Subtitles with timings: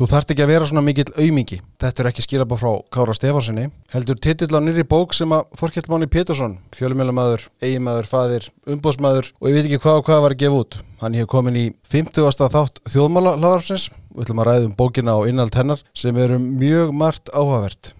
[0.00, 1.58] Þú þarft ekki að vera svona mikill aumingi.
[1.76, 3.66] Þetta er ekki skilabá frá Kára Stefánsinni.
[3.92, 9.50] Heldur titill á nýri bók sem að Þorkjell Máni Pétursson, fjölumjölamæður, eigimæður, faðir, umbóðsmæður og
[9.50, 10.78] ég veit ekki hvað og hvað var að gefa út.
[11.02, 12.32] Hann hefur komin í 50.
[12.56, 13.90] þátt þjóðmála hlaðarfsins.
[14.14, 17.92] Við ætlum að ræða um bókina og innald hennar sem eru mjög margt áhugavert.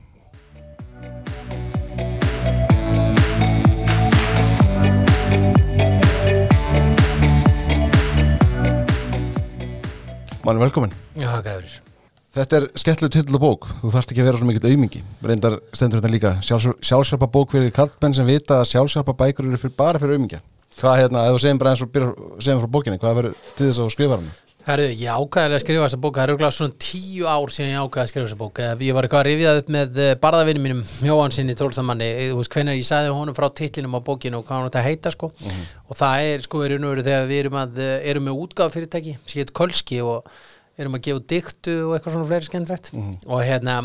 [10.49, 10.99] Máni, velkomin.
[11.21, 11.90] Já, gæður.
[12.31, 15.57] Þetta er skemmtileg titill og bók, þú þarft ekki að vera svona mikill aumingi reyndar
[15.75, 19.99] stendur þetta líka sjálfsjálfa bók fyrir kallbenn sem vita að sjálfsjálfa bækur eru fyrir, bara
[19.99, 20.39] fyrir aumingja
[20.79, 21.91] Hvað hérna, ef þú segjum bara eins og
[22.41, 24.31] segjum frá bókinni, hvað verður til þess að skrifa hann?
[24.61, 27.83] Herru, ég ákvæði að skrifa þessa bók það eru gláð svona tíu ár síðan ég
[27.83, 31.57] ákvæði að skrifa þessa bók ég var eitthvað að rifjað upp með barðavinnum mínum Jóhansinni
[31.59, 34.81] Tólstamanni, þú veist hvernig ég sagði honum frá titlinum á bókinu og hvað hann átti
[34.83, 35.33] að heita sko.
[35.33, 35.67] mm -hmm.
[35.89, 40.01] og það er sko, er þegar við erum, að, erum með útgáð fyrirtæki, sétt Kolski
[40.05, 40.29] og
[40.81, 43.19] erum að gefa diktu og eitthvað svona fleiri skemmtrætt mm -hmm.
[43.27, 43.77] og hérna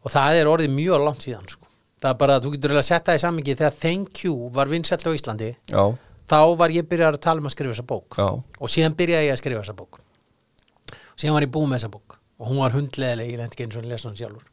[0.00, 1.66] og það er orðið mjög langt síðan sko.
[2.00, 4.68] það er bara að þú getur að setja það í sammingi þegar Thank You var
[4.68, 5.96] vinsett á Íslandi Já.
[6.28, 8.28] þá var ég byrjað að tala um að skrifa þessa bók Já.
[8.60, 10.00] og síðan byrjaði ég að skrifa þessa bók
[10.90, 13.66] og síðan var ég búið með þessa bók og hún var hundleðileg, ég lendi ekki
[13.66, 14.46] eins og lesa hann sjálfur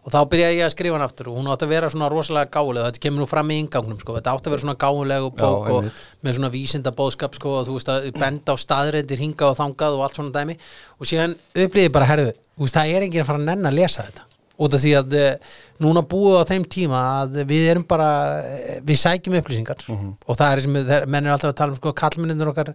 [0.00, 2.50] og þá byrjaði ég að skrifa hann aftur og hún átti að vera svona rosalega
[2.54, 4.16] gálega þetta kemur nú fram í ingangnum sko.
[4.16, 7.58] þetta átti að vera svona gálega og bók Já, og með svona vísinda bóðskap sko,
[7.60, 10.56] og þú veist að benda á staðreindir hingað og þangað og allt svona dæmi.
[11.00, 13.80] Og síðan upplýði bara herðu, þú veist það er enginn að fara að nenn að
[13.82, 14.29] lesa þetta
[14.60, 18.08] út af því að eh, núna búið á þeim tíma að við erum bara
[18.44, 19.80] eh, við sækjum upplýsingar.
[20.28, 22.74] Og það er sem þeir- menn er alltaf að tala um sko kallmennindur okkar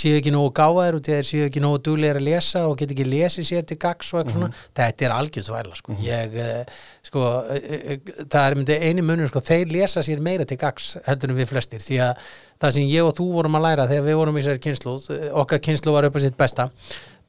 [0.00, 3.06] séu ekki nógu gáðar og þeir séu ekki nógu duglegir að lesa og get ekki
[3.06, 4.50] lesið sér til gags og eitthvað svona.
[4.80, 5.96] Þetta er algjörð þvæla sko.
[6.02, 10.46] Ég eh, sko eh, eh, það er myndi eini munur sko þeir lesa sér meira
[10.50, 11.82] til gags heldur en við flestir.
[11.86, 12.26] Því að
[12.60, 15.06] það sem ég og þú vorum að læra þegar við vorum í sér kynsluð
[15.40, 16.66] okkar kynslu var upp á sitt besta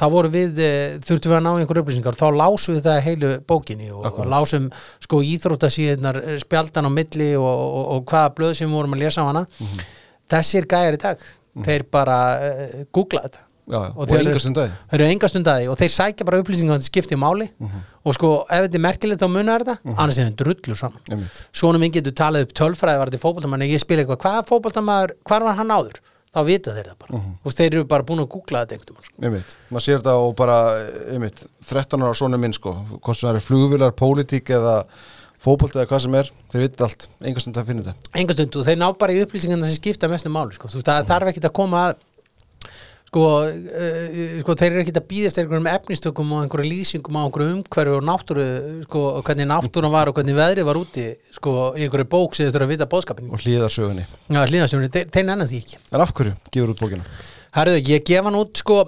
[0.02, 2.18] þá vorum við, eh, þurftum við að ná einhver upplýsingar.
[2.18, 4.66] Þá lásum við það heilu bókinni og, og lásum
[5.06, 9.22] sko íþróttasíðunar spjaldan á milli og, og, og hvaða blöð sem við vorum að lesa
[9.22, 9.46] á hana.
[10.32, 11.24] Þessir gæjar í dag
[11.66, 13.42] þeir bara uh, googla þetta.
[13.72, 14.72] Já, já, og þeir eru- enga stundaði.
[14.92, 17.46] þeir eru enga stundaði og þeir sækja bara upplýsingar þetta skipti máli.
[18.04, 19.76] Og sko ef þetta er merkilegt þá munar þetta.
[19.94, 23.80] Annars er þetta drullu saman svona minn getur talið upp tölfræði var þetta fótboltamann ég
[23.84, 27.22] spila eitthvað, hvað fótboltamaður, hvar var hann áður þá vita þeir það bara.
[27.44, 29.24] Og þeir eru bara búin að googla þetta einhvern veginn sko.
[29.28, 30.60] Einmitt, maður sér þetta og bara,
[31.16, 34.76] einmitt, 13 ára svona minn sko, hvort sem það er flugvilar, pólitík eða
[35.42, 38.14] fótbolt eða hvað sem er, þeir veit allt, enga stund að finna þetta.
[38.22, 38.58] enga stund.
[38.62, 40.70] Og þeir ná bara í upplýsingarna sem skipta mestu máli sko.
[40.70, 41.96] Þú veist, það þarf ekki að koma að
[43.12, 47.22] sko, uh, sko þeir eru ekki að býða eftir einhverjum efnistökum og einhverjum lýsingum á
[47.26, 48.46] einhverju umhverju og náttúru
[48.86, 52.48] sko, og hvernig náttúran var og hvernig veðri var úti sko, í einhverju bók sem
[52.48, 54.08] þau þurfa að vita bóðskapin Og hlýðarsögunni.
[54.32, 55.82] Hlýðastjónu, þeir, þeir nennan því ekki.
[55.92, 56.36] En af hverju?
[56.56, 57.08] Gefur út bókina?
[57.60, 58.84] Herðu, ég gef hann út sko,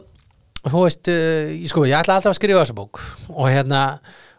[0.72, 3.04] veist, uh, sko, ég ætla alltaf að skrifa þessa bók
[3.34, 3.84] og hérna,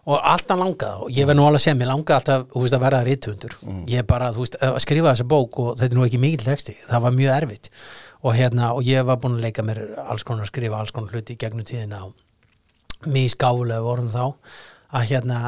[0.04, 2.82] og alltaf langað og ég verð nú alveg að segja, mér langað alltaf veist, að
[2.84, 3.54] verða rithundur,
[3.88, 7.06] ég bara, veist að skrifa þessa bók og þetta er nú ekki mikill texti það
[7.06, 7.70] var mjög erfitt
[8.24, 11.12] og hérna, og ég var búin að leika mér alls konar að skrifa alls konar
[11.12, 12.14] hluti í gegnum tíðina og
[13.04, 14.24] mjög skáfulega vorum þá
[14.94, 15.38] að hérna,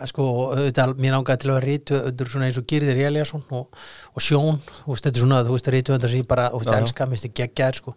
[0.00, 4.24] að sko auðvitað, mér langaði til að rítu svona eins og Girðir Eliasson og, og
[4.24, 6.78] Sjón þú veist, þetta er svona, þú veist, rítu sem ég bara, þú veist, já.
[6.82, 7.94] elska, minnst ég geggjaðir sko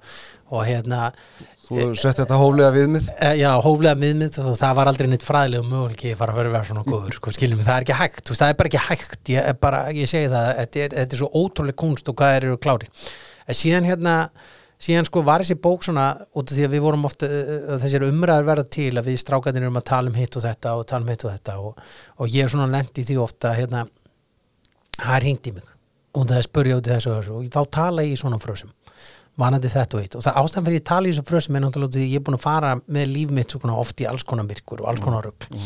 [0.54, 1.12] og hérna,
[1.68, 3.08] Þú sett þetta hóflega viðmið?
[3.18, 6.54] e, já, hóflega miðmið og það var aldrei neitt fræðilega möguleiki að fara að vera,
[6.54, 8.84] vera svona góður, sko, skiljum það er ekki hægt þú veist, það er bara ekki
[8.86, 12.16] hægt, ég, er bara, ég segi það þetta er, þetta er svo ótrúlega kunst og
[12.22, 12.88] hvað er eru klári,
[13.48, 14.16] en síðan hérna
[14.82, 18.08] síðan sko var þessi bók svona út af því að við vorum ofta, uh, þessir
[18.08, 21.08] umræður verða til að við strákanir erum að tala um hitt og þetta og tala
[21.08, 21.88] um hitt og þetta og,
[22.18, 23.88] og ég er svona lent í því ofta hérna,
[25.00, 25.72] það er hringt í mig.
[26.18, 27.40] Og það er spurja út í þessu og þessu.
[27.40, 28.74] Og þá tala ég í svona frösum
[29.38, 31.94] vanandi þetta og eitt og það ástæðan fyrir ég tala í þessu frösum er náttúrulega
[31.94, 34.48] því að ég er búin að fara með líf mitt svona oft í alls konar
[34.48, 35.60] myrkur og alls konar rugl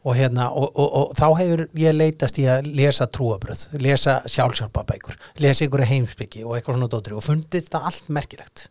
[0.00, 5.18] og hérna og, og, og, þá hefur ég leitast í að lesa trúabröð, lesa sjálfsjálpabækur
[5.44, 8.68] lesa einhverja heimsbyggi og eitthvað svona dótri og fundið þetta allt merkilegt.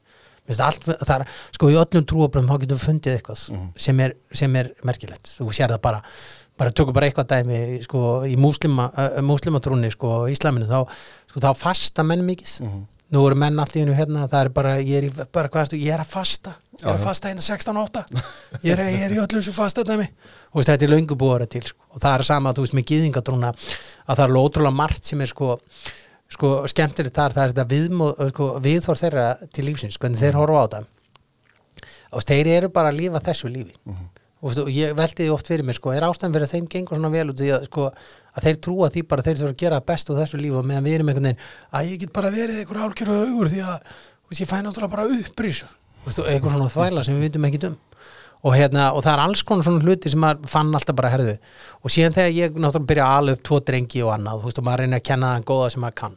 [0.50, 1.24] Allt, það er,
[1.54, 3.42] sko í öllum trúabröðum þá getur við fundið eitthvað
[3.78, 6.00] sem, er, sem er merkilegt, þú sér það bara
[6.60, 10.98] bara tökum bara eitthvað dæmi sko, í múslima, uh, múslimatrúni sko, í islaminu, þá,
[11.30, 12.56] sko, þá fasta menn mikið
[13.14, 15.78] nú eru menn allt í hennu hérna það er bara, ég er, í, bara hvað,
[15.80, 16.54] ég er að fasta.
[16.78, 18.04] Ég er að fasta hérna 16.8
[18.68, 20.06] ég ég er í öllum sem fasta dæmi
[20.54, 21.82] og þetta er vera til sko.
[21.90, 25.32] og það er sama, þú veist, með gýðingatrúna að það er ótrúlega margt sem er
[25.32, 25.58] sko
[26.30, 30.62] sko skemmtilegt þar, það er þetta viðmóð, sko, viðþór þeirra til lífsins, hvernig þeir horfa
[30.62, 30.90] á það
[32.10, 33.76] og þeir eru bara að lífa þessu lífi.
[34.40, 36.98] Veistu, og ég veldi því oft fyrir mér sko, er ástæðan fyrir að þeim gengur
[36.98, 37.88] svona vel út því að, sko,
[38.40, 40.88] að þeir trúa því bara þeir þurfa að gera best úr þessu lífi og meðan
[40.88, 41.44] við erum einhvern veginn
[41.76, 43.78] að ég get bara verið einhver álkjöru augur því að
[44.30, 45.70] veist, ég fæ náttúrulega bara upprísu
[46.06, 47.78] veistu, eitthvað svona þvæla sem við vitum ekki um.
[48.40, 51.34] Og, hérna, og það er alls konar svona hluti sem maður fann alltaf bara herðu.
[51.84, 54.62] Og síðan þegar ég náttúrulega byrja að ala upp tvo drengi og annað, þú veist,
[54.62, 56.16] og maður reynir að kenna þann góða sem maður kann.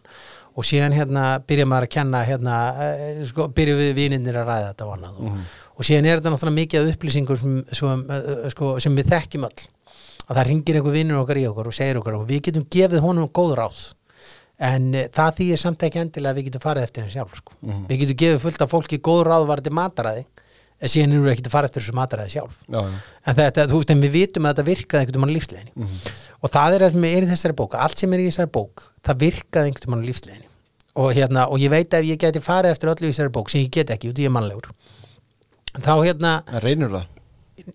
[0.52, 4.68] Og síðan hérna byrja maður að kenna hérna, eh, sko, byrja við vininir að ræða
[4.70, 5.18] þetta og annað.
[5.18, 9.10] Og, og síðan er þetta náttúrulega mikið af upplýsingum sem, sem, eh, sko, sem við
[9.16, 9.66] þekkjum öll
[10.32, 13.04] að það ringir einhver vinnur okkar í okkur og segir okkur og við getum gefið
[13.04, 13.82] honum góð ráð
[14.62, 17.58] en uh, það þýðir samt ekki endilega að við getum farið eftir henni sjálf sko.
[17.88, 20.26] við getum gefið fullt af fólki góð ráð varði mataræði
[20.82, 22.54] en síðan erum við ekki að fara eftir þessu mataræði sjálf.
[22.66, 25.92] Já, en, þetta, þú en við vitum að þetta virkaði einhvern veginn á lífsleginni
[26.42, 29.20] og það er það er í þessari bók allt sem er í þessari bók, það
[29.22, 30.48] virkaði einhvern veginn á lífsleginni
[30.92, 33.52] og, hérna, og ég veit að ef ég geti farið eftir öllu í þessari bók
[33.52, 34.72] sem ég get ekki, út í ég er mannlegur
[35.78, 37.21] þá hérna En reynir það?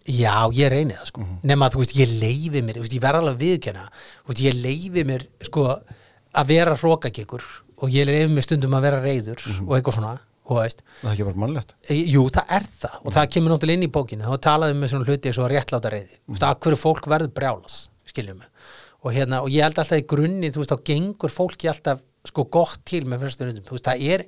[0.09, 1.25] Já, ég reyni það sko.
[1.47, 3.67] Nema að þú veist, ég leifi mér, veist, ég verð alveg
[4.27, 5.67] veist, ég leifi mér sko
[6.37, 7.45] að vera hrókakekkur
[7.77, 10.15] og ég leifi mér stundum að vera reyður og eitthvað svona,
[10.47, 10.83] þú veist.
[11.03, 11.75] Það er ekki bara mannlegt?
[11.85, 12.97] E, Jú, það er það.
[13.03, 15.93] Og það kemur náttúrulega inn í bókinu þá talaðum við svona hluti eins og réttláta
[15.93, 17.79] reyði þú veist, að hverju fólk verður brjálas,
[18.09, 18.69] skiljum við.
[19.05, 22.47] Og hérna, og ég held alltaf í grunni þú veist, þá gengur fólki alltaf sko
[22.51, 24.25] gott til með fyrstum rundum, þú veist, það er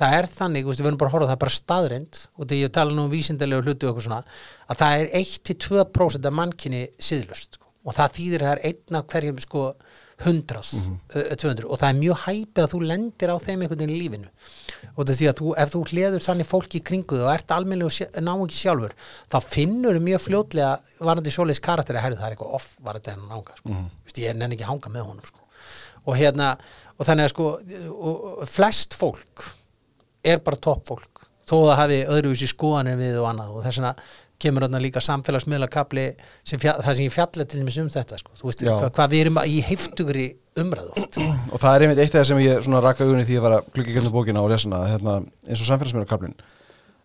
[0.00, 2.74] það er þannig, við verðum bara að horfa það er bara staðrind og þegar ég
[2.76, 4.22] tala nú um vísindalegu hluti og eitthvað svona,
[4.68, 7.70] að það er 1-2% af mannkinni síðlust sko.
[7.86, 9.62] og það þýðir að það er einn af hverjum sko
[10.24, 10.94] hundras, mm
[11.36, 14.30] 200 og það er mjög hæpið að þú lendir á þeim einhvern veginn í lífinu
[14.96, 17.32] og það er því að þú, ef þú hleður þannig fólki í kringu þig og
[17.34, 18.94] ert almennlega og ná ekki sjálfur
[19.32, 20.70] þá finnur mjög fljótlega
[21.04, 23.74] varandi svoleiðis karakter að herri það er eitthvað off varandi hennar nánga sko.
[23.74, 25.44] mm Vist, ég nenni ekki að hanga með honum sko.
[26.06, 26.48] og hérna,
[26.96, 27.46] og þannig að sko
[28.56, 29.44] flest fólk
[30.26, 33.92] er bara topp fólk þó það hafi öðruvísi skoðanir við og annað og þess vegna
[34.42, 36.06] kemur þarna líka samfélagsmiðlakabli
[36.50, 38.34] það sem ég fjalla til dæmis um þetta sko.
[38.36, 38.74] þú veist Já.
[38.90, 40.26] hvað, við erum í heiftugri
[40.60, 41.16] umræðu oft.
[41.54, 43.70] Og það er einmitt eitt af það sem ég raka augunni því að var að
[43.72, 46.36] glugga í gegnum bókina og lesa hana hérna, eins og samfélagsmiðlakablin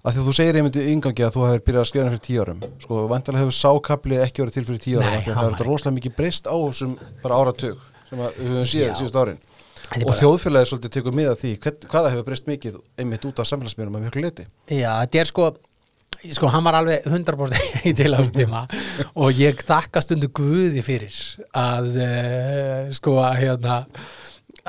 [0.01, 2.23] að því að þú segir einmitt í yngangi að þú hefur byrjað að skrifa fyrir
[2.25, 5.67] tíu árum sko, vantarlega hefur sákabli ekki verið til fyrir tíu árum að það er
[5.67, 9.37] rosalega mikið breyst á þessum bara áratug sem að við höfum síðan síðust árin
[9.99, 11.51] og þjóðfélagið svolítið tekur mið af því.
[11.65, 15.31] Hvern, hvaða hefur breyst mikið einmitt út af samfélagsmiðlum að mjög liti Já, þetta er
[15.31, 15.49] sko
[16.29, 18.65] sko, hann var alveg 100% í til ástíma
[19.15, 21.15] og ég þakka stundu Guði fyrir
[21.57, 23.81] að uh, sko að hérna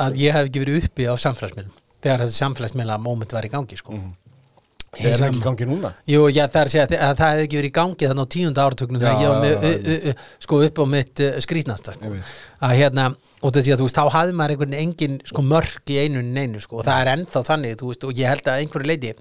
[0.01, 3.79] að ég hef ekki verið uppi á samfélagsmiðlum þegar þetta samfélagsmiðla moment var í gangi
[3.79, 3.97] sko.
[4.93, 5.91] Það er ekki í gangi núna?
[6.09, 8.27] Jú, já, það er að segja að að það hefði ekki verið í gangi þannig
[8.27, 12.09] á tíunda áratugnum Já, þegar ég var sko upp á mitt uh, skrýtnasta sko.
[12.09, 12.33] Ég veit.
[12.69, 13.07] að hérna,
[13.43, 16.37] og því að þú veist, þá hafði maður einhvern engin sko mörk í einu en
[16.39, 19.15] einu sko, og það er ennþá þannig, veist, og ég held að einhverju leiti,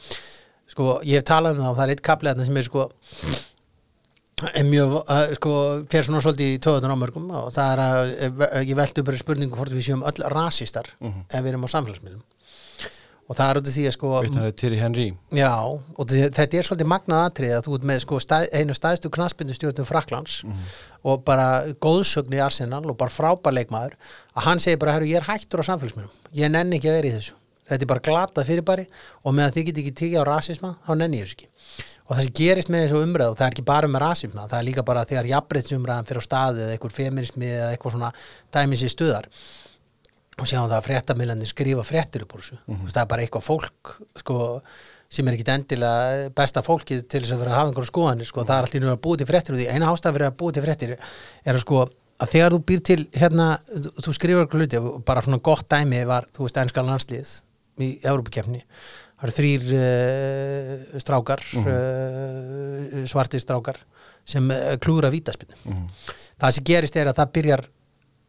[0.71, 2.85] sko, ég hef talað um það og það er eitt kaplið sem er sko
[4.57, 5.51] er mjög, uh, sko,
[5.91, 9.09] fer svona svolítið í töðunar á mörgum og það er að uh, ég veldi upp
[9.11, 10.89] bara spurningu hvort við séum öll rasistar
[11.29, 12.23] ef við erum á samfélagsmiðlum.
[13.31, 14.07] Og það er út af því að sko
[15.37, 18.75] Já, og þe- þetta er svolítið magnað atrið að þú ert með sko stæð, einu
[18.75, 20.39] stæðstu knaspindu stjórnum Fraklands
[21.07, 23.95] og bara góðsögn í Arsenal og bara frábær leikmaður
[24.35, 26.11] að hann segir bara, ég er hættur á samfélagsmiðlum.
[26.37, 27.37] Ég nenni ekki að vera í þessu.
[27.71, 28.85] Þetta er bara glatað fyrirbæri
[29.23, 31.49] og meðan þið get ekki tikið á rasisma, þá nenni ég þessu ekki.
[32.01, 34.67] Og það sem gerist með þessu umræðu, það er ekki bara með rasisma, það er
[34.67, 38.11] líka bara þegar jafnbreytsumræðan fyrir á staði eða einhver feminismi eða eitthvað svona
[38.51, 39.29] dæmis í stuðar
[40.41, 42.57] og sjáum það að fréttamilandi skrifa fréttir upp úr þessu.
[42.65, 44.37] Mm það er bara eitthvað fólk sko,
[45.11, 48.45] sem er ekkit endilega besta fólkið til þess að vera að hafa einhverja skoðanir sko.
[48.47, 50.63] það er alltaf að búið til fréttir og því eina ástæð fyrir að búið til
[50.65, 51.81] fréttir er að sko
[52.21, 53.47] að þegar þú býr til hérna,
[54.05, 57.31] þú- skrifur eitthvað hluti og bara svona gott dæmi var, þú veist, ennska landslið
[57.81, 63.79] í Európakefni það eru þrýr uh, strákar uh, svartir strákar
[64.25, 65.57] sem uh, klúra vítaspinnu
[66.41, 67.65] það sem gerist er að það byrjar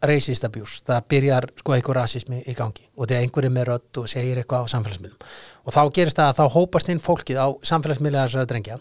[0.08, 2.88] racist abuse, það byrjar sko eitthvað rasismi í gangi.
[2.98, 5.30] Og þegar einhver er með rödd og segir eitthvað á samfélagsmiðlum.
[5.62, 8.78] Og þá gerist það að þá hópast inn fólkið á samfélagsmiðlega þessara drengja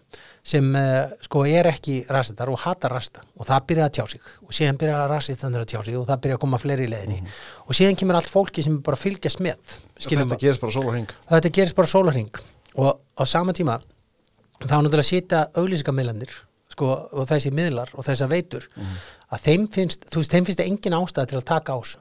[0.54, 4.32] sem uh, sko er ekki rasistar og hatar rasista og það byrjar að tjá sig.
[4.48, 6.92] Og síðan byrjar að rasistandur að tjá sig og það byrjar að koma fleiri í
[6.96, 7.36] leiðinni.
[7.68, 11.12] Og síðan kemur allt fólki sem bara fylgjast með Þetta gerist bara sól og hring
[11.30, 12.42] þetta gerist bara sólarring
[12.82, 13.78] og á sama tíma
[14.62, 16.34] þá náttúrulega að sitja auglýsingamillanir
[16.75, 18.70] sko, og þessi miðlar og þessar veitur
[19.32, 21.98] að þeim finnst, þú veist, þeim finnst engin ástæð til að taka ás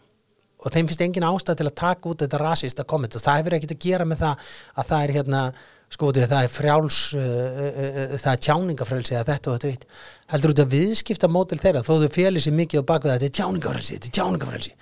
[0.61, 3.17] og þeim finnst engin ástæð til að taka út þetta rasista komment.
[3.17, 5.45] Og það hefur ekkert að gera með það að það er hérna
[5.91, 9.87] sko, það er frjáls uh, uh, uh, það er tjáningafrelsi að þetta og þetta veit
[10.31, 13.31] heldur út að viðskipta mótil þeirra þó þau félir sér mikið á bakvið að þetta
[13.31, 14.75] er tjáningafrelsi þetta er tjáningafrelsi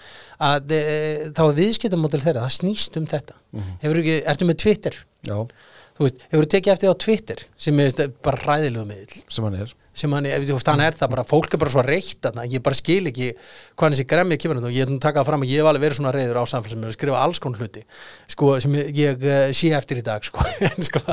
[0.49, 0.75] að
[1.38, 3.38] þá er viðskipta mótil þeirra, það snýst um þetta.
[3.83, 5.00] Hefur ekki, ertu með Twitter?
[5.26, 5.38] Já,
[5.98, 9.74] þú veist, hefur tekið eftir á Twitter sem er bara ræðilegu miðl sem hann er
[9.98, 12.46] sem hann, ef þú veist, hann er það bara, fólk er bara svo reitt þarna,
[12.48, 13.28] ég bara skil ekki
[13.78, 16.00] hvað þessi gremmi kemur og ég er nú takað fram að ég hef alveg verið
[16.00, 17.84] svona reyður á samfélagsmiðlum og skrifa alls konar hluti,
[18.34, 21.04] sko, sem ég, eh, sé eftir í dag, sko, en sko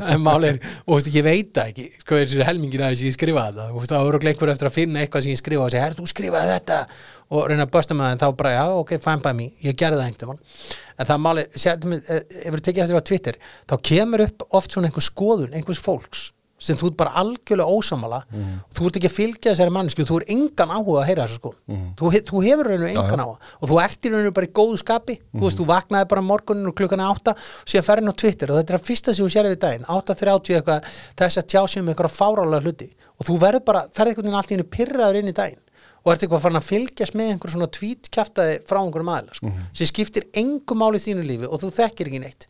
[0.00, 3.48] en máli er, og ég veit það ekki sko, þessi helmingin að þessi ég skrifa
[3.48, 5.98] þetta og þá eru einhver eftir að finna eitthvað sem ég skrifa og segja, herr,
[5.98, 6.84] þú skrifaði þetta?
[7.32, 9.76] Og reyna að bösta með það, en þá bara, já, ok, fine by me ég
[9.80, 13.38] gerði það einhvern veginn en það máli, sér, ef þú tekið eftir á Twitter
[13.70, 16.26] þá kemur upp oft svona einhver skoðun einhvers fólks
[16.62, 18.52] sem þú ert bara algjörlega ósamala Mhm.
[18.62, 21.38] og þú ert ekki að fylgja þessari mannsku þú er engan áhuga að heyra þessu
[21.40, 21.50] sko.
[21.68, 21.88] Mhm.
[21.98, 23.38] þú, he- þú hefur rauninu engan áhuga.
[23.62, 25.16] Og þú ert í rauninu bara í góðu skapi.
[25.34, 25.42] Þú Mhm.
[25.42, 28.56] veist, þú vaknaði bara morgunin og klukkan er átta og síðan ferðin á Twitter og
[28.64, 30.84] þetta er að fyrsta sem þú sér við daginn 8.30 eitthvað,
[31.16, 32.90] þess að tjá sig um eitthvað fárálega hluti.
[33.20, 35.58] Og þú verður bara, ferði einhvern veginn allt í hennu pyrraður inn í daginn.
[36.04, 39.52] Og ert eitthvað farin að fylgjast með einhver svona tweet kjaftaði frá einhverjum aðila sko,
[39.72, 42.46] sem skiptir engu máli í þínu lífi og þú þekkir ekki neitt.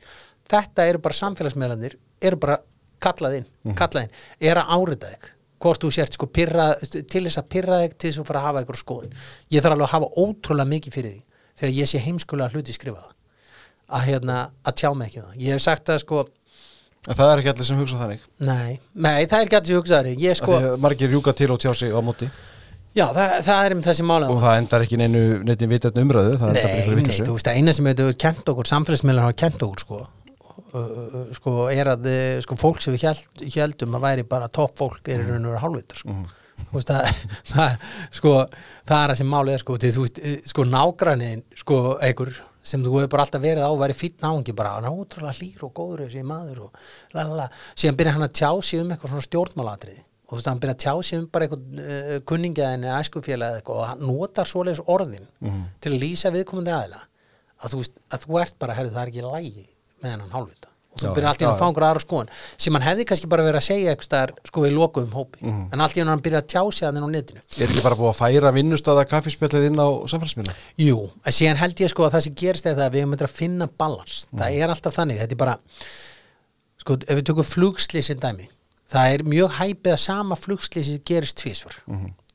[0.49, 2.59] Þetta eru bara samfélagsmeðlandir eru bara
[3.02, 3.47] kallað inn,
[3.78, 4.21] kallað inn.
[4.50, 5.30] Er að árita þig?
[5.62, 8.47] Hvort þú sért sko pyrra, til þess að pyrra þig til þess að fara að
[8.49, 9.16] hafa einhver skoðun.
[9.54, 13.12] Ég þarf alveg að hafa ótrúlega mikið fyrir því þegar ég sé heimskulega hluti skrifaða
[13.92, 15.42] að hérna, að tjá mig ekki um það.
[15.44, 16.23] Ég hef sagt það sko,
[17.02, 18.26] En það er ekki allir sem hugsa þannig?
[18.47, 21.59] Nei, nei það er ekki allir hugsaðari, ég sko, sko að margir rjúka til og
[21.59, 22.28] tjá sig á móti.
[22.92, 26.25] Já, það, það er um þessi mála og það endar ekki neinu það endar bara
[26.52, 29.82] Nei, einhverju nei, þú veist að eina sem hefur kent okkur, samfélagsmiðlar hafa kent okkur
[29.82, 30.00] sko,
[31.37, 35.11] sko er að uh, sko, fólk sem við held, heldum að væri bara topp fólk
[35.12, 36.14] er í raun og vera hálfvitar sko.
[36.62, 37.09] Þú veist að
[37.52, 37.75] það,
[38.14, 38.33] sko,
[38.88, 42.33] það er að sem málið er sko, því, þú veist, eh, sko nágræniðin sko einhver
[42.62, 45.64] sem þú hefur bara alltaf verið á væri fýtt náungi bara, hann er ótrúlega hlýr
[45.67, 46.81] og góður þessi maður og
[47.17, 50.05] lalala, síðan byrja hann að tjá sig um eitthvað svona stjórnmálatriði.
[50.29, 53.50] Og þú veist, hann byrja að tjá sig um bara eitthvað uh, kunningjaðin eða æskufélag
[53.50, 55.26] eða eitthvað og hann notar svoleiðis orðin
[55.83, 57.02] til að lýsa viðkomandi aðila.
[57.59, 59.67] Að þú veist, að þú ert bara, herrðu, það er ekki lægi
[60.02, 60.68] með hennan hálfvita.
[60.92, 62.28] Og þú Já, byrja alltaf að fá einhver aðra skoðun
[62.61, 65.62] sem hann hefði kannski bara verið að segja eitthvað sko við lokuðum hópi, Mhm.
[65.73, 67.40] en allt í hann hann byrja að tjá sig að þenn á netinu.
[67.56, 70.54] Er ekki bara búið að færa vinnustada kaffispjallið inn á samfélagsmiðla?
[70.76, 73.14] Jú, en síðan held ég sko að það sem gerist er það að við erum
[73.16, 75.56] að finna balans það er alltaf þannig, þetta er bara
[76.82, 78.49] sko, ef við tökum flugslýsin dæmi
[78.92, 81.80] það er mjög hæpið að sama flugslýsi gerist tvísvar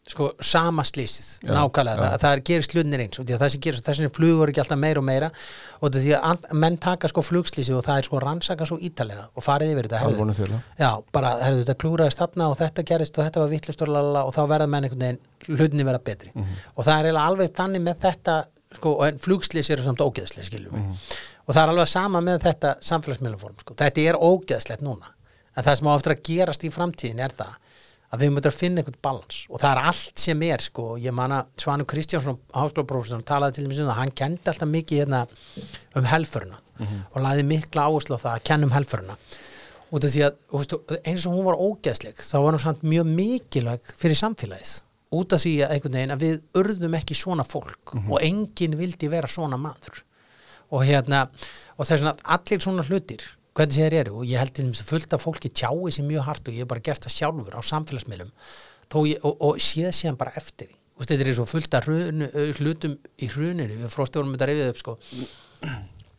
[0.07, 1.99] sko, sama slýsið, Já, nákvæmlega.
[1.99, 4.79] það, það er gerist hlutnir eins og það sem gerist þess vegna flugur ekki alltaf
[4.79, 5.29] meira og meira
[5.83, 9.43] og því að menn taka sko flugslýsi og það er sko rannsaka svo ítalega og
[9.45, 10.21] farið yfir þetta herðu.
[10.79, 14.31] Já, bara, herrðu, þetta klúraðist þarna og þetta gerist og þetta var vittlust og, og
[14.37, 16.31] þá verða menn einhvern veginn hlutinni verða betri.
[16.77, 18.37] Og það er alveg þannig með þetta
[18.79, 21.13] sko, en flugslýs eru samt ógeðslega skiljum við.
[21.47, 23.75] Og það er alveg sama með þetta samfélagsmiðlumform, sko.
[23.79, 25.13] þetta er ógeðslegt núna.
[25.57, 27.53] En það sem á eftir að gerast í framtíðin er það
[28.13, 29.41] að við mötum að finna einhvern balans.
[29.51, 33.67] Og það er allt sem er sko, ég man að Svanu Kristjánsson háskólaprófessor talaði til
[33.67, 35.25] dæmis um það, hann kendi alltaf mikið hérna
[35.97, 36.61] um helföruna
[37.11, 39.15] og laði mikla áherslu á það að kenna um helföruna
[39.91, 40.75] út af því að þú veist,
[41.07, 44.73] eins og hún var ógeðsleg þá var hún samt mjög mikilvæg fyrir samfélagið.
[45.17, 49.07] Út af því að einhvern veginn að við urðum ekki svona fólk og enginn vildi
[49.11, 50.03] vera svona maður.
[50.75, 51.29] Og hérna
[51.77, 53.23] og þess vegna allir svona hlutir
[53.57, 56.07] hvernig sem þeir eru og ég held til þess að fullt af fólki tjái sem
[56.07, 58.33] mjög hart og ég hef bara gert það sjálfur á samfélagsmiðlum.
[59.07, 62.25] Ég, og, og séð síðan bara eftir veist, þetta er svo fullt af hrun,
[62.57, 64.95] hlutum í hruninu, við fróstjórum þetta reyfið upp sko.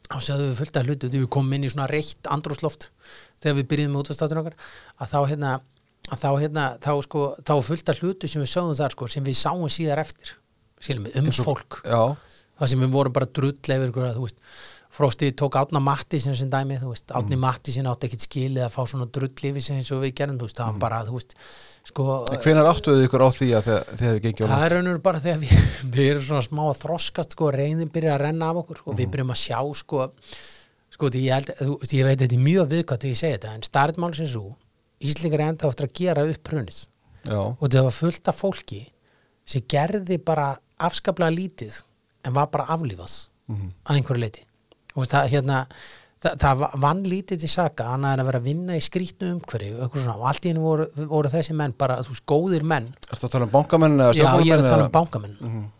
[0.09, 2.88] Þá séðum við fullt af hlutum þegar við komum inn í svona reitt andrúsloft
[3.42, 4.57] þegar við byrjuðum með útastáttur okkar
[4.97, 5.52] að þá hérna,
[6.09, 9.11] að þá hérna þá sko, þá var fullt af hlutum sem við sáum þar sko,
[9.12, 10.35] sem við sáum síðar eftir
[10.87, 11.80] við, um fólk.
[11.85, 12.02] Já,
[12.59, 14.42] það sem við vorum bara drull yfir ykkur að þú veist
[14.99, 19.07] Frosti tók Átna Mattísin sem dæmi, veist, Átni Mattísin átti ekkit skilið að fá svona
[19.14, 21.37] drull yfir sig eins og við gerðum, það var bara, þú veist,
[21.87, 24.99] sko, en hvenær áttuðu ykkur á því að þið hefði gengið á það er raunur
[25.05, 25.52] bara þegar við,
[25.95, 29.12] við erum svona smá að þroskast, sko, reyðin byrja að renna af okkur, sko, við
[29.14, 30.09] byrjum að sjá, sko,
[30.99, 33.69] sko, ég held, þú ég veit þetta er mjög viðkvæmt þegar ég segi þetta, en
[33.71, 34.57] startmál sem svo,
[34.99, 36.78] Íslingar er enda eftir að gera upp hrunið.
[37.31, 38.81] Og það var fullt af fólki
[39.47, 40.49] sem gerði bara
[40.88, 41.76] afskaplega lítið
[42.26, 43.14] en var bara aflífað
[43.87, 44.48] að einhverju leiti
[44.99, 45.62] og það, hérna,
[46.25, 49.87] það, það vann lítið til saka annað en að vera að vinna í skrítnu umhverju
[49.87, 52.88] og, allt í henni voru, voru þessi menn bara, þú veist, góðir menn.
[53.09, 55.37] Ertu að tala um bankamenn eða já, ég er að tala um bankamenn.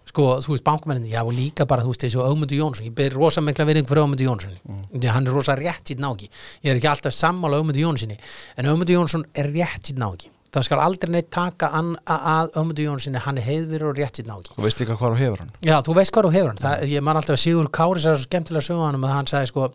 [0.09, 3.13] Sko, þú veist, bankamennin, já, og líka bara, þú veist, þessu Ögmundur Jónsson, ég ber
[3.19, 4.55] rosa mikla verðing fyrir Ögmundur Jónsson,
[4.95, 6.31] því hann er rosa rétt sitt náki,
[6.65, 8.17] ég er ekki alltaf sammála Ögmundur Jónssoni,
[8.57, 13.21] en Ögmundur Jónsson er rétt sitt náki, það skal aldrei neitt taka að Ögmundur Jónssoni,
[13.25, 15.53] hann er heiðvirur og rétt sitt náki Þú veist líka hvað þú hefur hann.
[15.61, 16.63] Já, þú veist hvað þú hefur hann.
[16.63, 19.69] Það, Ég man alltaf að Sigur Kári sér svo skemmtilega sögðanum að hann sagði sko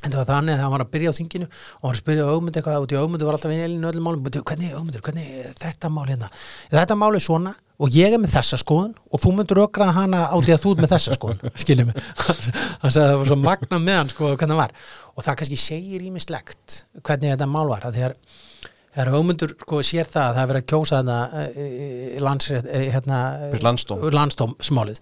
[0.00, 2.28] en það var þannig að hann var að byrja á þinginu og hann að spyrja
[2.32, 4.22] Ögmund eitthvað og Ögmund var alltaf í elinu öllum málum.
[4.24, 6.30] "Bíddu, hvernig Ögmundur, hvernig er þetta mál hérna?
[6.72, 10.22] Þetta mál er svona og ég er með þessa skoðun og þú myndur ökra hana
[10.32, 11.96] á því að þú er með þessa skoðun skiljum mig.
[12.80, 14.72] Hann sagði að það var svo magna með hann sko hvernig hann var.
[15.16, 18.00] Og það kannski segir ímislegt hvernig þetta mál var að
[18.90, 22.70] þegar þegar hugmyndur sko sér það að það er verið að kjósa þarna uh, landsrétt,
[22.70, 23.20] uh, hérna
[23.52, 24.06] Fyrir landsdóm.
[24.18, 25.00] landsdómsmálið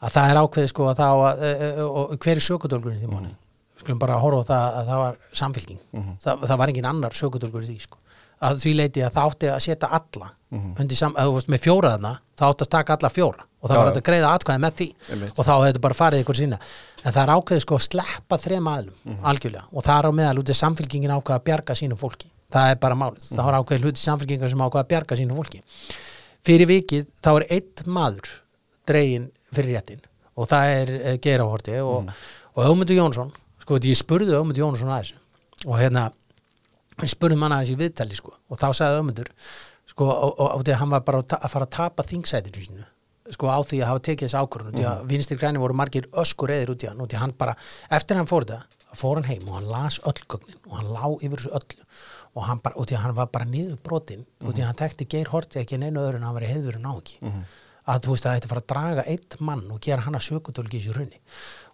[0.00, 1.44] að það er ákveðið sko að þá að,
[1.86, 3.34] og hver er sökudólgurinn í því máli?
[3.80, 5.80] Skulum bara horfa á það að það var samfélking
[6.24, 8.00] það, það var engin annar sökudólgur í því sko.
[8.46, 11.62] Að því leiti að það átti að setja alla undir sam, að þú veist með
[11.64, 14.74] fjóra þarna það átti að taka alla fjóra og það var að greiða atkvæði með
[14.78, 14.86] því.
[15.32, 16.58] Og þá hefði þetta bara farið ykkur sína.
[17.02, 19.64] En það er ákveðið sko að sleppa þrem aðlum algjörlega.
[19.72, 22.80] Og það er á meðal út í samfélkingin ákveða að bjarga sínu fólki það er
[22.82, 25.62] bara málið, það var ákveðið hluti samfélkingar sem ákveða að bjarga sínu fólki.
[26.46, 28.34] Fyrir vikið þá er einn maður
[28.86, 30.04] dregin fyrir réttin
[30.36, 32.12] og það er uh, Geirahorti og,
[32.54, 33.32] og Ögmundur Jónsson.
[33.62, 35.22] Sko ég spurði Ögmundur Jónsson að þessu
[35.66, 36.10] og hérna
[37.02, 39.32] ég spurði manna þessi viðtali sko og þá sagði Ögmundur
[39.90, 42.66] sko og, og, og því að hann var bara að að fara að tapa þingsætinu
[42.66, 42.86] sínu
[43.34, 46.52] sko á því að hafa tekið þessi ákvörðun því að vinstir græni voru margir öskur
[46.54, 47.56] eðir út í hann og því að hann bara,
[47.98, 51.04] eftir hann fór þetta fór hann heim og hann las öll gögnin og hann lá
[51.18, 51.88] yfir þessu öllu
[52.36, 55.62] og hann bara, og hann var bara niður brotin og því hann tekti Geir Horti
[55.62, 57.32] ekki neinu öðru en hann var í heiðurinn á ekki.
[57.86, 60.76] Að þú veist að þetta fara að draga eitt mann og gera hann að sökutólki
[60.76, 61.20] í þessu runni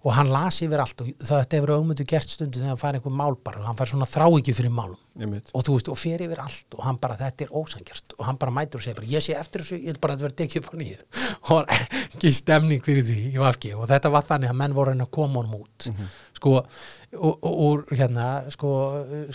[0.03, 3.15] og hann las yfir allt og þetta hefur auðmyndu gert stundu þegar hann fær einhver
[3.15, 3.61] mál bara.
[3.63, 4.99] Og hann fær svona þrá ekki fyrir málum.
[5.53, 8.41] Og þú veist, og fer yfir allt og hann bara, þetta er ósangjart og hann
[8.41, 10.63] bara mætur og segir bara, ég sé eftir þessu, ég vil bara þetta verði tekið
[10.63, 11.07] upp á nýju.
[11.43, 14.93] Og var ekki stemning fyrir því í vafki og þetta var þannig að menn voru
[14.95, 15.89] reyna að koma honum út.
[16.39, 18.71] Sko, og, og, og hérna sko,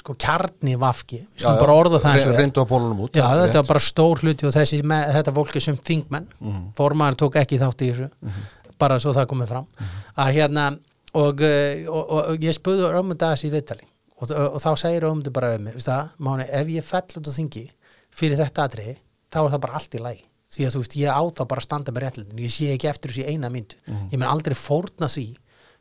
[0.02, 4.56] sko kjarni vafki bara orða það eins og það þetta var bara stór hluti og
[4.56, 6.30] þessi, með, þetta fólki sem þingmenn.
[6.80, 8.10] Formaður tók ekki þátt í þessu
[8.79, 9.67] bara svo það komið fram.
[10.17, 10.69] Að hérna
[11.17, 13.88] og, eh, og, og, og ég spöðu Ömmundu aðeins í viðtali.
[14.17, 14.31] Og,
[14.63, 17.67] þá segir Ömmundu bara við mig, Máni, ef ég fell út á þingi
[18.17, 18.98] fyrir þetta atriði,
[19.29, 20.24] þá er það bara allt í lagi.
[20.48, 22.88] Því að þú veist, ég á þá bara að standa með réttlætin ég sé ekki
[22.88, 23.75] eftir þessu eina myndu
[24.13, 25.25] ég menn aldrei fórna því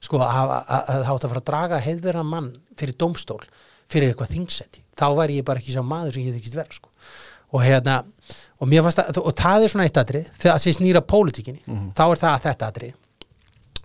[0.02, 2.48] sko að það átt að fara að draga heiðverðan mann
[2.78, 3.38] fyrir dómstól
[3.86, 6.90] fyrir eitthvað þingsetti, þá væri ég bara ekki sá maður sem ég ekki vera sko
[7.54, 8.02] og hérna,
[8.58, 11.62] og að, og það er svona eitt atrið, þegar sem snýra pólitíkinni,
[11.96, 12.94] þá er það þetta atrið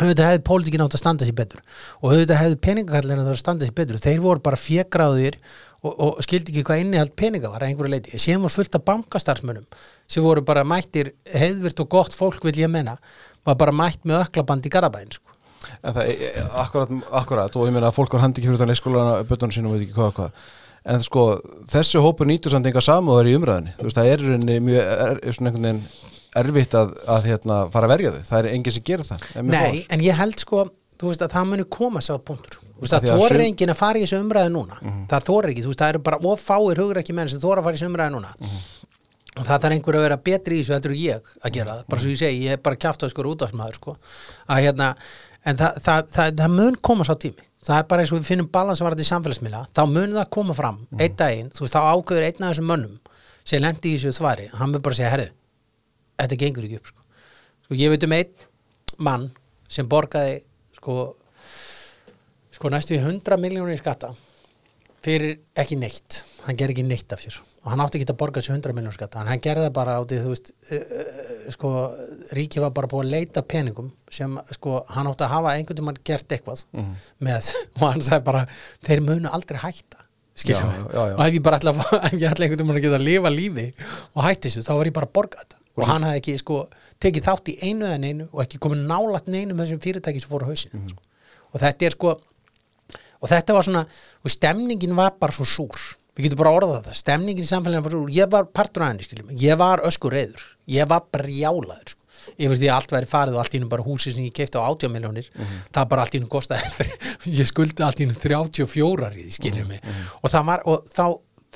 [0.02, 1.60] auðvitað hefði pólitíkin átt að standa sér betur
[2.00, 4.00] og auðvitað hefði peningakallina það að standa sér betur.
[4.02, 5.38] Þeir voru bara fjeggráðir
[5.82, 8.86] og, og skildi ekki hvað innihald peninga var að einhverju leiti, síðan var fullt af
[8.88, 9.68] bankastarfsmönnum
[10.12, 12.98] sem voru bara mættir heiðvirt og gott fólk vil ég menna
[13.46, 15.38] var bara mætt með öklaband í Garabæn sko.
[15.86, 17.56] En það, e- e- akkurat, akkurat.
[17.56, 19.98] Og ég meina að fólk var handi ekki fyrir utan leikskólana bötunum sínum veit ekki
[19.98, 20.48] hvað hvað
[20.86, 21.26] en sko,
[21.72, 25.22] þessi hópur nýtur samt enga samúðar í umræðinni, þú veist, það er rauninni mjög, er,
[25.38, 25.82] svona einhvern veginn
[26.42, 29.26] erfitt að, að hérna, fara að verja þau, það er enginn sem gerir það.
[29.36, 29.90] Mér Nei, fór.
[29.96, 30.62] en ég held sko
[31.02, 32.60] veist að það muni koma sá punktur.
[32.82, 34.78] Veist Af að því að þorir sum- enginn að fara í þessu umræðu núna.
[35.10, 37.62] Það þorir ekki, þú veist það eru bara of fáir hugur ekki menn sem þorir
[37.62, 38.32] að fara í þessu umræðu núna.
[39.32, 41.84] Og það þarf einhver að vera betri í þessu heldur en ég að gera það,
[41.90, 43.08] bara svo ég segi ég er bara kjátt á
[43.76, 43.96] sko.
[44.50, 44.96] Hérna,
[45.46, 48.30] en það, það, það, það mun koma sá tími, það er bara eins og við
[48.32, 52.28] finnum balansvarandi í samfélagsmiðla, þá mun það koma fram einn daginn, þú veist, þá ákveður
[52.28, 52.98] einn af þessum mönnum
[53.46, 55.30] sem lendi í þessu þvari hann mun bara segja, herðu,
[56.22, 57.06] þetta gengur ekki upp sko.
[57.66, 58.48] sko ég veit um einn
[58.98, 59.30] mann
[59.72, 60.42] sem borgaði
[60.78, 60.98] sko,
[62.52, 64.14] sko næstu í 100 miljónir í skatta
[65.02, 66.22] fyrir ekki neitt.
[66.46, 67.40] Hann ger ekki neitt af sér.
[67.62, 69.22] Og hann átti ekki að borga þessu 100 miljónir skatta.
[69.22, 71.72] En hann gerði það bara átti þú veist uh, uh, sko
[72.38, 76.00] ríki var bara búið að leita peningum sem sko hann átti að hafa einhvern tímann
[76.08, 76.64] gert eitthvað
[77.22, 78.46] með og hann sagði bara
[78.88, 80.06] þeir munu aldrei hætta
[80.42, 80.94] skilja mig.
[80.96, 81.74] og ef ég bara ætla
[82.12, 83.68] ætla einhvern tímann að geta að lifa lífi
[84.16, 85.58] og hætti þessu þá var ég bara að borga þetta.
[85.80, 86.58] Og hann hafði ekki sko
[87.02, 90.32] tekið þátt í einu en einu og ekki komið nálætt neinu með þessum fyrirtæki sem
[90.34, 91.04] fóru á hausinu sko.
[91.52, 92.16] og þetta er sko
[93.22, 93.86] og þetta var svona,
[94.26, 95.84] og stemningin var bara svo súr,
[96.18, 96.98] við getum bara orðað það.
[97.00, 100.18] Stemningin í samfélaginu var svo súr, ég var partur af henni skiljum, ég var öskur
[100.18, 102.00] reyður ég var brjálaður sko.
[102.38, 104.60] yfir því að allt væri farið og allt í hennu bara húsi sem ég keipti
[104.62, 105.28] á 80 miljónir,
[105.74, 106.88] það bara allt í hennu kostaði,
[107.40, 109.82] ég skuldi allt í hennu 34 í því skiljum mig
[110.22, 111.06] og það var, og þá,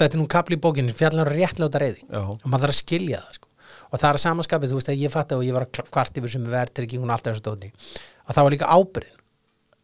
[0.01, 2.23] þetta er nú kapli í bókinu fjallar réttláta reyði Já.
[2.23, 3.51] og maður þarf að skilja það sko.
[3.91, 6.49] og það er samanskapið, þú veist að ég fatt og ég var kvart yfir sem
[6.55, 7.71] verðtryggingun og allt þessu stóðni
[8.25, 9.21] að það var líka ábyrðin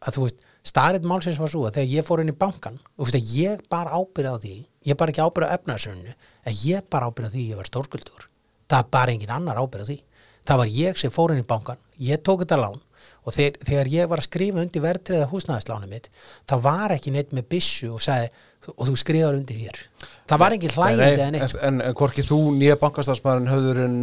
[0.02, 3.08] að þú veist, starrið málsins var svo að þegar ég fór inn í bankan, þú
[3.08, 4.54] veist ég bara ábyrði á því,
[4.90, 6.14] ég bara ekki ábyrði á efnaðsönnu,
[6.46, 8.28] að ég bara ábyrði á því ég var stórskuldur,
[8.70, 9.98] það er bara engin annar ábyrði á því,
[10.46, 12.80] það var ég sem fór inn í bankan, ég tók þetta lán
[13.22, 16.08] og þegar, þegar ég var að skrifa undir verðtriða húsnæðislánu mitt,
[16.50, 18.30] það var ekki neitt með byssu og sagði,
[18.72, 19.82] og þú skrifar undir hér,
[20.30, 23.98] það var engin hlægindi en en, en, en hvorki þú nýja bankastarfsmaðurinn höfður en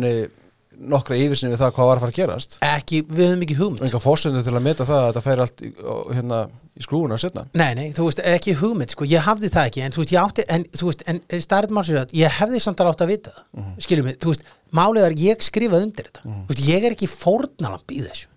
[0.79, 2.57] nokkra yfirsinni við það hvað var að fara að gerast.
[2.65, 5.45] Ekki, við höfum ekki og hugmynd enga fórsöndu til að meta það að þetta færi
[5.45, 5.71] allt í,
[6.15, 6.39] hérna,
[6.79, 9.95] í skrúuna setna Nei, nei, þú veist, ekki hugmynd, sko, ég hafði það ekki en
[9.95, 12.95] þú veist, ég átti, en þú veist, en starrið málsir að ég hefði samt alveg
[12.95, 16.23] átt að vita það mm skiljum mig, þú veist, málið er ég skrifað undir þetta,
[16.29, 18.27] þú veist, ég er ekki fórnalamb í þessu,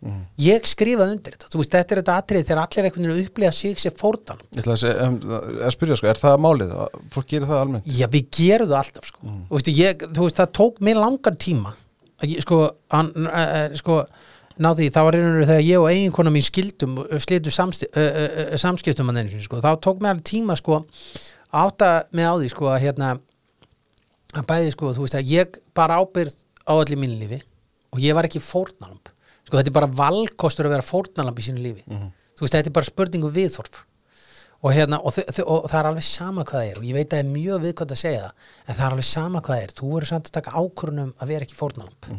[0.40, 1.50] ég skrifað undir þetta.
[1.52, 4.62] Þú veist, þetta er þetta atrið þegar allir einhvern veginn upplifa sig sem fórnalamb Ég
[4.62, 5.18] ætla að, segja, um,
[5.66, 6.74] að spyrja sko, er það málið?
[7.12, 7.90] Fólk gerir það almennt?
[7.98, 9.20] Já, við gerum það alltaf, sko.
[9.28, 11.74] Þú, veist, ég, þú veist, það tók mér langan tíma
[12.44, 12.60] sko,
[12.92, 14.02] hann, uh, sko
[14.62, 19.36] náði, það var einhverju þegar ég og eiginkona mín skildum slitu uh, samskiptum að neins,
[19.46, 20.82] sko, þá tók mér alveg tíma, sko
[21.52, 23.14] átta mig á því, sko, að hérna
[24.32, 26.36] að bæði, sko, þú veist, að ég bara ábyrð
[26.68, 27.42] á allir mínu lífi
[27.92, 29.10] og ég var ekki fórnalamb
[29.52, 31.82] sko, þetta er bara valkostur að vera fórnalamb í sínu lífi.
[32.32, 33.82] Þú veist, þetta er bara spurningu viðhorf
[34.62, 36.80] og, hérna, og, og það er alveg sama hvað það er.
[36.80, 39.08] Og ég veit að það er mjög viðkvæmt að segja það en það er alveg
[39.08, 42.10] sama hvað það er, þú verður samt að taka ákvörunum að vera ekki fórnalamb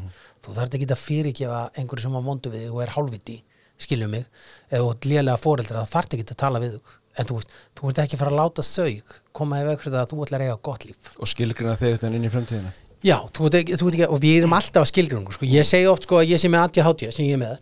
[0.44, 3.38] þú þarf ekki að fyrirgefa einhverju sem var mondu við og er hálfviti,
[3.80, 4.28] skiljum mig
[4.70, 6.78] eða lélega fóreldra, það þarf ekki að tala við
[7.14, 9.94] en þú veist, þú ert ekki að fara að láta þau koma í veg fyrir
[9.94, 11.12] það að þú ætlar að eiga gott líf.
[11.22, 12.72] Og skilgrina þeir þetta inn í fremtíðina
[13.04, 15.48] Já, þú veit ekki, ekki og við erum alltaf að skilgrungu sko.
[15.48, 17.58] ég segi oft sko að ég sé með ADHD sem ég er með.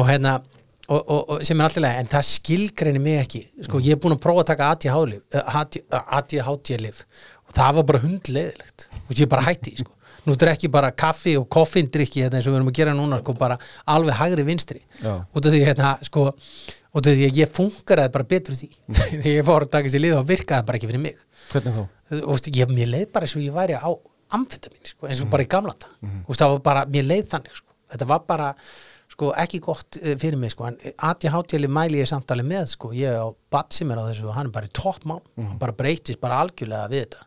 [0.00, 0.38] Og hérna
[0.90, 3.44] og, og, og sem er alltaf lega, en það skilgreinir mig ekki.
[3.66, 5.38] Sko, ég er búin að prófa að taka ADHD-lif
[6.18, 7.04] ADHD-lif
[7.46, 9.94] og það var bara hundleiðilegt og ég bara hætti sko.
[10.26, 13.34] Nú drekki bara kaffi og koffindrykki hérna, eins og við erum að gera núna sko,
[13.40, 13.56] bara
[13.88, 14.82] alveg hægri vinstri.
[15.00, 15.14] Já.
[15.24, 18.68] út af því hérna, sko út af því að ég funkaraði bara betur því.
[18.98, 21.24] Þegar ég fór að taka sér lið og virkaði bara ekki fyrir mig.
[21.54, 21.82] Hvernig þá?
[22.18, 23.90] og veist, ég, mér leið bara eins og ég væri á
[24.36, 26.38] amfetamin, sko, eins og bara í gamla dag mm -hmm.
[26.38, 27.74] það var bara, mér leið þannig sko.
[27.90, 28.54] þetta var bara,
[29.20, 30.78] sko, ekki gott eh, fyrir mig, sko, en
[31.10, 34.48] ADHD mæli ég samtali með, sko, ég á bat sem er á þessu og hann
[34.48, 35.20] er bara í toppmál.
[35.36, 37.26] Hann bara breytist bara algjörlega við þetta.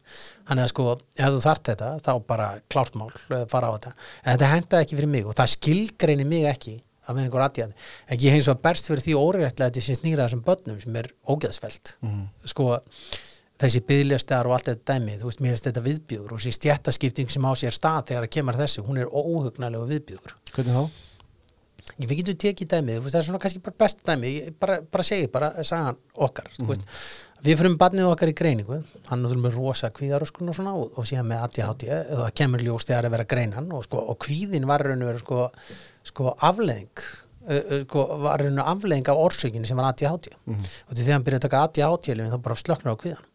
[0.50, 0.88] Hann er sko,
[1.20, 3.94] ef þú þart þetta þá bara klárt mál, eh, fara á þetta.
[4.24, 7.74] En þetta hendaði ekki fyrir mig og það skilgreini mig ekki að vera einhver aðjæðan
[8.08, 11.10] en ég hins vegar berst fyrir því órættlega þetta sem snýra þessum börnum sem er
[11.28, 11.98] ógeðsfelt
[12.48, 12.70] sko
[13.60, 17.34] þessi byðljastar og allt þetta dæmi þú veist, mér finnst þetta viðbjöður og þessi stjættaskipting
[17.34, 21.13] sem á sér stað þegar að kemur þessu, hún er óhugnarlega viðbjöður Hvernig þá?
[21.98, 25.30] Við getum tekið dæmið, það er svona kannski bara best dæmi, ég bara, bara segi,
[25.32, 26.94] bara sagan okkar, þú veist,
[27.44, 31.10] við fyrir barnið okkar í greiningu, hann er með rosa kvíðaröskun og svona og, og
[31.10, 34.86] síðan með ADHD það kemur ljós þegar að vera greinan og, sko, og kvíðin var
[34.88, 35.44] raun og verið sko,
[36.08, 37.04] sko afleðing
[37.84, 41.42] sko, var raun og afleðing af orsökinni sem var ADHD og því þegar hann byrjaði
[41.42, 43.30] að taka ADHD þá bara slöknar á kvíðan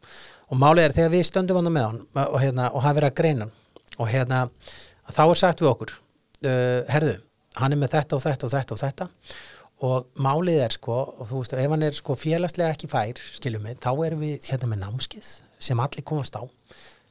[0.48, 3.18] og málið er þegar við stöndum hann með hann og, hérna, og hafa verið að
[3.20, 3.56] greina hann
[3.98, 4.44] og hérna,
[5.10, 7.16] þá er sagt við okkur uh, herðu,
[7.56, 9.08] hann er með þetta og þetta og þetta og þetta.
[9.88, 13.68] Og málið er sko, og þú veist, ef hann er sko félagslega ekki fær, skiljum
[13.68, 15.28] við, þá erum við hérna með námskið
[15.68, 16.42] sem allir komast á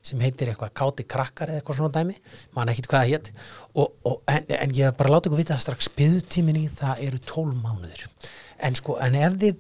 [0.08, 2.14] sem heitir eitthvað káti krakkar eða eitthvað svona dæmi,
[2.56, 3.30] mann ekkit hvað það hétt
[3.74, 7.20] og, og, en, en ég bara láta ykkur vita það strax byðtímin í það eru
[7.28, 8.06] 12 mánuðir.
[8.64, 9.60] En sko, en ef þið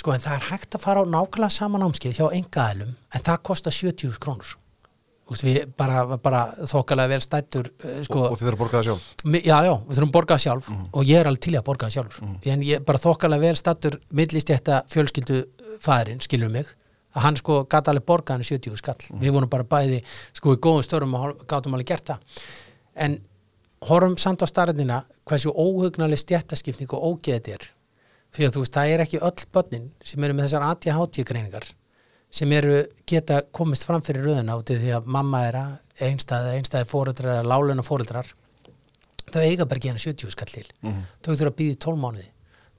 [0.00, 3.44] sko, en það er hægt að fara á nákvæmlega sama námskeið hjá engaðilum, en það
[3.50, 4.56] kostar 70 krónur
[5.30, 8.86] við bara, bara þokkalega vel stættur uh, sko, Og, og þið þurfa að borga það
[8.88, 9.08] sjálf?
[9.32, 11.88] Já, já, við þurfum að borga það sjálf og ég er alveg til að borga
[11.88, 12.30] það sjálfur.
[12.52, 15.42] En ég bara þokkalega vel stattur millist þetta fjölskyldu
[15.82, 16.72] fæðurinn, skilur mig
[17.12, 18.98] að hann sko gata alveg borga hann 70 skall.
[19.20, 20.00] Við vorum bara bæði
[20.36, 22.40] sko í góðum störum og gátum alveg gert það.
[22.96, 23.18] En
[23.88, 27.68] horfum samt á starðina hversu óhugnaleg stjættaskipning og ógeð þetta er.
[28.32, 31.66] Því að þú veist, það er ekki öll börnin sem eru með þessar ADHD greiningar
[32.32, 35.58] sem eru geta komist fram fyrir röðuna út af því að mamma er
[36.02, 38.30] einstæði, einstæði fóreldrar, láluna fóreldrar
[39.32, 40.68] þau eiga bara ekki hérna 70 skall til.
[41.24, 42.28] Þau þurfa að býða í 12 mánuði.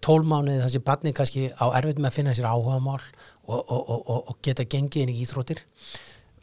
[0.04, 4.02] 12 mánuði þessi barni kannski á erfitt með að finna sér áhugamál og, og, og,
[4.02, 5.64] og, og geta gengið inn í íþróttir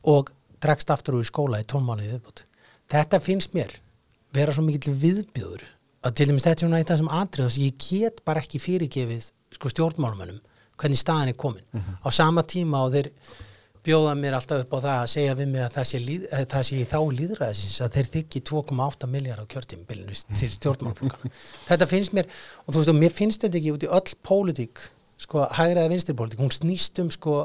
[0.08, 0.32] og
[0.64, 2.44] dregst aftur úr í skóla í 12 mánuði viðbútt
[2.92, 3.74] þetta finnst mér
[4.36, 5.66] vera svo mikill viðbjöður
[6.06, 8.44] að til dæmis þetta er svona eitt af þessum atrið þess að ég get bara
[8.44, 10.40] ekki fyrirgefið sko stjórnmálumönnum
[10.80, 11.86] hvernig staðan er komin.
[12.00, 13.10] Á sama tíma og þeir
[13.86, 16.46] bjóða mér alltaf upp á það að segja við mig að það sé, líð, að
[16.52, 21.36] það sé þá líðræðisins að þeir þykki 2,8 miljard á kjörtímabilinu til stjórnmálflokkar
[21.70, 22.28] þetta finnst mér,
[22.66, 24.82] og þú veist og mér finnst þetta ekki út í öll pólitík
[25.20, 27.38] sko hægriða vinstri pólitík, hún snýst um sko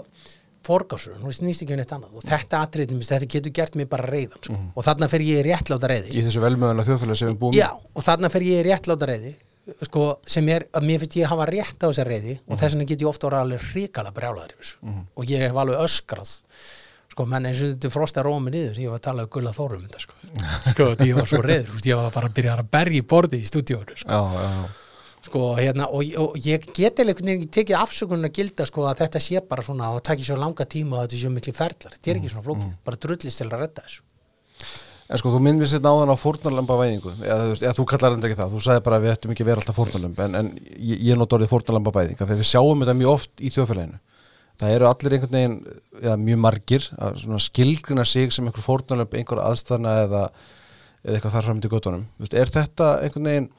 [0.65, 2.15] forgásur, hún snýst ekki um neitt annað.
[2.17, 4.59] Og þetta atriðum, þetta getur gert mér bara reyðan sko.
[4.73, 7.57] og þarna fer ég réttláta reyði Í þessu velmöðanlega þjóðfélag sem við búum.
[7.57, 9.35] Já, og þarna fer ég réttláta reyði
[9.85, 12.87] sko, sem er að mér finnst ég hafa rétt á þessar reyði og þess vegna
[12.91, 14.95] get ég ofta orðið alveg hrikala brjálaður þessu.
[15.15, 16.33] Og ég hef alveg öskrað
[17.15, 19.85] sko, menn eins og þetta frosta rómi niður ég var að tala um gulla þórum
[20.03, 20.17] sko,
[20.71, 23.47] sko ég var svo reyður, ég var bara að byrja að berja í borði í
[23.49, 24.73] stúdíónu sko, Já, já,
[25.25, 29.41] sko hérna, og, og ég get veginn tekið afsökunum að gilda sko að þetta sé
[29.47, 32.33] bara svona og takki svo langa tíma og þetta sé miklu ferlar, þetta er ekki
[32.33, 34.03] svona flókið bara drullist til að redda þessu
[35.05, 38.39] En sko, þú minnir sér náðan á fórnarlamba væðingu eða, eða þú kallar endur ekki
[38.39, 40.47] það, þú sagði bara við ættum ekki að vera alltaf fórnarlamb en, en
[40.81, 43.99] ég, ég not orðið fórnarlamba væðinga þegar við sjáum þetta mjög oft í þjóðfélaginu.
[44.55, 45.55] Það eru allir einhvern veginn
[46.01, 50.23] eða mjög margir að svona skilgrina sig sem einhver fórnarlamb, einhver aðstæðna eða,
[51.05, 52.05] eða eitthvað þar fram til göttunum
[52.41, 53.49] er þetta einhvern veginn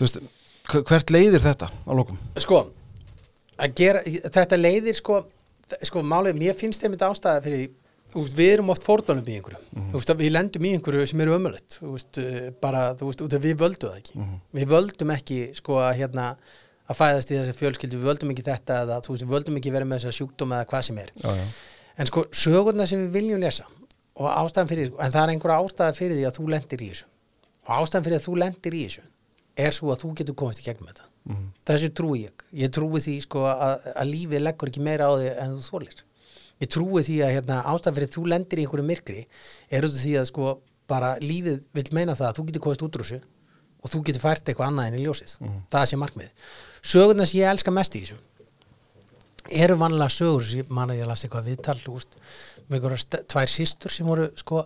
[0.00, 0.20] veist,
[0.72, 2.20] hv- hvert leiðir þetta á lókum?
[2.40, 2.62] sko
[3.76, 5.20] gera, þetta leiðir sko
[5.82, 7.66] sko málið, mér finnst þeim þetta ástæða fyrir
[8.36, 9.58] við erum oft fordónum í einhverju,
[9.92, 11.34] veist, að við lendum í einhverju sem eru
[11.92, 12.84] veist, eh, bara
[13.44, 14.26] við völdum það ekki.
[14.60, 16.26] Við völdum ekki, sko, að hérna
[16.86, 19.72] að fæðast í þessi fjölskyldu, við völdum ekki þetta eða, þú veist, við völdum ekki
[19.74, 21.46] vera með þessa sjúkdóma eða hvað sem er, Já, já.
[21.98, 23.66] en sko sögurnar sem við viljum lesa
[24.16, 26.88] og ástæðan fyrir, því, en það er einhverja ástæða fyrir því að þú lendir í
[26.92, 27.06] þessu.
[27.66, 29.02] Og ástæðan fyrir að þú lendir í þessu
[29.56, 31.06] er svo að þú getur komast í gegnum þetta.
[31.66, 35.30] Þessu trúi ég, ég trúi því sko að, að lífið leggur ekki meira á því
[35.42, 36.02] en þú þólir
[36.62, 39.24] ég trúi því að hérna, ástæðan fyrir þú lendir í einhverju myrkri
[39.70, 40.52] er út af því að sko
[40.90, 43.20] bara lífið vil meina það að þú getur komast út úr þessu
[43.82, 45.34] og þú getur fært eitthvað annað en í ljósið.
[45.70, 46.46] Það sé markmið
[46.86, 48.18] sögurnar sem ég elska mest í þessu
[49.62, 52.16] eru vanlega sögur sem ég man að ég las eitthvað viðtal úst,
[52.66, 54.64] með einhverja tvær systur sem voru sko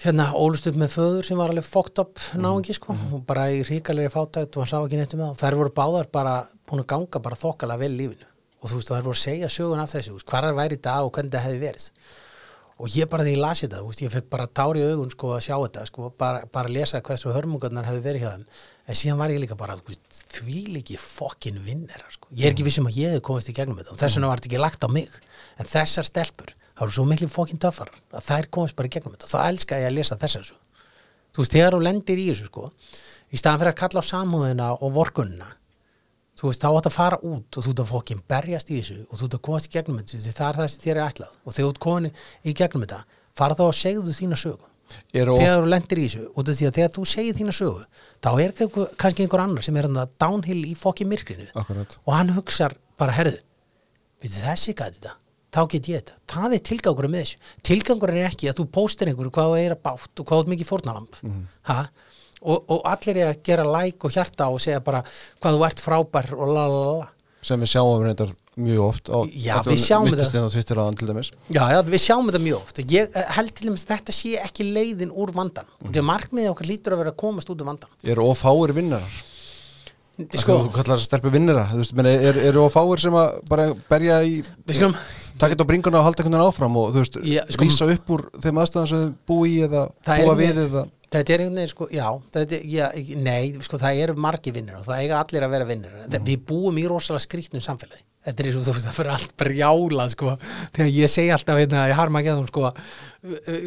[0.00, 3.60] hérna ólust upp með föður sem var alveg fókt upp náingi sko og bara í
[3.68, 6.34] ríkalegri fátækt og hann sá ekki neitt um það og þær voru báðar bara
[6.66, 8.29] búin að ganga bara þokkalega vel lífinu
[8.60, 10.46] og þú veist þær voru að segja sögun af þessu, þú veist, hvar
[10.84, 11.86] það og hvernig það hefði verið.
[12.80, 15.42] Og ég bara því ég lasi þú veist, ég fekk bara tári augun sko að
[15.44, 18.46] sjá þetta, sko, bara, bara lesa hversu hörmungarnar hefði verið hjá þeim.
[18.88, 22.64] En síðan var ég líka bara, veist, því líki fokkin vinnir, sko, ég er ekki
[22.64, 24.88] vissum að ég hefði komist í gegnum þetta og þess vegna var þetta ekki lagt
[24.88, 25.20] á mig.
[25.60, 29.12] En þessar stelpur, það eru svo miklu fokkin töffar að þær komist bara í gegnum
[29.12, 29.28] þetta.
[29.28, 30.58] Og þá elska ég að lesa þessar svo
[31.30, 32.68] þú veist, þegar þú lendir í þessu, sko
[33.30, 35.48] í staðan fyrir að kalla á samúðina og vorkunna
[36.40, 38.98] þú veist, þá átt að fara út og þú ert að fokkin berjast í þessu
[39.06, 40.32] og þú ert að komast í gegnum þetta.
[40.32, 41.36] Það er það sem þér er ætlað.
[41.44, 43.00] Og þegar þú ert komin í gegnum þetta
[43.40, 44.66] fara þá að segðu þína sögu.
[45.14, 47.52] Eru of, þegar þú lendir í þessu út af því að þegar þú segir þína
[47.54, 47.84] sögu
[48.24, 48.54] þá er
[48.98, 51.94] kannski einhver annar sem er downhill í fokkin myrkrinu akkurat.
[52.02, 53.38] og hann hugsar bara, herðu
[54.20, 55.14] þessi gæti þetta,
[55.54, 56.16] þá get ég þetta.
[56.34, 57.38] Það er tilgangur með þessu.
[57.70, 60.44] Tilgangur er ekki að þú póstir einhverju hvað þú er að bátt og hvað þú
[60.44, 61.20] er mikið fórnalamb
[61.70, 61.78] ha?
[62.40, 65.02] Og, og allir er að gera like og hjarta og segja bara
[65.40, 67.08] hvað þú ert frábær og la la la
[67.44, 70.50] sem við sjáum reyndar mjög oft á, Já, við sjáum mittist þetta.
[71.48, 72.80] Já, já, við sjáum þetta mjög oft.
[72.92, 76.08] Ég eh, held til dæmis að þetta sé ekki leiðin úr vandan og því að
[76.10, 79.20] markmiðið okkar lítur að vera að komast út úr vandan eru of fáir vinnarar?
[80.36, 83.14] Sko, þú kallar þess að stelpu vinnara þú veist, meni, er, eru of fáir sem
[83.16, 84.40] að bara berja í
[85.40, 87.16] þetta á bringuna og halda einhvern veginn áfram og þú veist,
[87.54, 90.60] sko- vísa upp úr þeim aðstæðan sem þau búi í eða Það er búa við.
[90.66, 92.04] eða Þetta er einhvern veginn, sko, já,
[92.36, 92.84] þetta, já,
[93.18, 95.96] nei, sko, það eru margi vinnir og það eiga allir að vera vinnir.
[96.04, 96.28] Mm.
[96.28, 98.04] Við búum í rosalega skrýtnum samfélagi.
[98.28, 100.34] Þetta er eins og þú veist, það fyrir allt brjála, sko,
[100.76, 102.70] þegar ég segi alltaf, hérna, ég harma ekki að þú, sko,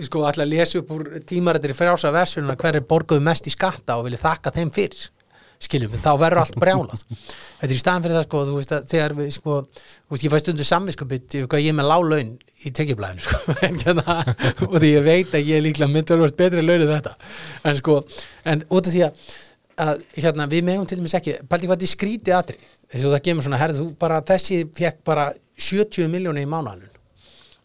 [0.07, 3.55] sko, alltaf að lesa upp úr tímarættir í frjálsa versununa hver er borguð mest í
[3.55, 5.09] skatta og vilja þakka þeim fyrir
[5.63, 8.87] skiljum, þá verður allt brjálað þetta er í staðan fyrir það sko, þú veist að
[8.91, 12.73] þegar við sko, þú veist, ég fæ stundu samviskupið ég er með lág laun í
[12.75, 14.17] tekjublæðinu sko, hérna,
[14.69, 17.15] og því ég veit að ég er líklega myndurlega betri laun en þetta.
[17.69, 17.99] En sko,
[18.53, 19.27] en út af því að,
[19.87, 22.59] að hérna, við megum til dæmis ekki pælti hvað þetta er skrítið atri
[22.93, 26.91] þess að það gemur svona, herðu, þú bara, þessi fekk bara 70 miljóni í mánuðanum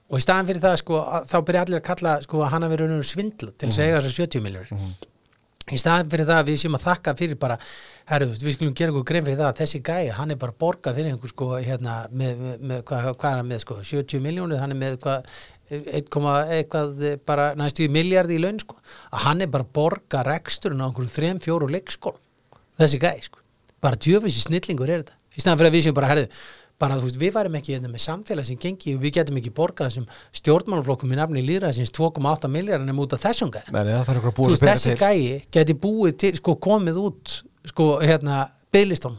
[0.09, 2.65] og í staðan fyrir það sko, að, þá byrja allir að kalla sko, að hann
[2.65, 4.87] hafi raunum svindla til að eiga þessar 70 miljónir
[5.75, 7.59] í staðan fyrir það að við séum að þakka fyrir bara,
[8.11, 11.01] herru, við skulum gera einhver grein fyrir það að þessi gæi, hann er bara borgað
[11.01, 14.75] fyrir einhver sko, hérna, með, með, hvað, hvað er hann með, sko, 70 miljónir, hann
[14.75, 15.29] er með hvað,
[15.69, 16.09] 1,
[16.57, 18.79] eitthvað bara næstu í miljardi í laun, sko
[19.13, 22.17] að hann er bara borga reksturinn á einhverjum 3-4 leikskól,
[22.81, 23.45] þessi gæi, sko.
[23.79, 26.27] Bara djöfissi snillingur er þetta í staðan fyrir að við séum bara, herru,
[26.79, 29.51] bara þú veist, við værum ekki hérna með samfélag sem gengi og við getum ekki
[29.55, 30.07] borgað þessum
[30.39, 34.31] stjórnmálaflokkum í nafni líðræðsins 2,8 miljardar nema út af þessum gæi Nei, það þarf eitthvað
[34.31, 35.43] að þú búa veist, sér þessi peninga til.
[35.43, 37.35] gæi geti búið til, sko, komið út
[37.73, 38.39] sko, hérna,
[38.73, 39.19] bygglistum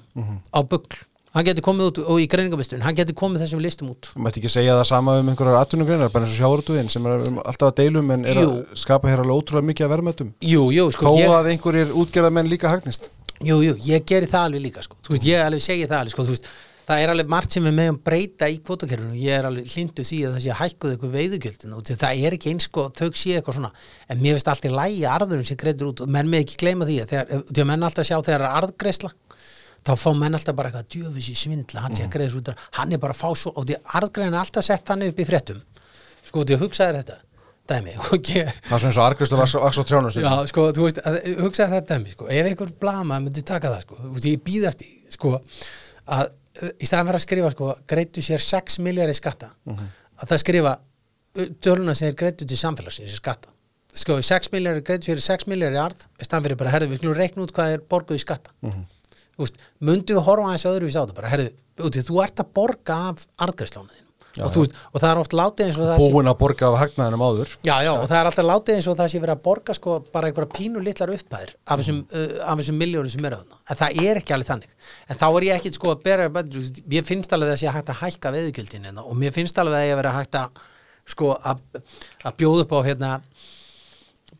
[0.56, 0.98] á bugl,
[1.36, 4.08] hann geti komið út og í greiningavistun, hann geti komið þessum listum út.
[4.16, 7.28] Þú mætti ekki segja það sama um einhverjar atvinnugreinar bara eins og sjávarútuðin sem er
[7.28, 8.48] um alltaf að deilum en er Jú.
[8.56, 11.94] að skapa hér alveg ótrúlega mikið að verðmættum jú, jú, sko, þó ég, að einhverjir
[12.02, 13.12] útgerðamenn líka hagnist
[13.46, 14.98] jú, jú, ég geri það alveg líka sko.
[15.06, 16.50] þú veist, ég alveg segi það alveg sko, þú veist,
[16.90, 20.20] það er alveg margt sem við meðum breyta í kvotakerfinu, ég er alveg hlindu því
[20.26, 23.60] að það sé hækkuð eitthvað veiðugjöldin og það er ekki eins sko, þau sé eitthvað
[23.60, 23.72] svona.
[24.10, 26.98] En mér finnst alltaf lægi arðurinn sem greitur út og menn með ekki gleyma því
[27.04, 29.14] að þegar, að menn alltaf sjá þegar er arðgreisla
[29.86, 31.86] þá fá menn alltaf bara eitthvað djöfis í svindla.
[31.86, 34.42] Hann sé að greiðis út, hann er bara að fá svo og því arðgrein er
[34.42, 35.62] alltaf sett hann upp í fréttum.
[36.26, 37.22] Sko, því að hugsaði þetta
[37.70, 40.88] dæmi, og ég það er svona eins og argrislu vaks á trjánum Já, sko, þú
[40.88, 44.28] veist, að, hugsaði þetta dæmi, sko, ef einhver blama myndi taka það, sko, þú veist,
[44.32, 45.36] ég býð eftir, sko,
[46.18, 46.34] að
[46.76, 50.76] í staðan fyrir að skrifa, sko, greitu sér 6 miljardið skatta, að það skrifa
[51.64, 53.54] töluna sem er greitu til samfélagsins í skatta,
[53.96, 57.02] sko 6 miljónir greitt fyrir 6 miljónir í arð í stand fyrir bara, herðu, við
[57.02, 58.54] skulum reikna út hvað er borguð í skatta.
[58.66, 58.86] Mhm.
[59.40, 61.52] þú veist, mundu horfa aðeins öðruvís á þetta bara, herðu,
[61.88, 64.09] úti, þú ert að borga af arðgreiðslónu
[64.40, 66.70] þín og, veist, og það er oft látið eins og það sé búin að borga
[66.70, 69.36] af hagnaðinum áður Já, já, og það er alltaf látið eins og það sé verið
[69.36, 73.42] að borga sko bara einhverja pínu litlar upphæðir af þessum, uh, þessum miljónu sem eru
[73.42, 73.62] þarna.
[73.70, 74.76] En það er ekki alveg þannig.
[75.10, 77.94] En þá er ég ekkit sko að bera, mér finnst alveg að það sé hægt
[77.94, 80.68] að hækka veðugjöldin hérna og mér finnst alveg að ég að vera hægt að
[81.10, 81.64] sko að,
[82.24, 83.14] að bjóða upp á hérna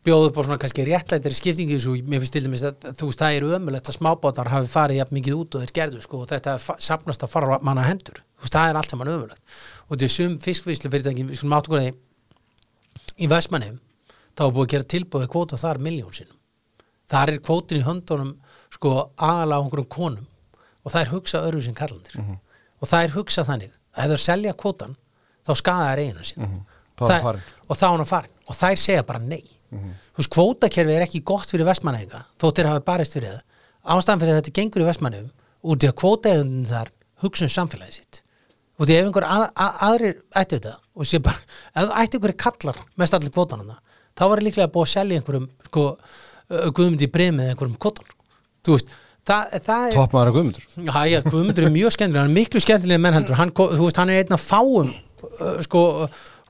[0.06, 3.20] bjóða upp á svona kannski réttlættir skiptingi þessu, mér finnst til dæmis að þú veist
[3.20, 6.30] það er ömulegt að smábátar hafi farið jafn mikið út og þeir gerðu sko og
[6.30, 9.58] þetta safnast að fara manna hendur þú veist það er allt saman ömulegt
[9.90, 11.92] og þetta er sum fiskvíslu fyrirtæki, við skulum áttu góði
[13.20, 13.72] í Vestmanni
[14.38, 16.36] þá er búið að gera tilbúið kvóta þar miljón sinum
[17.10, 18.34] þar er kvótin í höndunum
[18.70, 20.26] sko aðalega á einhverjum konum.
[20.84, 22.14] Og það er hugsa öðru sem kallandir
[22.80, 24.94] og það er hugsa þannig að ef það selja kvótan
[25.44, 26.38] þá skaða þær eiginu sín
[27.10, 27.42] er hann farinn.
[27.68, 29.42] og þá er hann farin og þær segja bara nei.
[29.70, 33.42] Þú veist kvótakerfi er ekki gott fyrir vestmanneika þó þeir hafa barist fyrir það.
[33.84, 36.90] Ástæðan fyrir að þetta gengur í vestmannegum út í að kvótaeðunum þar
[37.24, 38.22] hugsa um samfélagið sitt
[38.80, 41.36] og því ef einhver að, að, aðrir ættu þetta og sé bara,
[41.74, 43.76] ef það ættu einhverju kallar mest allir kvótanana,
[44.16, 45.84] þá var líklega búið að selja einhverjum sko,
[46.48, 48.08] guðmyndi í bremið einhverjum kvótan
[48.64, 48.96] þú veist,
[49.28, 50.66] það, það er toppmaður að guðmundur.
[50.88, 54.00] Já, já, Guðmundur er mjög skemmtilega, hann er miklu skemmtilega menn heldur, hann, þú veist,
[54.00, 54.90] hann er einn af fáum
[55.66, 55.84] sko,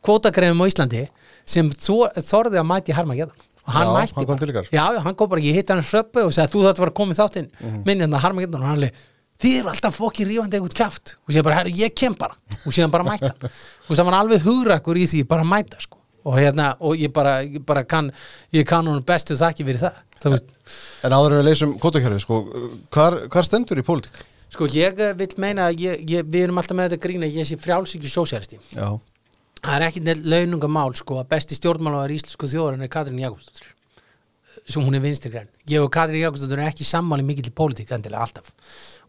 [0.07, 1.05] kvótagreifum á Íslandi
[1.51, 4.65] sem þor- þorði að mæti Harmageddon og hann Já, mætti hann bara.
[4.71, 7.15] Já, já, hann kom bara, ég hitt hann sröppu og sagði, þú var að koma
[7.15, 7.51] í þáttinn.
[7.51, 7.83] Mm -hmm.
[7.87, 9.03] minn hérna Harmageddon og hann leið
[9.41, 11.15] þið eru alltaf fokki rífandi eitthvað kjaft.
[11.27, 12.37] Og sér bara, herru, ég kem bara.
[12.65, 13.33] Og síðan bara mæta.
[13.89, 15.99] Og það var alveg hugrakkur í því bara mæta, sko.
[16.29, 18.11] Og hérna, og ég bara, ég bara kann
[18.53, 20.03] ég kann hún bestu þakki fyrir það.
[20.21, 20.51] Það veist,
[21.07, 22.41] en áður en við leysum kvotakerfi sko,
[22.93, 24.21] hvar, hvar stendur í pólitík?
[24.51, 27.49] Sko ég eh, vil meina að ég, ég, við erum alltaf með þetta grína ég
[27.49, 28.89] sé frjálsíkju sósialisti já,
[29.63, 33.71] það er ekki neitt launungamál sko að besti stjórnmálaðar íslensku þjóðarinn er Katrín Jakobsdóttir
[34.67, 37.93] sem hún er vinstri græn ég og Katrín Jakobsdóttir er ekki sammáli mikill í pólitík
[37.95, 38.53] endilega alltaf.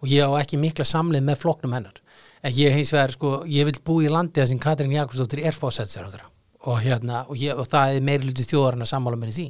[0.01, 1.97] Og ég á ekki mikla samleið með flokknum hennar.
[2.41, 5.57] En ég hins vegar sko ég vil búi í landi þar sem Katrín Jakobsdóttir er
[5.57, 6.21] fósætsar
[6.61, 9.47] og hérna og, ég, og það er meiri hluti þjóðarinn að sammála mér í því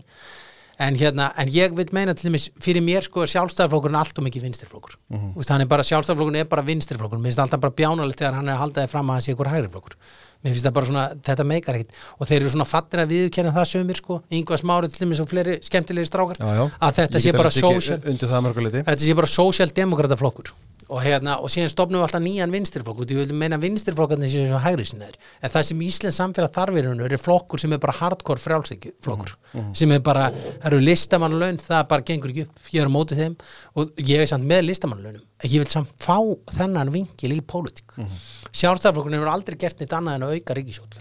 [0.81, 4.25] en hérna, en ég vil meina til dæmis fyrir mér sko er sjálfstæðarflokkurinn allt og
[4.25, 5.37] mikið vinstirflokkur mm -hmm.
[5.37, 8.55] Vist, er bara, sjálfstæðarflokkurinn er bara vinstirflokkur mér finnst alltaf bara bjánalegt þegar hann er
[8.55, 9.95] að halda þið fram að hann sé ykkur hægri flokkur
[10.41, 13.51] mér finnst það bara svona, þetta meikar ekkit og þeir eru svona fattir að viðurkenna
[13.53, 16.37] það sömur sko, yngvað smári til dæmis og fleiri skemmtilegir strákar.
[16.41, 16.65] Já, já.
[16.81, 20.53] að þetta sé bara social undir það mörguleiti þetta sé bara sósjaldemokrata flokkur
[20.91, 24.31] og, hérna, og síðan stopnum við alltaf nýjan vinstirflokk og því við viljum meina vinstirflokkarnir
[24.31, 27.95] séu svo hægri sinnaðir en það sem Íslands samfélag þarfirinu er flokkur sem er bara
[28.01, 29.33] hardcore frjálsleiki flokkur.
[29.77, 30.27] Sem er bara,
[30.59, 33.37] það eru listamannalaun það bara gengur ekki upp, ég er á móti þeim.
[33.79, 35.23] Og ég er samt með listamannalaunum.
[35.41, 36.17] En ég vil samt fá
[36.53, 37.95] þennan vinkil í pólitík.
[37.97, 38.11] Mm
[38.51, 40.99] sjálfstæðarflokkurinn hefur aldrei gert neitt annað en að auka ríkisjótt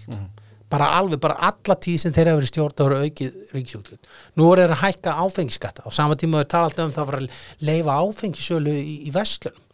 [0.71, 2.99] bara alveg, bara alla tíð sem þeir hafa verið stjórn það voru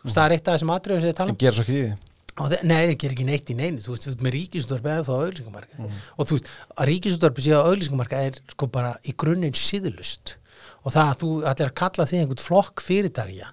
[0.08, 0.18] það mm.
[0.18, 1.82] það er eitt af þessum atriðum sem þeir tala en um gera svo ekki í
[1.82, 2.14] því?
[2.38, 3.82] Og nei, þeir gerir ekki neitt í neinu.
[3.82, 7.56] Þú veist, þú veist með ríkisútvarpi eða þá auðlýsingamarka og þú veist, að ríkisútvarpi séu
[7.58, 10.36] að auðlýsingamarka er sko bara í grunninn síðlust
[10.84, 13.50] og það að þú ætlir að kalla þig einhvern flokk fyrirtækja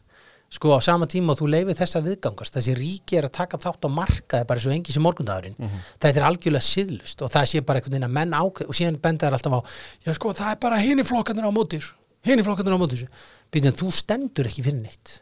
[0.55, 2.55] sko á sama tíma og þú leifir þess að viðgangast.
[2.55, 5.57] Þessi ríki er að taka þátt á markaði bara svo engi sem morgundagurinn.
[5.99, 9.01] Þetta er algjörlega síðlust og það sé bara einhvern veginn að menn ákveð og síðan
[9.03, 9.61] benda er alltaf á
[10.07, 11.81] já sko það er bara hini flokkarnir á móti
[12.25, 13.03] hini flokkarnir á móti
[13.51, 15.17] býtum þú stendur ekki fyrir neitt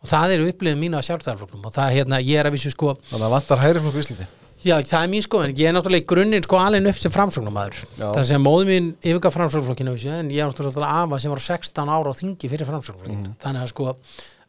[0.00, 2.94] og það eru upplifin mínu á sjálfstæðarflokknum og það hérna ég er að vissu sko
[3.10, 4.28] þannig að vantar hægri flokku í Íslandi.
[4.60, 7.78] Já, það er mín skoðan, ég er náttúrulega í grunninn sko alveg upp sem framsóknumæður
[7.96, 11.94] það er sem móðu mín yfirgaf framsóknumflokkinu en ég er náttúrulega afa sem var 16
[11.96, 13.94] ára á þingi fyrir framsóknumflokkinu þannig að sko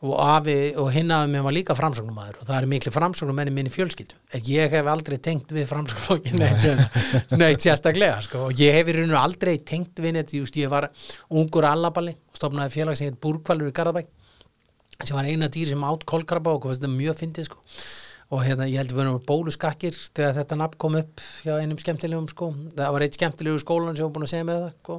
[0.01, 3.71] og afi og hinn afi mér var líka framsóknumæður og það er miklu framsóknumenni minni
[3.71, 4.17] fjölskyldu.
[4.33, 6.41] En ég hef aldrei tengt við framsóknumflokkin
[7.41, 8.47] neitt, sérstaklega sko.
[8.49, 10.89] og ég hef í rauninu aldrei tengt við neitt just, ég var
[11.29, 14.09] ungur allaballi og stofnaði félag sem heit Búrkvalur í Garðabæk
[15.07, 17.61] sem var eina dýri sem átt kolkrabba og þetta er mjög fyndið sko.
[18.31, 21.79] Og hérna ég held að við erum bóluskakkir þegar þetta nafn kom upp hjá einum
[21.81, 24.71] skemmtilegum sko, það var eitt skemmtilegu í skólan sem var búin að segja mér það
[24.77, 24.95] sko.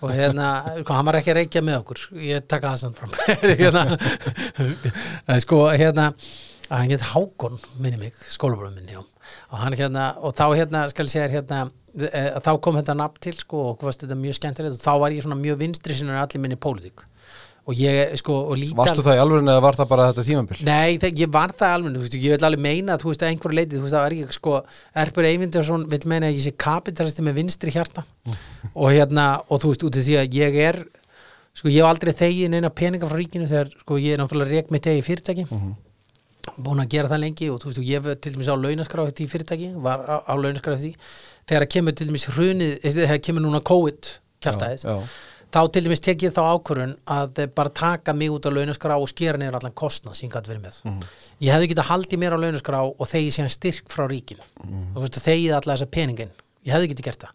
[0.00, 0.48] og hérna,
[0.80, 2.02] sko, hann var ekki að reykja með okkur.
[2.26, 3.14] Ég taka það samt fram.
[3.62, 3.84] Hérna,
[5.46, 6.10] sko hérna
[6.72, 11.12] hann get Hákon minni mig, skólabróðum minni og hann hérna, og þá hérna skal ég
[11.12, 14.78] segja hérna, e, þá kom þetta nafn til sko og hvað varst þetta mjög skemmtilegt.
[14.78, 17.06] Og þá var ég svona mjög vinstri sinna allir minni pólitík
[17.66, 20.58] og ég sko og líka Varstu það í alvörinu eða var það bara þetta tímambil?
[20.66, 23.24] Nei, það, ég var það alveg, þú veist, ég vil alveg meina að þú veist
[23.24, 24.52] að einhverju leiti, þú veist, það er ekki sko,
[25.02, 28.04] Erpur Eyvindarsson vil meina að ég sé kapitalisti með vinstri hjarta.
[28.70, 30.78] Og hérna, og þú veist, út af því að ég er
[31.56, 34.70] sko, ég hef aldrei þegið neina peninga frá ríkinu þegar, sko, ég er náttúrulega reik
[34.70, 35.48] mitt eigi fyrirtæki.
[36.62, 39.08] Búin að gera það lengi og þú veist, og ég var til dæmis á launaskrá
[39.08, 40.92] eftir því fyrirtæki, var á, á því.
[41.50, 44.12] Þegar að kemur til dæmis hrunið þegar kemur núna COVID
[44.86, 44.94] já.
[45.52, 48.96] Þá til dæmis tek ég þá ákvörun að eh, bara taka mig út á launaskrá
[49.00, 51.02] og skera niður allan kostnað sem ég gæti verið með Mhm.
[51.40, 54.96] ég hefði getað haldið mér á launaskrá og þegi síðan styrk frá ríkinu Mhm.
[54.96, 56.30] og þegið alla þessa peningin
[56.66, 57.30] ég hefði getað gert það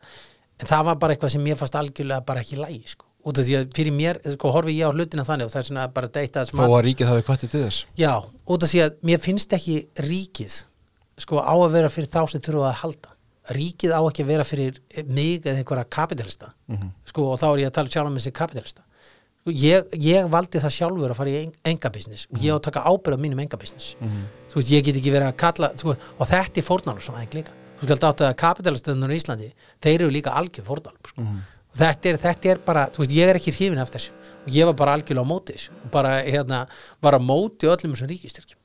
[0.59, 3.05] en það var bara eitthvað sem mér fannst algjörlega bara ekki lægi sko.
[3.26, 5.64] út af því að fyrir mér, sko, horfi ég á hlutina þannig og það er
[5.70, 8.14] svona bara deyta Þó að ríkið hafi kvætti til þess Já,
[8.47, 10.64] út af því að mér finnst ekki ríkið
[11.22, 13.09] sko á að vera fyrir þá sem þurfa að halda
[13.50, 14.78] ríkið á ekki að vera fyrir
[15.10, 16.54] mig eða einhverja kapitalista.
[17.10, 18.84] Sko og þá er ég að tala sjálf um þessi kapitalista.
[19.42, 22.66] Sko, ég, ég valdi það sjálfur að fara í enga business og ég á að
[22.68, 23.96] taka ábyrð á mínum enga business
[24.52, 27.34] þú veist, ég get ekki verið að kalla sko, og þetta er fórnálum sem aðeins
[27.39, 27.52] líka.
[27.82, 29.50] Þú skalt átt að kapitalistunum í Íslandi
[29.82, 31.22] þeir eru líka algjör fórnálum sko.
[31.72, 34.12] og þetta er, þetta er bara, þú veist, ég er ekki hrifin af þessu.
[34.46, 35.72] Og ég var bara algjörlega á móti þessu.
[35.86, 36.68] Og bara, hérna,
[37.02, 38.61] var á móti öllum þessum ríkistyrkjum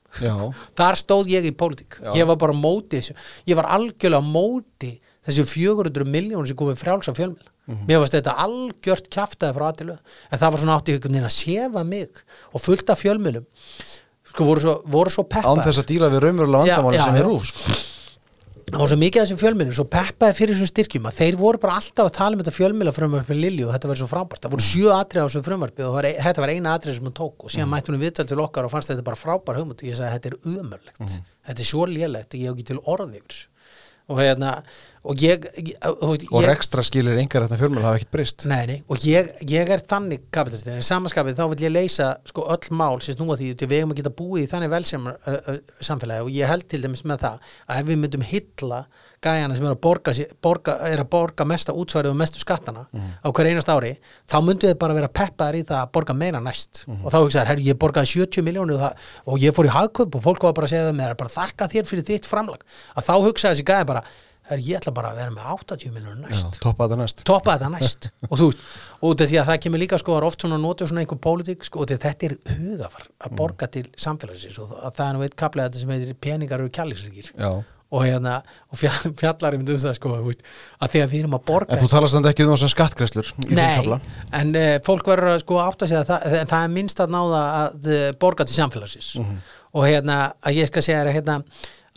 [0.77, 1.99] þar stóð ég í pólitík.
[2.15, 3.17] Ég var bara móti þessu.
[3.49, 4.95] Ég var algjörlega móti
[5.27, 10.39] þessu 400 miljónir sem komið frjálsa fjölmjöla mér varst þetta algjört kjaftaði frá aðtilu en
[10.39, 12.21] það var svona átti einhvern veginn að sefa mig.
[12.55, 13.47] Og fullt af fjölmjölum
[14.27, 17.27] sko voru svo, voru svo peppa án þess að díla við raunverulega vandamáli sem er
[17.27, 17.77] rúf sko.
[18.67, 21.59] Það var svo mikið af þessum fjölmjölum svo peppaði fyrir þessum styrkjum að þeir voru
[21.63, 24.41] bara alltaf að tala um þetta fjölmjöla frumvarpi Lilju og þetta var svo frábært.
[24.43, 27.15] Það voru sjö atrið á þessum frumvarpi og var, þetta var eina atrið sem hún
[27.15, 29.79] tók og síðan mætti hún viðtöl til okkar og fannst þetta bara frábær hugmynd.
[29.79, 30.99] Og ég sagði þetta er umörlegt
[31.47, 33.47] þetta er svo lélegt og ég hef ekki til orðið yfir þessu.
[34.07, 34.51] Og hérna
[35.07, 35.45] og ég,
[36.03, 39.71] og ég rekstra skilir engar þetta fjölmjöl hafa ekkert brist Nei, nei, og ég, ég
[39.71, 43.53] er þannig kapitalisti, en samanskapið þá vil ég leysa sko öll mál sem snúa því
[43.63, 46.25] við eigum að geta búið í þannig velsum uh, uh, samfélagi.
[46.27, 48.81] Og ég held til dæmis með það að ef við myndum hylla
[49.23, 50.13] gæjana sem er að borga,
[50.45, 53.95] borga, er að borga mesta útsvarið og mestu skattana á hver einast ári,
[54.29, 56.83] þá myndu þið bara vera peppaðar í það að borga meira næst.
[56.87, 60.15] Og þá hugsaður, herri, ég borgaði 70 miljónu og, það- og ég fór í hagkaup
[60.15, 62.61] og fólk var bara að segja við mér, bara þakka þér fyrir þitt framlag.
[62.95, 64.03] Að þá hugsaði þessi gæja bara,
[64.47, 66.59] herri, ég ætla bara að vera með 80 miljónu næst.
[66.63, 67.23] toppa þetta næst.
[67.27, 68.09] Toppa þetta næst.
[68.29, 68.59] Og þú veist,
[69.01, 71.65] og af því að það kemur líka sko, það oft svona notur svona einhver pólitík
[71.67, 74.59] sko, og þetta er hugafar að borga til samfélagsins.
[74.61, 77.51] Og það það er nú eitt kaplega þetta sem heitir peningar eru kjærleiksríkir Já.
[77.87, 78.33] Og hérna,
[78.67, 81.89] og fjall- fjallar um það sko, að því að við erum að borga En þú
[81.93, 83.99] talast þannig ekki um þessar skattgreslur Nei,
[84.41, 87.41] en uh, fólk verður að sko átta sig að það, það, er minnst að náða
[87.61, 89.11] að uh, borga til samfélagsins.
[89.77, 91.39] Og hérna að ég skal segja að hérna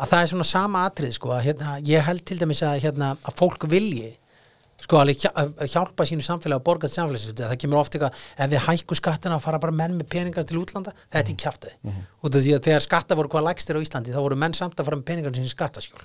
[0.00, 3.12] að það er svona sama atrið sko að hérna ég held til dæmis að hérna
[3.18, 4.14] að fólk vilji
[4.80, 5.24] sko alveg
[5.70, 9.36] hjálpa sínu samfélagi að borga til samfélagsins það kemur oft eitthvað ef við hækku skattina
[9.36, 10.94] að fara bara menn með peningar til útlanda.
[11.12, 14.20] Þetta er kjaftaði út af því að þegar skatta voru hvað lægstir á Íslandi þá
[14.20, 16.02] voru menn samt að fara með peningar sinni skattaskjól.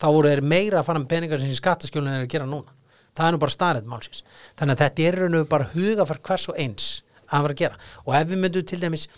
[0.00, 2.72] Þá voru þeir meira að fara með peningar sinni skattaskjól en þeir gera núna.
[3.12, 4.22] Það er nú bara staðrætt málsins.
[4.56, 6.86] Þannig að þetta er raunum bara hugafar hvers og eins
[7.28, 7.76] að vera að gera.
[8.06, 9.08] Og ef við myndum til dæmis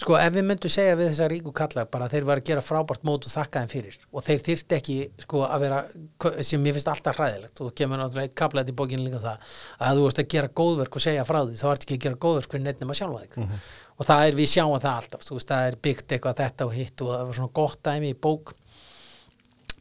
[0.00, 3.02] sko ef við myndum segja við þessa ríku kalla bara þeir var að gera frábært
[3.04, 4.96] mót og þakka þeim fyrir og þeir þyrfti ekki
[5.26, 5.80] sko að vera
[6.46, 9.36] sem mér finnst alltaf hræðilegt og kemur náttúrulega eitt kaplaðið í bókinu líka um það
[9.88, 12.20] að þú ert að gera góðverk og segja frá því þá ert ekki að gera
[12.24, 13.34] góðverk fyrir neitt nema sjálfa þig
[14.00, 16.72] og það er, við sjáum það alltaf þú veist, það er byggt eitthvað þetta og
[16.72, 18.54] hitt og það var svona gott dæmi í bók.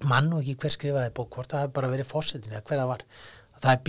[0.09, 2.09] Mann og ekki hver skrifaði bók hvort það hefði bara verið
[3.75, 3.81] er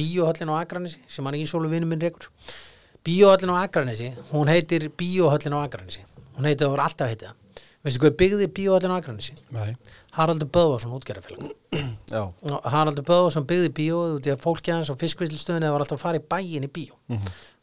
[3.06, 6.02] bíóhöllin á Akranesi, hún heitir bíóhöllin á Akranesi
[6.40, 7.38] hún heitir það voru alltaf heitið það
[7.84, 9.34] veistu hvað byggði bíóhöllin á Akranesi?
[9.54, 9.72] Nei.
[10.16, 11.54] Haraldur Böðvarsson útgerðarfélag.
[12.20, 16.04] Og Haraldur Böðvarsson byggði bíóð út í að fólki hans á fiskvilstöðinni var alltaf að
[16.04, 16.98] fara í bæin í bíó.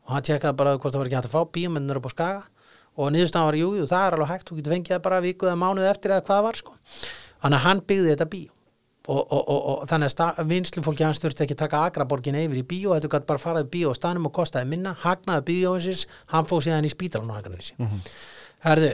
[0.08, 2.44] Og hann tjekkaði bara hvort það var ekki hægt að fá bíómennir upp á skaga.
[2.98, 5.46] Og niðurstaðan var jú, jú, það er alveg hægt, þú getur fengið það bara viku
[5.46, 6.78] eða mánuð eftir eða hvað var sko.
[7.44, 8.54] þannig að hann byggði þetta bíó.
[9.08, 12.64] Og, og, og, og þannig að vinslufólki hans þurfti ekki að taka Akraborgin yfir í
[12.68, 16.02] bíó þetta gæti bara farað í bíó og stanum og kostaði minna hagnaði bíóinsins,
[16.34, 18.02] hann fóð síðan í spítalan á Akranissi mm
[18.68, 18.92] Herðu,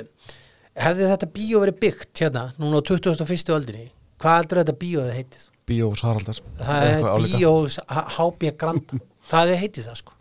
[0.85, 3.53] hefði þetta bíó verið byggt hérna, núna á 21.
[3.57, 3.87] öldinni
[4.23, 5.45] hvað heldur þetta bíó hefði heitið?
[5.63, 7.77] Bíós Haraldar það er bíós
[8.17, 8.99] HB Granda
[9.29, 10.17] það hefði heitið það sko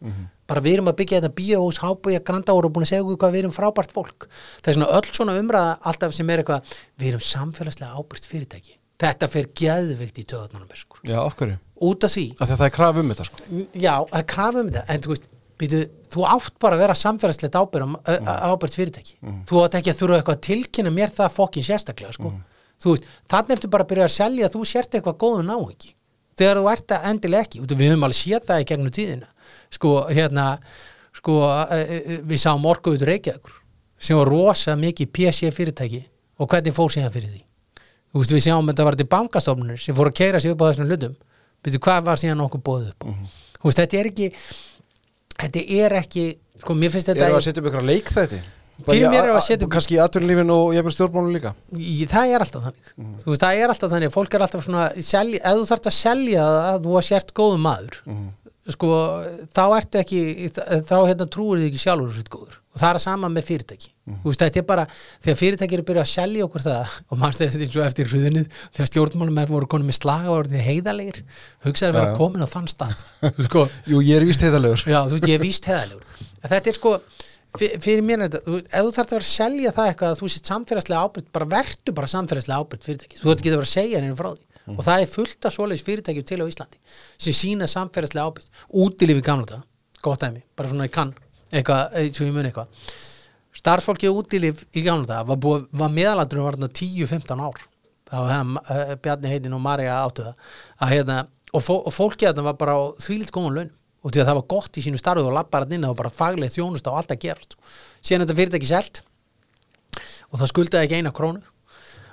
[0.53, 3.19] bara við erum að byggja þetta bíós HB Granda og erum búin að segja okkur
[3.23, 6.77] hvað við erum frábært fólk það er svona öll svona umræða alltaf sem er eitthvað
[7.01, 11.01] við erum samfélagslega ábyrgt fyrirtæki þetta fer geðvikt í töðunum sko.
[11.03, 11.59] Já, af hverju?
[11.83, 14.27] út af því, Af því að það er kraf um þetta sko já, það er
[14.33, 15.27] krafa um þetta en þú veist,
[15.63, 15.81] býtu,
[16.13, 18.31] þú átt bara að vera samfélagslegt ábyrgt, mm.
[18.53, 19.17] ábyrgt fyrirtæki.
[19.49, 22.33] Þú átt ekki að þurfa eitthvað að tilkynna mér það fokkin sérstaklega sko.
[22.83, 25.93] þú veist, þannig ertu bara að byrja að selja að þú sért eitthvað góðu náingi
[26.39, 27.61] þegar þú ert að endilega ekki.
[27.63, 29.29] Við höfum alveg séð það í gegnum tíðina.
[29.73, 30.47] Sko, hérna
[31.17, 31.37] sko,
[31.77, 33.59] e, e, við sáum orkuður reykjaður
[34.03, 36.03] sem var rosa mikið PC fyrirtæki
[36.41, 37.45] og hvernig fór síðan fyrir því?
[38.13, 40.91] Veist, við sjáum þetta var til bankastofnunir sem fór að keira sig upp á þessum
[40.91, 41.15] hlutum.
[41.63, 43.11] Byrju, hvað var síðan okkur bóðið upp á?
[43.63, 44.29] Þú veist, þetta er ekki
[45.39, 46.27] þetta er ekki,
[46.63, 48.43] sko, mér finnst þetta við að setja upp ykkur leik þetta?
[48.83, 51.53] Fyrir mér er í að setja upp- Kannski í atvinnulífinu og jafnvel stjórnmálun líka?
[51.77, 52.89] Í, það er alltaf þannig.
[53.23, 55.97] Þú veist, það er alltaf þannig, fólk er alltaf svona selja, ef þú þarft að
[55.99, 58.01] selja að þú að sért góðum maður.
[58.73, 58.89] Sko,
[59.55, 60.21] þá ertu ekki
[60.89, 63.89] þá hérna trúir þið ekki sjálfur sitt góður og það er að sama með fyrirtæki.
[64.23, 64.85] Þú veist, þetta er bara,
[65.23, 68.43] þegar fyrirtæki eru byrjað að selja okkur það og mannstu eftir eins og eftir hruðinni
[68.73, 71.19] þegar stjórnmálum er voru konum með slaga og voru þið heiðalegir,
[71.67, 73.05] hugsaði að vera komin á þann stað
[73.49, 76.73] sko, Jú, ég er víst heiðalegur Já, þú veist, ég er víst heðalegur En þetta
[76.73, 76.95] er sko,
[77.61, 80.23] fyr- fyrir mér er þetta ef þú þarf að vera að selja það eitthvað að
[80.25, 83.69] þú sitt samfélagslega ábyrgt, bara vertu bara samfélagslega ábyrgt fyrirtæki, þú veit ekki að vera
[83.69, 84.49] að segja henni frá því.
[84.73, 86.79] Og það er fullt af svoleiðis fyrirtækjum til á Íslandi
[87.19, 89.63] sem sína samfélagslega ábyrgt útilífi gamla þetta,
[90.07, 91.11] gott dæmi bara svona ég kann,
[91.53, 92.89] eitthvað, eins og ég mun eitthvað.
[93.63, 97.63] Starfsfólki útilíf í gamla þetta var, búið, var meðalandurinn var þarna 10-15 ár.
[98.09, 100.43] Þá hefði uh, Bjarni heitin og Marja áttu það
[100.79, 101.21] að, hérna,
[101.53, 103.73] og, fó, og fólki þarna var bara þvílitt góðan laun.
[104.03, 106.11] Og því að það var gott í sínu starfi og lappar hann inn og bara
[106.11, 107.55] faglega þjónust á allt að gerast
[108.03, 109.03] síðan er þetta fyrirtæki selt
[110.33, 111.43] og það skuldaði ekki eina krónu.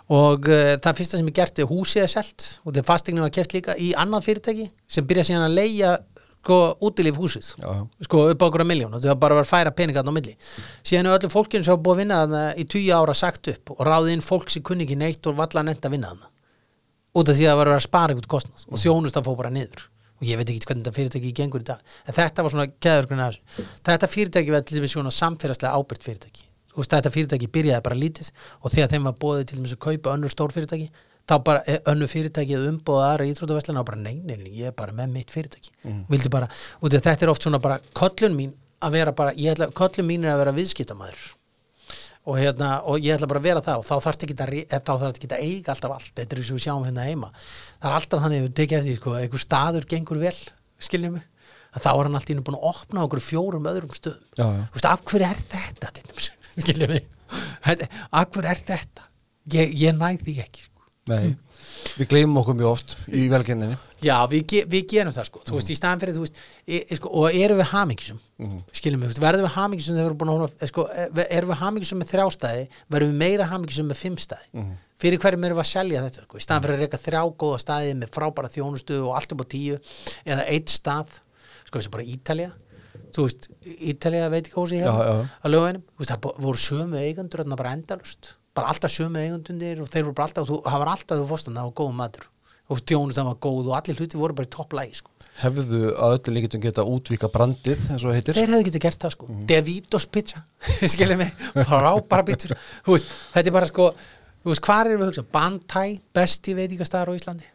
[0.10, 3.34] Og uh, það fyrsta sem er gert er húsið er selt og þetta fastegnum var
[3.34, 5.92] keft líka í annað fyrirtæki sem byrja síðan að leia
[6.40, 7.52] sko, útilíf húsið.
[7.60, 7.70] Já,
[8.08, 10.14] sko upp á okkur að miljón og það var bara vera að færa peningarn á
[10.16, 10.36] milli.
[10.82, 13.74] Síðan er öllu fólkinu sem hafa búið að vinna þarna í tíu ára sagt upp
[13.76, 16.30] og ráðið inn fólk sem kunni ekki neitt og valla neitt að vinna þarna.
[17.20, 19.54] Út af því að það var að spara ykkur kostnað og þjónust að fóð bara
[19.54, 19.88] niður.
[20.20, 23.22] Og ég veit ekki hvernig þetta fyrirtæki gengur í dag en þetta var svona keðurgrunn
[23.24, 26.44] þessu þetta fyrirtæki var til dæmis svona samfélagslega ábyrgt fyrirtæki.
[26.76, 28.28] Þetta fyrirtæki byrjaði bara lítið
[28.60, 30.90] og þegar þeim var bóðið til dæmis að kaupa önnur stór fyrirtæki
[31.30, 34.16] þá bara eh, önnur fyrirtæki að umbóða aðra íþróttaverslana og bara nei,
[34.58, 35.72] ég er bara með mitt fyrirtæki.
[36.10, 36.48] Vildi bara,
[36.82, 40.26] og þetta er oft svona bara köllun mín að vera bara, ég ætla, köllun mín
[40.26, 41.28] er að vera viðskiptamæður
[42.30, 45.30] og, hérna, og ég ætla bara að vera það og þá þarf þá þarf ekki
[45.34, 46.12] að eiga alltaf allt.
[46.20, 47.30] Þetta er eins og við sjáum hérna heima.
[47.80, 50.36] Það er alltaf þannig að við tekið eftir því, sko, einhver staður gengur vel,
[50.80, 54.26] skiljum að þá er hann alltaf búin að opna okkur fjórum öðrum stöðum.
[54.36, 55.92] Þú veist, af hverju er þetta
[56.64, 56.96] skiljum
[57.66, 59.08] Þetta- af hverju er þetta?
[59.54, 60.69] Ég, ég næð því ekki sko.
[61.10, 61.36] Nei,
[62.00, 65.70] við gleymum okkur mjög oft í velgenninni Já, við, við gerum það sko, þú veist,
[65.74, 68.62] í staðan fyrir, þú veist, e, e, sko, og erum við hamingisum, mm.
[68.80, 71.60] skiljum við, verðum við hamingisum þegar við erum búin að hóna, sko, e, erum við
[71.64, 72.64] hamingisum með þrjá staði,
[72.96, 74.64] verðum við meira hamingisum með fimm staði,
[75.04, 77.60] fyrir hverjum erum við að selja þetta, sko, í staðan fyrir að reyka þrjá góða
[77.66, 79.84] staði með frábæra þjónustu og allt upp á tíu,
[80.24, 81.20] eða eitt stað,
[81.66, 82.54] sko, þessi bara Ítalía,
[83.12, 85.16] þú veist, Ítalía veit ekki Já, já.
[85.44, 85.60] að
[86.00, 90.28] veist, það voru sömu eigandur bara endalust, bara alltaf sömu eigandundir og þeir voru bara
[90.30, 92.28] alltaf, það var alltaf þú fórst þannig að það var góðum matur.
[92.70, 95.10] Og þjónustan var góð og allir hluti voru bara í topplægi sko.
[95.40, 98.38] Hefðu að öllu líkitum geta útvíka brandið eins og það heitir?
[98.38, 99.30] Þeir hefðu getið gert það sko.
[99.50, 100.42] Devitos pizza,
[100.94, 101.32] skiljið mig.
[102.86, 103.88] Þú veist þetta er bara sko,
[104.44, 105.26] þú veist, hvað erum við að hugsa?
[105.40, 105.88] Bantai,
[106.20, 107.50] besti veitingastæðar á Íslandi.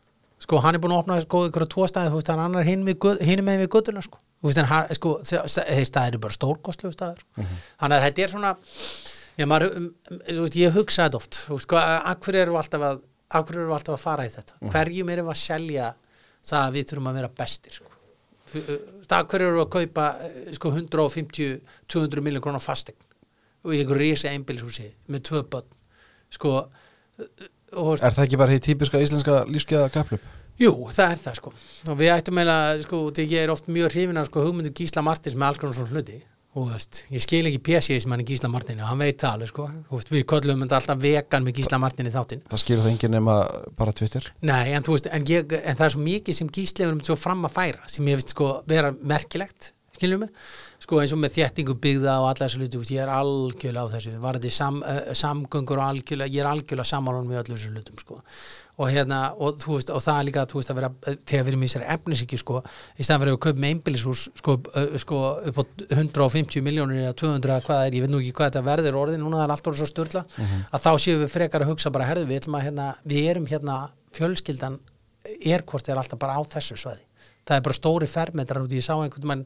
[0.45, 2.67] Sko, hann er búin að opna sko ykkur á tvo staði, þú veist, hann annar
[2.67, 2.83] hinn
[3.47, 7.23] með við guttuna sko, þú veist, hann, sko þe- þeir staðir eru bara stórkostlegu staðar
[7.23, 7.47] sko.
[7.81, 8.51] þannig að þetta er svona
[9.39, 11.43] já, maður, um, um, þú veist, ég hugsa þetta oft.
[11.65, 12.87] Sko, akkur við alltaf
[13.35, 14.59] akkur alltaf að fara í þetta?
[14.73, 15.91] Hverjum erum að selja
[16.45, 17.91] það að við þurfum að vera bestir sko?
[19.09, 23.01] Það hverju eru að kaupa eh, sko 150-200 miljón krónar fastegn
[23.65, 25.73] og í einhverju rísi einbýlishúsi með tvö börn
[26.33, 30.29] sko eh, og, Er það ekki bara því típiska íslenska lífskeiða kaplup?
[30.61, 31.51] jú, það er það sko.
[31.91, 35.03] Og við ættum meila, sko, því ég er oft mjög hrifin af sko hugmyndu Gísla
[35.03, 36.21] Martins með alls konar svona hluti
[36.55, 37.61] og þú veist, ég skil ekki
[38.23, 39.69] er Gísla Martin og hann veit það alveg sko.
[39.91, 42.45] Veist, við köllum þetta alltaf vegan með Gísla Martin í þáttinn.
[42.51, 43.39] Það skilur það enginn nema
[43.79, 44.29] bara Twitter?
[44.47, 47.19] Nei, en þú veist, en, ég, en það er svo mikið sem gíslefur um svo
[47.19, 50.43] fram að færa sem ég veist sko vera merkilegt skiljum mig,
[50.83, 54.13] sko eins og með þéttingu byggða og alla þessu hluti, ég er algjörlega á þessu,
[54.23, 57.99] var þetta sam, uh, samgöngur og algjörlega, ég er algjörlega samanlunum með öllu þessu hlutum,
[58.03, 58.21] sko.
[58.75, 61.45] Og hérna, og þú veist, og það er líka, þú veist, að vera eh, þegar
[61.45, 64.97] við erum í þessari efnisíki, sko í staðan fyrir að kaupa með einbýlishús, sko, uh,
[64.99, 65.21] sko
[65.53, 65.65] upp á
[65.95, 69.39] 150 miljónir eða 200 hvað er, ég veit nú ekki hvað þetta verður orðin núna
[69.39, 70.25] það er allt orðið svo störla
[70.75, 73.79] að þá séum við frekar að hugsa bara, herðu, við að hérna, við erum hérna,
[74.19, 74.81] fjölskyldan
[75.25, 77.05] er hvort er alltaf bara á þessu svæði.
[77.45, 79.45] Það er bara stóri fermetrar út í ég sá einhvern mann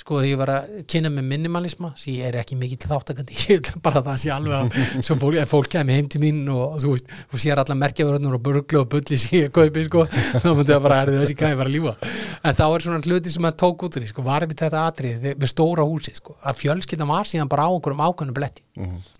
[0.00, 3.80] sko ég var að kynna með minimalisma sem ég er ekki mikill þáttakandi ég vil
[3.84, 7.42] bara það sé alveg að fólk, fólk kemur heim til mín og þú veist þú
[7.44, 11.02] sér allar merkjaverðnur og burglu og bulli sem ég kaupi sko, þá myndi það bara
[11.04, 11.96] er þessi var að lífa
[12.40, 14.84] en þá er svona hluti sem að tók út úr því sko, var við þetta
[14.88, 18.64] atrið með stóra húsið sko, að fjölskyldan var síðan bara á okkur um ákveðnum bletti.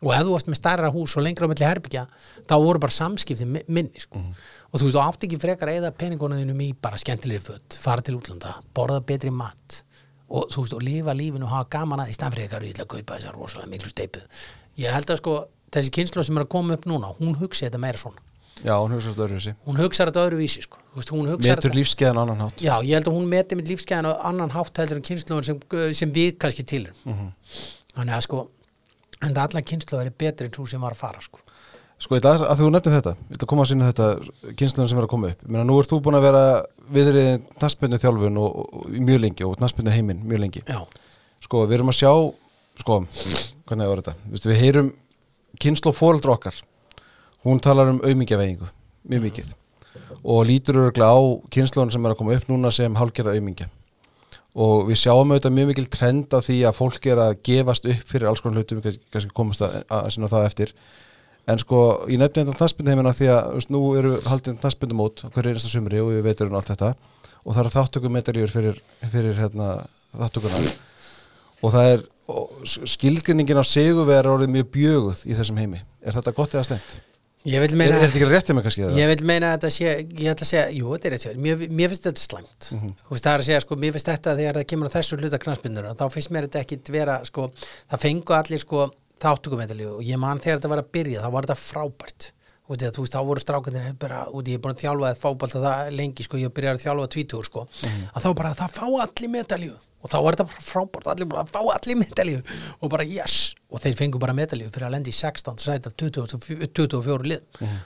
[0.01, 2.07] Og ef þú varst með stærra hús og lengra á milli herbyggja
[2.49, 4.23] þá voru bara samskipti mi- minni sko.
[4.71, 8.05] og þú veist, þú átt ekki frekar að eða peningunum í bara skemmtilegri föt fara
[8.07, 9.83] til útlanda, borða betri mat
[10.31, 12.75] og þú veist, og lifa lífinu og hafa gaman að í staðan fyrir eitthvað ég
[12.75, 14.21] ætla að kaupa þessar rosalega miklu steipu
[14.79, 15.37] ég held að sko,
[15.75, 18.23] þessi kynslu sem er að koma upp núna hún hugsi þetta meira svona
[18.61, 20.79] Já, hún hugsa þetta öðru hún hugsa þetta öðruvísi sko.
[20.93, 21.13] Veist,
[21.47, 24.77] Metur lífskeiðan annan hátt Já, ég held að hún meti mitt lífsgæðan á annan hátt
[24.83, 25.61] heldur en kynsluðun sem,
[25.97, 27.31] sem við kannski til Mhm.
[27.97, 28.43] þannig að sko
[29.23, 31.41] en það allar kynslu er betri en svo sem var að fara sko.
[32.01, 34.55] Sko, ég ætla að, að þú nefnir þetta, ég ætla að koma að sinna þetta
[34.57, 35.43] kynsluðan sem er að koma upp.
[35.53, 36.45] Mér nú ert þú búin að vera
[36.97, 40.63] viðriðin naspinnu þjálfun og, og, og mjög lengi og naspinnu heiminn mjög lengi.
[40.65, 40.81] já,
[41.45, 42.13] Sko, við erum að sjá,
[42.81, 42.97] sko,
[43.69, 44.15] hvernig er þetta?
[44.33, 44.89] Vistu, við heyrum
[45.61, 46.57] kynslu fóreldra okkar.
[47.45, 48.71] Hún talar um aumingjaveigingu,
[49.13, 49.53] mjög mikið.
[50.21, 51.21] Og lítur örgulega á
[51.53, 53.69] kynsluðan sem er að koma upp núna sem hálgerða aumingja.
[54.57, 58.09] Og við sjáum auðvitað mjög mikil trend af því að fólk er að gefast upp
[58.09, 60.75] fyrir alls konar hlutum, kannski komast að, að eftir.
[61.51, 61.81] En sko,
[62.11, 65.73] ég nefni þetta knastbyndu heimina því að veist, nú eru haldin knastbyndu mót hverju einasta
[65.73, 66.93] sumri og við veitum allt þetta
[67.41, 68.81] og það eru þáttökum medaljur fyrir,
[69.11, 69.69] fyrir hérna,
[70.15, 70.71] þáttökunar
[71.61, 72.03] og það er
[72.87, 75.81] skilgrinningin á sigurver er orðið mjög bjöguð í þessum heimi.
[76.05, 76.67] Er þetta gott eða
[77.63, 78.83] vil Er, meina er þetta ekki rétt hjá mig kannski?
[79.01, 81.31] Ég vil meina að þetta sé, ég ætla að segja, jú, þetta er rétt hjá
[81.31, 81.39] þér.
[81.47, 82.91] mér, mér finnst þetta slæmt Mhm.
[83.09, 85.19] þú veist, það er að segja, sko, mér finnst þetta þegar það kemur á þessu
[85.21, 87.51] hluta knastbyndur, þá finnst mér þetta ekki vera, sko,
[87.91, 88.91] það fengu allir, sko
[89.21, 92.31] þáttökumedalíu og ég man þegar þetta var að byrja þá var þetta frábært.
[92.71, 94.83] Út í að þú veist, þá voru strákandir bara, út í ég er búin að
[94.85, 97.65] þjálfa það fábalt það lengi, sko, ég byrjaði að þjálfa tvítur, sko,
[98.15, 101.45] að þá bara, það fá allir medalíu og þá var þetta bara frábært, allir bara,
[101.45, 102.41] fá allir medalíu.
[102.81, 105.95] Og bara, yes, og þeir fengu bara medalíu fyrir að lendi í 16 sæt af
[106.01, 106.41] 20
[106.75, 107.43] 24 lið.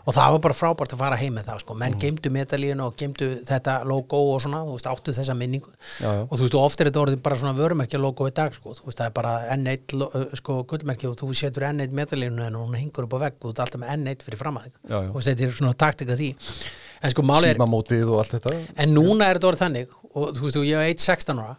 [0.07, 2.95] Og það var bara frábært að fara heim með það, sko, menn geimdu medalíun og
[3.01, 5.75] geimdu þetta logo og svona, þú veist, áttu þessa minningu.
[5.99, 6.23] Já, já.
[6.29, 8.77] og þú veist, og oft er þetta orðið bara svona vörumerkja logo í dag, sko,
[8.79, 12.47] þú veist, það er bara N1 lo- uh, sko, gullmerki og þú setur N1 medalínu
[12.47, 14.71] en hún hengur upp á vegg og þú ert alltaf með N1 fyrir fram að
[14.71, 16.31] þig og þetta er svona taktika því.
[17.05, 18.55] En sko, er, Símamótið og allt þetta?
[18.81, 21.57] en núna er þetta orðið þannig og þú veist, og ég hef 1.16 ára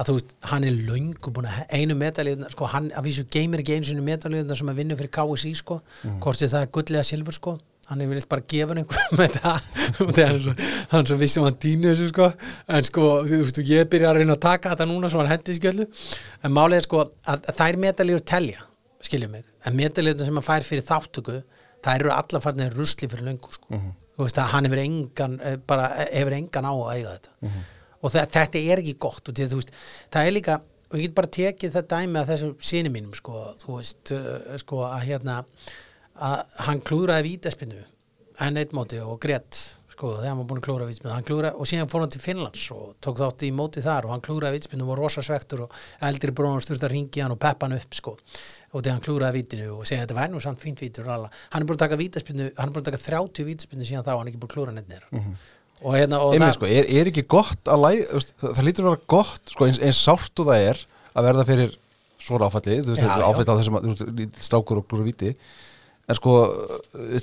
[0.00, 3.60] að þú veist, hann er löngu búin að einu medalíðuna, sko, hann að vísu geymir
[3.60, 6.18] ekki einu sinni medalíðuna sem að vinna fyrir KSI sko, Mm.
[6.24, 7.52] hvort sem það er gullið eða silfur sko,
[7.90, 9.66] hann er vilt bara gefa einhverjum með það,
[10.06, 10.54] og það svo
[10.94, 12.28] hann svo vissum hann týnu þessu sko
[12.72, 15.56] en sko, þú veist, ég byrja að reyna að taka þetta núna svo hann hendi
[15.58, 15.86] skjöldu,
[16.42, 18.64] en málið er sko að, að þær medalíður telja
[19.02, 21.36] skiljum mig, en medalíðuna sem hann fær fyrir þáttöku,
[21.84, 23.82] það eru alla farnir rusli fyrir löngu sko,
[24.16, 27.52] þú veist að hann hefur engan, eh, bara eh, hefur engan á að eiga þetta
[28.02, 29.22] og þe- þetta er ekki gott.
[29.28, 29.72] Og því, veist,
[30.12, 30.58] það er líka
[30.92, 34.56] og ég get bara tekið þetta dæmi að þessum síni mínum sko, þú veist, uh,
[34.60, 35.38] sko að hérna
[36.22, 37.78] að hann klúðraði vítaspinnu
[38.42, 39.56] enn eitt móti og grétt
[39.92, 42.20] sko, þegar hann var búin að klúðra vítaspinnu hann klúðra, og síðan fór hann til
[42.24, 45.64] Finnlands og tók þátt í móti þar og hann klúðraði vítaspinnu og var rosa svektur
[45.66, 45.74] og
[46.08, 48.14] eldri bróðan sturt að ringi hann og peppa hann upp sko.
[48.72, 51.64] Og þegar hann klúðraði vítinu og segja þetta væri nú samt fínt vítur hann er
[51.68, 54.32] búin að taka vítaspinnu hann er búin að taka 30 vítaspinnu síðan þá hann er
[54.32, 55.24] ekki búin að klúðra neitt nýra
[55.82, 58.84] og hérna og Einmitt það- sko, er, er ekki gott að læ, það, það lítur
[58.86, 60.82] að vera gott, sko, eins, eins sárt og það er
[61.16, 61.74] að verða fyrir
[62.22, 65.32] svona áfalli, þú veist, þetta er áfalli á þessum að, veist, strákur og glúru viti,
[66.08, 66.36] en sko,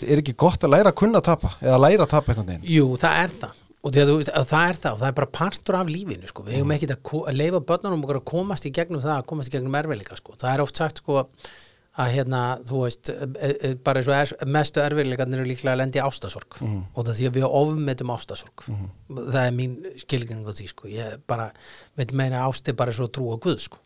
[0.04, 2.68] er ekki gott að læra að kunna að tapa, eða læra að tapa einhvern veginn?
[2.76, 5.08] Jú, það er það og því að þú veist, að það er það og það
[5.08, 6.44] er bara partur af lífinu sko.
[6.44, 9.28] við hefum ekkert að, ko- að leifa börnunum okkar að komast í gegnum það, að
[9.30, 10.34] komast í gegnum erfiðleika sko.
[10.36, 11.24] það er oft sagt sko
[12.00, 15.82] að hérna, þú veist, e, e, bara eins og er, mestu erfiðleikarnir eru líklega að
[15.82, 18.66] lendi ástasorg og það því að við ofmetum ástasorg
[19.18, 21.50] það er mín skilgjöning á því sko, ég bara
[22.00, 23.82] veit meina að ást er bara svo trú á Guð sko.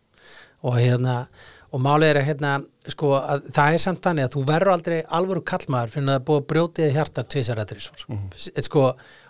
[0.64, 1.26] Og hérna
[1.74, 2.52] og málið er að hérna
[2.94, 6.20] sko að það er samt þannig að þú verður aldrei alvöru kallmaður fyrir að það
[6.20, 8.84] er búið að brjótið hjarta tvisar eða þrísvar mm sko,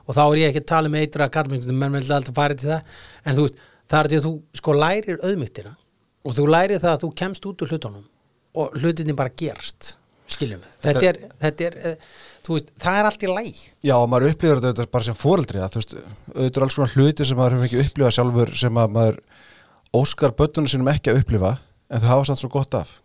[0.04, 2.74] og þá er ég ekki að tala um eitra kallmyndum menn vil alltaf fara til
[2.74, 2.98] það.
[3.24, 5.76] En þú veist, það er því að þú sko lærir auðmygtina
[6.24, 8.04] og þú lærir það að þú kemst út úr hlutunum
[8.54, 9.96] og hlutinni bara gerast
[10.34, 11.78] skiljum þetta er, þetta er
[12.46, 15.62] þú veist, það er allt í læg Já, og maður upplifir þetta bara sem fóreldri,
[15.64, 15.96] að veist,
[16.34, 19.22] auðvitað er alls konar hluti sem maður hefur ekki upplifað sjálfur sem að maður
[19.94, 21.56] óskar böttunum sinum ekki að upplifa,
[21.94, 22.98] en þau hafa samt svo gott af,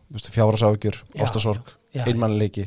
[1.12, 1.72] Já, ástasorg,
[2.06, 2.64] einmannleiki,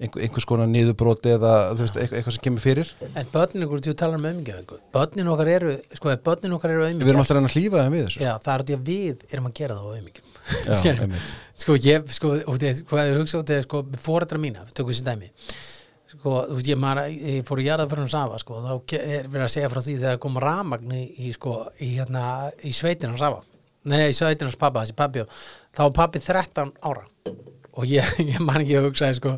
[0.00, 2.92] einhver, einhvers konar niðurbróti eða, veist, eitthvað, sem kemur fyrir.
[3.08, 7.12] en börnin okkur, þú talar um auðmyggjafingu börnin okkar eru, sko, börnin okkar eru Við
[7.12, 8.22] erum alltaf að reyna að hlýfa þeim við þessu.
[8.24, 11.18] Já, það er því að við erum að gera það á auðmyggjum.
[11.60, 12.30] Sko, ég, sko,
[12.88, 15.28] hvað ég hugsa út eða, sko, fórættra mína, tökum þessi dæmi.
[16.10, 19.28] Sko, þú veist, ég, maður, ég fór í jarðað fyrir hún Safa, sko, þá er
[19.28, 22.24] verið að segja frá því þegar kom ramagn í, sko, í, hérna,
[22.64, 23.44] í sveitina hans Safa
[23.88, 25.30] Nei, í sveitina hans pappa, þessi pappi og
[25.72, 27.06] þá var pappi 13 ára.
[27.78, 29.36] Og ég, ég man ekki að hugsa sko,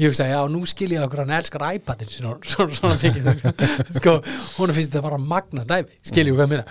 [0.00, 3.92] ég hugsa, já, nú skil ég okkur hann elskar iPadin svona, svona, svona mikið.
[4.00, 4.16] Sko,
[4.56, 6.64] hún finnst þetta bara magna dæmi, skil ég hvað minna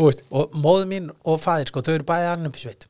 [0.00, 2.88] og, og móðu mín og faðir, sko, þau eru bæði annar upp í sveit.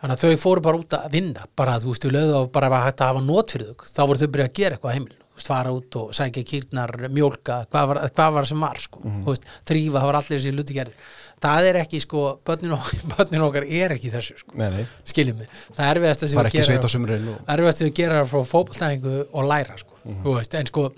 [0.00, 2.82] Þannig að þau fóru bara út að vinna bara, þú veist, þau lögðu og bara
[2.88, 3.88] hægt að hafa nót fyrir þau.
[3.92, 7.88] Þá voru þau byrjað að gera eitthvað heimil fara út og sækja kýrnar, mjólka hvað
[7.92, 11.12] var, hvað var sem var, sko þú veist, þrýfa, það var allir þessi luti gerðir
[11.44, 14.58] það er ekki, sko, börnin, okkar, börnin okkar er ekki þessu, sko.
[14.58, 17.40] Nei, nei, skiljum mig, það er erfiðast að sumrin og...
[17.56, 20.88] erfiðast að gera frá fótboltæðingu og læra sko, þú veist, en sko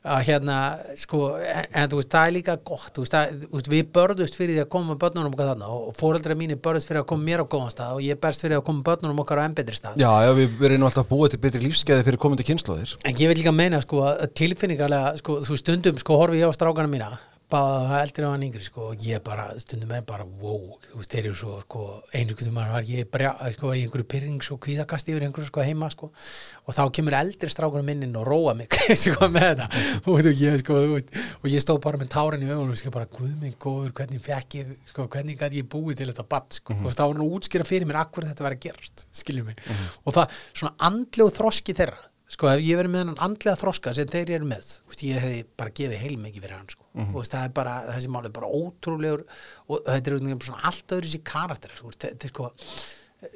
[0.00, 0.56] að hérna,
[0.96, 4.38] sko en, þú veist, það er líka gott þú veist, það, þú veist, við börðust
[4.38, 7.42] fyrir því að koma börnunum okkar þarna og fóreldra mínir börðust fyrir að koma mér
[7.44, 10.00] á góðan stað og ég berst fyrir að koma börnunum okkar á enn betri stað.
[10.00, 13.36] Já, já, við verðum alltaf búa til betri lífskeiði fyrir komandi kynnslóðir En ég vil
[13.42, 14.06] líka meina sko
[14.40, 17.12] tilfinningarlega sko, þú stundum sko horfi ég á strákana mína
[17.50, 21.14] bara eldri á hann yngri sko og ég bara stundum er bara wow þú veist
[21.14, 24.60] þeir eru svo sko einu hvernig maður var ég bara sko í einhverju pyrrings og
[24.64, 28.76] kvíðakast yfir einhverju sko heima sko og þá kemur eldri strákana minnin og róa mig
[29.04, 29.68] sko með þetta
[30.04, 33.10] og, þú, ég, sko, veist, og ég stóð bara með tárin í augunum sko bara
[33.10, 36.74] guð minn góður hvernig fekk ég sko hvernig gæti ég búið til þetta badd sko
[36.74, 36.86] mm -hmm.
[36.86, 39.58] og þá var hann að útskýra fyrir mér akkur þetta var að gerast skiljum mig
[39.58, 39.98] mm -hmm.
[40.04, 44.10] og það svona andlegu þroski þeirra sko ef ég verið með hann andlega þroska sem
[44.10, 47.18] þeir eru með, veist, ég hefði bara gefið heilmikið fyrir hann sko, mm -hmm.
[47.18, 49.26] veist, það er bara þessi mál er bara ótrúlegur
[49.68, 50.18] og þetta er
[50.48, 52.50] svona allt öðru sér karakter þetta er sko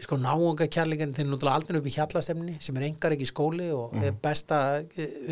[0.00, 3.32] sko náunga kærleikin þeir eru náttúrulega aldrei upp í hjallastemni sem er engar ekki í
[3.32, 4.20] skóli og mm -hmm.
[4.22, 4.58] besta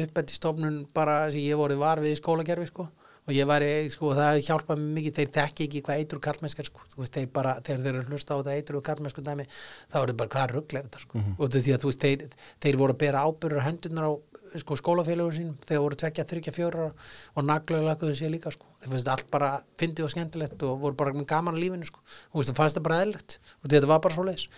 [0.05, 2.89] uppbættistofnun bara sem ég voru var við í skólakerfi sko
[3.23, 3.65] og ég var,
[3.95, 7.29] sko, það hjálpaði mig mikið þeir þekki ekki hvað eitur kallmennskar sko, þú veist, þeir
[7.37, 9.47] bara, þegar þeir eru hlusta á þetta eitur og kallmennsku dæmi,
[9.93, 11.39] þá er þetta bara hvað ruggl er þetta, sko, mm -hmm.
[11.39, 12.27] og því að þú veist þeir,
[12.67, 14.13] þeir voru að bera ábyrður hendunar á
[14.61, 18.93] sko, skólafélagur sín, þeir voru tvekja, þryggja, fjóra og naglaðu lakaðu sér líka sko, þeir
[18.93, 19.51] finnst allt bara
[19.81, 22.03] fyndið og skemmtilegt og voru bara gaman að lífinu, sko,
[22.33, 23.39] og þú fannst það bara eðlilegt.
[23.63, 24.49] Og þetta var bara svo leis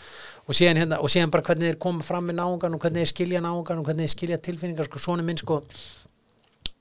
[0.44, 3.12] og síðan, hérna, og síðan bara hvernig þeir koma fram með náungan og hvernig þeir
[3.12, 5.62] skilja náungan og hvernig þeir skilja tilfinningar, sko, svona minn, sko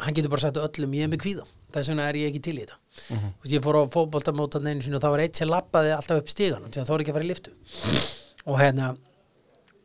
[0.03, 1.45] hann getur bara sagt öllum ég er með kvíða.
[1.73, 2.77] Þess vegna er ég ekki til í þetta.
[3.09, 3.29] Uh -huh.
[3.41, 6.29] Vist, ég fór á fókbóltamótan einu sinni og það var eitt sem lappaði alltaf upp
[6.29, 7.51] stígan og þá er ekki að fara í liftu
[8.45, 8.95] og hérna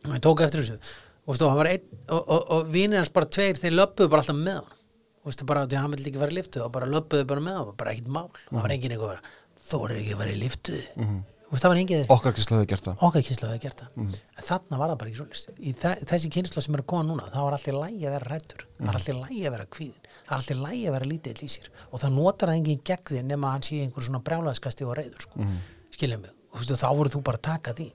[0.04, 0.78] hann tók eftir þessu.
[1.26, 4.54] Og, stu, einn, og, og, og vinir hans bara tveir þeir löpuðu bara alltaf með
[4.60, 4.76] hann.
[5.24, 7.76] Og stu, bara, hann vill ekki fara í liftu og bara löpuðu bara með hann
[7.76, 8.56] bara ekkit mál, uh -huh.
[8.56, 9.20] það var engin eitthvað
[9.68, 11.22] þó er ekki að fara í liftu uh -huh.
[11.48, 11.64] Veist,
[12.12, 12.96] okkar kynslu hefur gert það.
[13.06, 13.92] Okkar kynslu hefur gert það.
[13.96, 14.10] Mm.
[14.36, 17.46] en þarna var það bara ekki svolítið þessi kynslu sem er að koma núna það
[17.46, 18.72] var alltaf lægi að vera rættur mm.
[18.74, 21.48] það var alltaf lægi að vera kvíðin það var alltaf lægi að vera lítið í
[21.54, 21.70] sér.
[21.88, 24.92] Og það notar það enginn gegn því nema að hann sé einhver svona brjálaðskasti og
[24.98, 25.40] reyður sko.
[25.40, 25.56] mm.
[25.96, 27.88] skilja mig, veist, þá voru þú bara að taka því.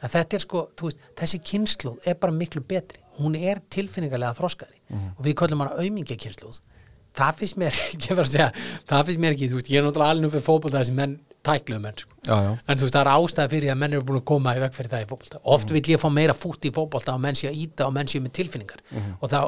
[0.00, 2.98] En þetta er sko, veist, þessi kynslu er bara miklu betri.
[3.20, 5.76] Hún er tilfinningarlega þroskari og við kallum hana
[7.16, 10.46] það finnst mér ekki það finnst mér ekki, þú veist, ég er náttúrulega alveg fyrir
[10.46, 11.16] fókból það sem menn
[11.46, 12.16] tækluðu menn, sko.
[12.26, 12.50] já, já.
[12.66, 14.74] en þú veist, það er ástæði fyrir að menn eru búin að koma í veg
[14.76, 15.76] fyrir það í fókbólta, oft mm.
[15.76, 18.20] vil ég fá meira fút í fókbólta og menn sé að íta og menn sé
[18.20, 18.82] með tilfinningar.
[18.92, 19.40] Mm þá,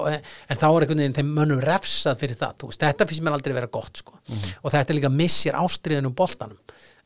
[0.48, 3.56] en þá er einhvern veginn þeim mönnum refsað fyrir það, veist, þetta finnst mér aldrei
[3.58, 6.58] vera gott, sko, mm og þetta líka missir ástriðinum bóltanum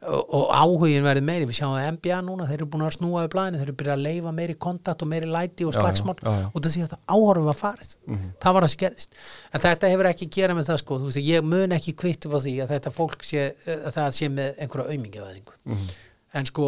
[0.06, 3.30] og, áhugin verið meiri, við sjáum að NBA núna þeir eru búin að snúa við
[3.34, 6.70] blæðinu, þeir eru byrjað að leifa meiri kontakt og meiri læti og slagsmál og það
[6.72, 7.92] sé að það áhorfum var farið.
[8.06, 8.32] Mm -hmm.
[8.44, 9.20] það var að skerðist,
[9.52, 12.38] en þetta hefur ekki gerað með það sko, þú veist, ég mun ekki kvitt upp
[12.38, 15.94] á því að þetta fólk sé, það sé með einhverja auðmingiðaðingu mm -hmm.
[16.32, 16.66] en sko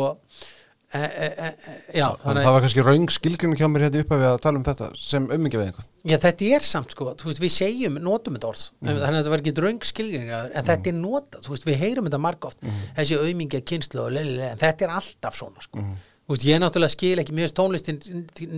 [0.88, 4.28] E, e, e, já, það var kannski raung skilgjörnum hjá mér hérna upp að við
[4.30, 7.52] að tala um þetta sem ummingi við einhver Já þetta er samt sko, veist, við
[7.52, 10.88] segjum notum þetta orð, mm þannig að þetta var ekki raung skilgjörnum en mm þetta
[10.88, 13.20] er nota, veist, við heyrum þetta marg oft, mm þessi
[13.60, 15.84] að kynslu og leiðilega, en þetta er alltaf svona sko.
[16.32, 18.00] veist, ég náttúrulega skil ekki mjög tónlistin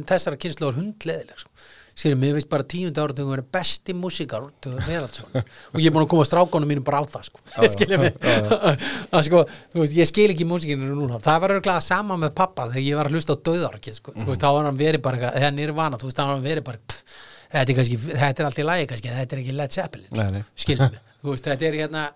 [0.07, 1.51] þessara kynslu og hundleðilega sko
[1.99, 4.53] sér mér veist bara tíund áratöngum verið besti músikar og
[5.81, 7.43] ég er búin að koma strákonum mínum bara á það sko.
[7.61, 8.17] ég skilja mig?
[9.29, 9.43] sko,
[9.77, 11.21] veist, ég skil ekki músikinu núna.
[11.25, 14.15] Það var örglega sama með pappa þegar ég var að hlusta á döðarki sko.
[14.15, 14.43] mm -hmm.
[14.43, 17.19] þá var hann verið bara þegar hann er vana þá var hann verið bara pff,
[17.53, 20.45] þetta, er kannski, þetta er allt í lagi kannski þetta er ekki Led Zeppelin.
[20.55, 21.01] Skilja mig?
[21.23, 22.13] Veist, þetta er hérna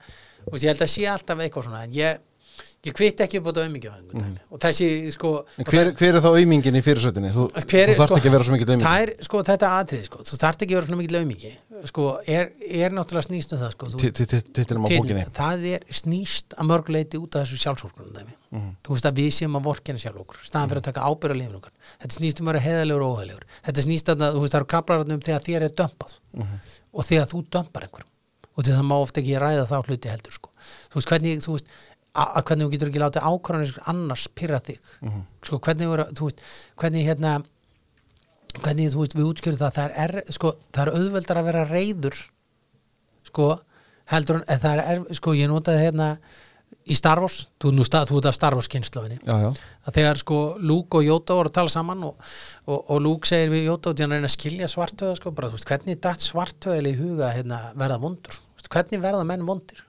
[0.53, 2.18] ég held að sé alltaf eitthvað svona en ég
[2.85, 4.32] ég kvitt ekki upp á þetta auðmingju mm.
[4.53, 5.30] og þessi sko
[5.68, 7.30] hver, hver er þá auðmingin í fyrirsötinni?
[7.35, 10.22] þú, þú þarfst sko, ekki að vera svo mikið auðmingi er sko þetta aðrið sko,
[10.28, 11.53] þú þarfst ekki að vera svo mikið auðmingi
[11.91, 12.07] sko
[12.37, 12.51] er,
[12.85, 13.91] er náttúrulega snýst um það sko
[14.59, 18.70] tittinum á bókinni það er snýst að mörguleiti út af þessu sjálfsvorkunum mm.
[18.85, 21.61] þú veist að við séum að vorkina sjálf okkur staðan fyrir að taka ábyrra lifin
[21.61, 21.74] okkar
[22.05, 24.72] þetta snýst um að vera heðalegur og óheðalegur þetta snýst að þú veist það eru
[24.74, 26.59] kaplararnum þegar þér er dömpað mm.
[26.95, 28.11] og þegar þú dömpar einhver
[28.55, 30.51] og því það má ofta ekki ræða þá hluti heldur sko.
[30.93, 31.72] þú veist hvernig, þú veist
[32.15, 34.81] að hvernig þú getur ekki látið ákvarðanir annars pyrra þig.
[35.01, 35.23] Mm -hmm.
[35.43, 36.41] sko, hvernig, vera, veist,
[36.77, 37.43] hvernig hérna
[38.62, 42.19] hvernig þú veist við útskjöru það það er, sko, það er auðveldar að vera reyður
[43.25, 43.53] sko
[44.11, 46.09] heldur en það er, sko ég notaði hérna
[46.85, 51.37] í Star Wars, þú ert af Star Wars kynnslóðinni, að þegar sko Luke og Jóta
[51.39, 52.19] voru að tala saman og,
[52.67, 55.57] og, og Luke segir við Jóta og hann reyna að skilja svartöða sko, bara þú
[55.57, 58.37] veist, hvernig er dætt svartöðil í huga hérna, verða vondur,
[58.69, 59.81] hvernig verða menn vondir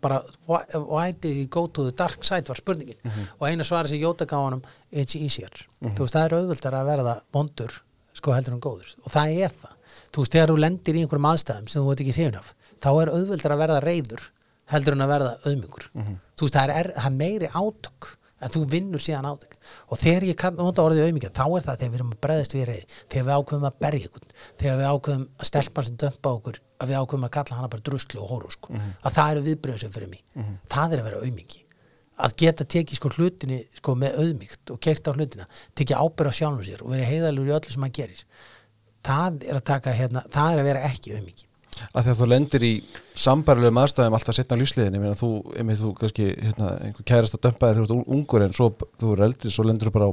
[0.00, 3.26] bara why did you go to the dark side var spurningin mm -hmm.
[3.38, 4.62] og eina svar sem Jóta gaf honum
[4.92, 5.94] it's easier, mm -hmm.
[5.94, 9.52] þú veist það er auðvöldar að verða bondur sko heldur en góður og það er
[9.60, 9.74] það,
[10.12, 12.90] þú veist þegar þú lendir í einhverjum aðstæðum sem þú veit ekki hrifin af þá
[13.02, 14.22] er auðvöldar að verða reyður
[14.72, 16.16] heldur en að verða auðmyggur mm -hmm.
[16.36, 19.54] þú veist það er, það er meiri átök en þú vinnur síðan á þig.
[19.90, 22.54] Og þegar ég kann nota orðið auðmikið þá er það þegar við erum að breðast
[22.56, 24.26] við reyði þegar við ákveðum að berja ykkur
[24.62, 27.86] þegar við ákveðum að stelpa sem dömpa okkur að við ákveðum að kalla hana bara
[27.88, 28.74] druslu og hóru sko.
[28.78, 30.22] að það eru viðbröðu sem fyrir mig.
[30.70, 31.64] Það er að vera auðmiki
[32.18, 35.44] að geta tekið sko hlutinni sko með auðmíkt og kert á hlutina
[35.78, 38.24] tekið ábyrð á sjálfum sér og verið heiðalur í öllu sem hann gerir.
[39.06, 41.46] Það er að taka hérna, það er að vera ekki auðmiki
[41.92, 42.72] að því að þú lendir í
[43.18, 47.44] sambarilegum aðstæðum alltaf setna á lífsliðinni meðan þú, einmitt þú kannski hérna, einhver kærast að
[47.48, 48.68] dömpaði þegar þú ert ungur en svo
[49.00, 50.12] þú eru eldri, svo lendur þú bara á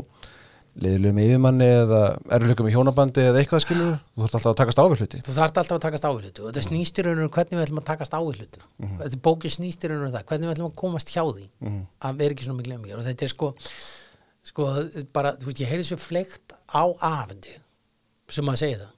[0.75, 1.99] leiðilegum yfirmanni eða
[2.35, 5.19] erfileikum í hjónabandi eða eitthvað skilur þú þarf alltaf að takast á við hluti.
[5.23, 7.63] Þú þarft alltaf að takast á við hluti og þetta snýst í rauninu hvernig við
[7.63, 8.67] ætlum að takast á við hlutina.
[8.99, 11.45] Þetta bóki snýst í rauninu það, hvernig við ætlum að komast hjá því
[12.09, 13.51] að vera ekki svona mikið lemmingar og þetta er sko,
[14.51, 14.67] sko
[15.15, 17.55] bara, þú veist, ég heyri svo fleikt á afendi
[18.35, 18.91] sem að segja það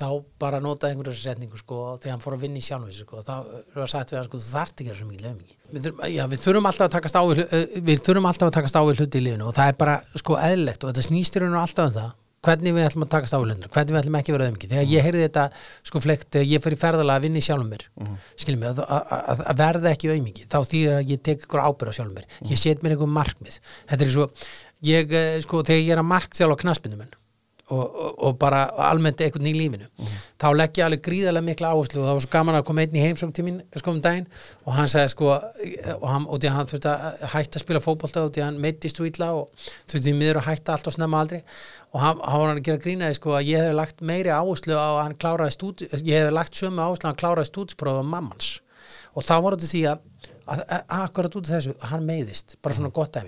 [0.00, 0.08] þá
[0.40, 3.20] bara nota einhverju þessu setningu sko, þegar hann fór að vinna í sjálfum sig sko,
[3.26, 3.34] þá
[3.76, 6.06] var sagt við hann sko, þú þarft ekki að vera svo mikið lemmingi við þurfum,
[6.14, 8.82] já, við þurfum alltaf að takast á við, eh, við þurfum alltaf að takast á
[8.88, 11.60] við hluti í lífinu og það er bara sko eðlilegt og þetta snýst í rauninu
[11.60, 14.32] alltaf um það hvernig við ætlum að takast á við hlutina, hvernig við ætlum ekki
[14.32, 15.42] að vera auðmikið þegar ég heyrði þetta
[15.90, 18.14] sko flekt þegar ég fyrir ferðalega að vinna í sjálfum mér mm.
[18.40, 21.92] skiljum mig, að, að, að- verða ekki auðmikið þá þýðir að ég tek ykkur ábyrð
[21.92, 22.28] á sjálfum mér.
[22.48, 23.60] Ég set mér einhver markmið.
[23.92, 24.26] Þetta er svo,
[24.88, 27.12] ég eh, sko þegar ég er að markþjálfa knaspinu menn
[27.70, 29.88] og, og, og bara almennt einhvern í lífinu.
[30.40, 32.96] Þá legg ég alveg gríðarlega mikla áherslu og það var svo gaman að koma einn
[32.96, 34.28] í heimsókn til mín sko um daginn
[34.66, 37.84] og hann sagði sko og hann, og því að hann þurfti að hætta að spila
[37.84, 40.90] fótbolta og því að hann meittist svo illa og þurfti því miður að hætta allt
[40.90, 41.40] og snemma aldrei
[41.90, 44.76] og hann, hann var hann að gera grínaði sko að ég hef lagt meiri áherslu
[44.78, 48.58] á að hann kláraði stúd ég hef lagt sömu áherslu að hann kláraði stúdsprófa mammans.
[49.18, 50.02] Og þá var þetta því að,
[50.46, 53.26] að, að akkurat út af þessu, hann meiðist bara svona gott af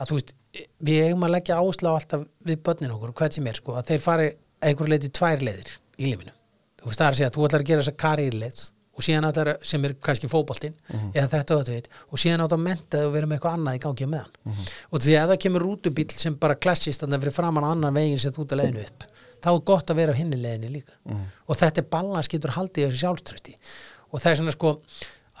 [0.00, 0.34] að þú veist,
[0.82, 3.92] við eigum að leggja áherslu á alltaf við börnin okkur, hvað sem er sko, að
[3.92, 4.28] þeir fari
[4.66, 6.34] einhver leiti tvær leiðir í lífinu.
[6.80, 8.60] Þú veist, það er að segja, þú ætlar að gera þessa karýrleið
[9.00, 10.74] og síðan ætlar að, sem er kannski fótboltinn
[11.14, 13.78] eða þetta og þetta veit, og síðan átt að menta og vera með eitthvað annað
[13.78, 14.66] í gangi með hann.
[14.90, 17.96] Og því að það kemur rútubíl sem bara klassist þannig að fyrir framan á annan
[17.96, 19.06] veginn sem þú ert að leiðinu upp
[19.40, 20.92] þá er gott að vera á hinni leiðinni líka.
[21.48, 22.90] Og þetta er balans getur haldið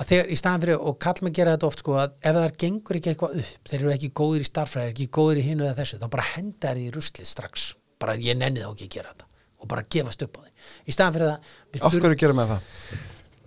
[0.00, 2.56] að þegar í staðan fyrir og kall með gera þetta oft sko að ef það
[2.64, 5.78] gengur ekki eitthvað upp þeir eru ekki góðir í starffræði, ekki góðir í hinu eða
[5.82, 7.68] þessu þá bara henda þær í ruslið strax.
[8.00, 9.28] Bara ég nenni þá ekki að gera þetta.
[9.60, 10.52] Og bara gefast upp á því.
[10.88, 12.70] Í staðan fyrir að við af hverju gera með það?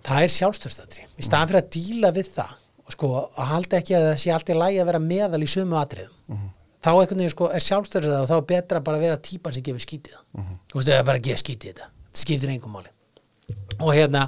[0.04, 2.52] það er sjálfstörstandri í staðan fyrir að díla við það
[2.84, 5.78] og sko að halda ekki að það sé alltaf lægi að vera meðal í sömu
[5.80, 6.42] atriðum
[6.84, 9.64] þá einhvern veginn sko er sjálfstörstandri og þá er betra bara að vera típan sem
[9.64, 10.18] gefur skítið.
[10.68, 10.90] Þú veist,
[13.80, 14.22] og hérna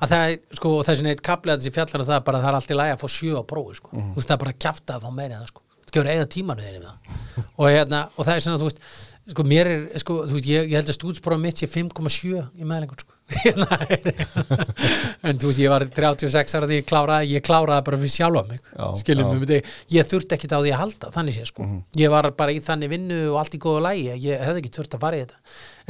[0.00, 2.58] að það er sko þessi neitt kaplið þessi fjallar og það bara að það er
[2.60, 3.90] alltaf lægi að fá sjö á prófi sko.
[3.96, 5.62] Þú veist það er bara að kjafta að fá meira það sko.
[5.90, 7.46] Það gefur eiga tímanu þeirri með það.
[7.60, 8.82] Og hérna og það er svona þú veist
[9.30, 12.66] sko mér er sko þú veist ég, ég held að stúdsprófum mitt sé 5,7 í
[12.66, 13.14] meðlengur sko.
[15.22, 18.42] En þú veist ég var 36 ára því ég kláraði ég kláraði bara fyrir sjálfa
[18.48, 18.62] mig
[19.02, 21.66] skiljum með þig ég þurfti ekkit á því að halda þannig sé sko.
[22.00, 24.96] Ég var bara í þannig vinnu og allt í góðu lægi ég hefði ekki þurft
[24.98, 25.38] að fara í þetta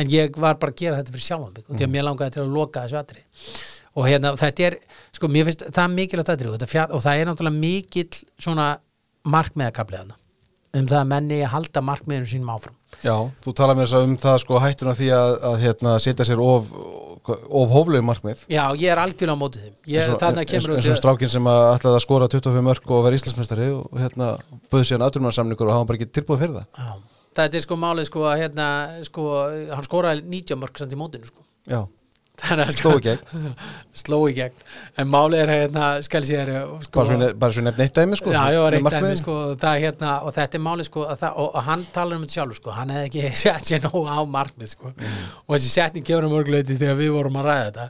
[0.00, 2.36] en ég var bara að gera þetta fyrir sjálfa mig og því að mér langaði
[2.36, 3.58] til að loka þessu atrið
[4.00, 4.78] og hérna þetta er
[5.18, 8.70] sko mér finnst það er mikilvægt atrið og, og það er náttúrulega mikill svona
[9.28, 10.16] markmiðakabliðana
[10.78, 12.74] um það að menni að halda markmiðinu sínum áfram.
[13.02, 16.42] Já, þú tala þess að um það sko hættuna því að, að hérna, setja sér
[16.44, 16.68] of,
[17.26, 18.44] of hóflegu markmið.
[18.50, 19.74] Já ég er algjörlega á móti þeim.
[19.90, 22.66] Ég, eins og- þannig eins, kemur eins og strákin sem að ætlaði að skora 25
[22.68, 24.28] mörg og vera Íslandsmeistari og hérna
[24.70, 26.68] bauð síðan aðdurmansamningur og hafa bara ekki tilbúið fyrir það.
[26.78, 28.66] Já, þetta er sko málið sko að hérna,
[29.06, 29.30] sko,
[29.74, 31.44] hann skoraði 90 mörg samt í mótinu sko.
[31.70, 31.80] Já,
[32.72, 33.24] sló í gegn.
[34.00, 34.62] Sló í gegn.
[34.96, 36.50] En málið er hérna, skal sér
[36.86, 37.04] sko,
[37.36, 38.96] bara svo, nefn eitt dæmi sko Já, já, markmiðin.
[39.10, 42.16] dæmi, sko, það hérna, og þetta er málið, sko, að það, og, og hann talar
[42.16, 45.74] um þetta sjálfur, sko, hann hefði ekki sett sér nóg á markmið, sko, og þessi
[45.74, 47.88] setning kemur um örgleiti þegar við vorum að ræða þetta,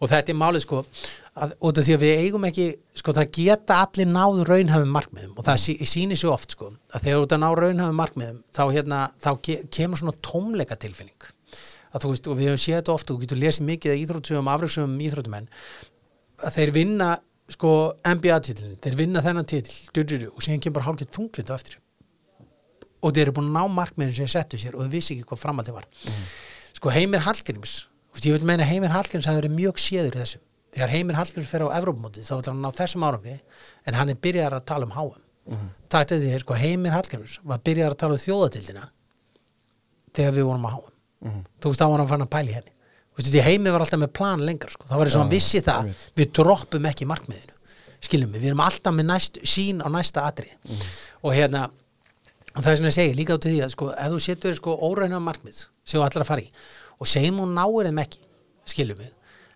[0.00, 0.82] og þetta er málið, sko,
[1.38, 2.66] að, út af því að við eigum ekki,
[3.00, 7.06] sko, það geta allir náð raunhafum markmiðum, og það sí, sýnir sér oft, sko, að
[7.06, 11.28] þegar þú ert að ná raunhafum markmiðum, þá, hérna, þá ke kemur svona tómleika tilfinning,
[11.94, 14.98] að þú veist, og við höfum séð þetta oft, og getur lesið mikið íþróttsögum, afröksögum
[15.08, 15.48] íþróttumenn,
[16.44, 17.14] að þeir vinna
[17.50, 17.70] sko
[18.08, 21.80] NBA-titlin, þeir vinna þennan du, og síðan kemur hálfgett þunglind á eftir.
[23.04, 25.42] Og þeir eru búin að ná markmiðin sem settu sér og þeir vissi ekki hvað
[25.42, 25.88] framhaldi var.
[26.72, 27.74] Sko Heimir Hallgríms
[28.14, 30.40] þú veist, ég vil meina að Heimir Hallgríms hafi verið mjög séður í þessu.
[30.74, 33.36] Þegar Heimir Hallgríms fer á Evrópumóti þá vil hann ná þessum árangri
[33.86, 35.68] en hann er byrjar að tala um HM mm -hmm.
[35.88, 38.88] takt eftir því sko Heimir Hallgríms var byrjar að tala um þjóðatildina
[40.14, 40.94] þegar við vorum á HM
[41.24, 42.72] þú veist þá var hann fann að pæli henni.
[43.14, 44.88] Þú veist, því heimi var alltaf með plan lengra sko.
[44.88, 47.54] það var eins og hann vissi það, við droppum ekki markmiðinu,
[48.02, 50.50] skiljum við við erum alltaf með næst, sín á næsta atri
[51.22, 51.68] og hérna
[52.54, 54.58] og það er sem ég segi, líka út í því að sko, ef þú setur
[54.58, 56.50] sko óræna markmið sem þú ætlar að fara í
[57.00, 58.22] og segjum hún náir þeim ekki
[58.70, 59.10] skiljum við,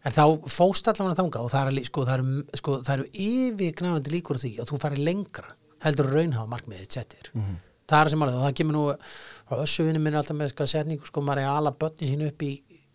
[0.05, 4.41] en þá fóst allavega þangað og það eru, sko, eru, sko, það eru yfirgnafandi líkur
[4.43, 7.33] því að þú farir lengra heldur raunhafa markmiðið settir.
[7.89, 8.85] Það er sem alveg og það kemur nú
[9.49, 12.25] frá össuvinni minn er alltaf með sko, setningu sko maður er að ala börni sín
[12.27, 12.51] upp í,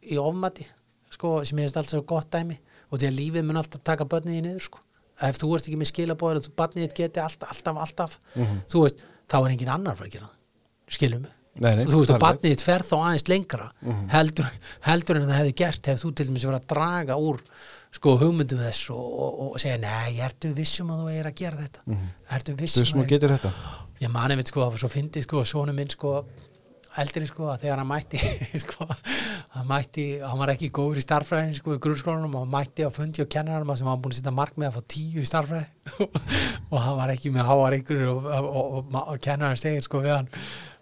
[0.05, 0.67] í ofmati
[1.09, 2.59] sko sem ég veist alltaf svo gott dæmi.
[2.91, 4.83] Og því að lífið mun alltaf taka börnið í niður sko.
[5.23, 8.19] Ef þú ert ekki með skilabóðin og þitt geti alltaf, alltaf, alltaf
[8.69, 10.29] þú veist, þá er engin annar fyrir að gera
[10.93, 13.67] skilum mig Nei, þú veist, og barnið þitt fer þá aðeins lengra
[14.09, 14.47] heldur,
[14.87, 17.43] heldur en það hefði gert ef þú til dæmis verið að draga úr
[17.93, 21.59] sko hugmyndum þess og, og, og segja, nei, ertu vissum að þú er að gera
[21.61, 21.99] þetta?
[22.33, 23.53] Ertu Þú vissum veist maður að getur þetta?
[24.01, 26.15] Ég mani mitt sko, svo fyndið sko, sonu minn sko
[27.01, 28.19] eldri sko, að þegar hann mætti
[28.63, 28.87] sko,
[29.55, 32.89] hann mætti, hann var ekki góður í starffræðin sko, í grunnskólanum og hann mætti á
[32.93, 36.03] fundi og kennaranum sem hann búin að setja mark með að fá tíu í starffræði
[36.73, 40.03] og hann var ekki með háar ykkur og, og, og, og, og kennaran segir sko
[40.05, 40.29] við hann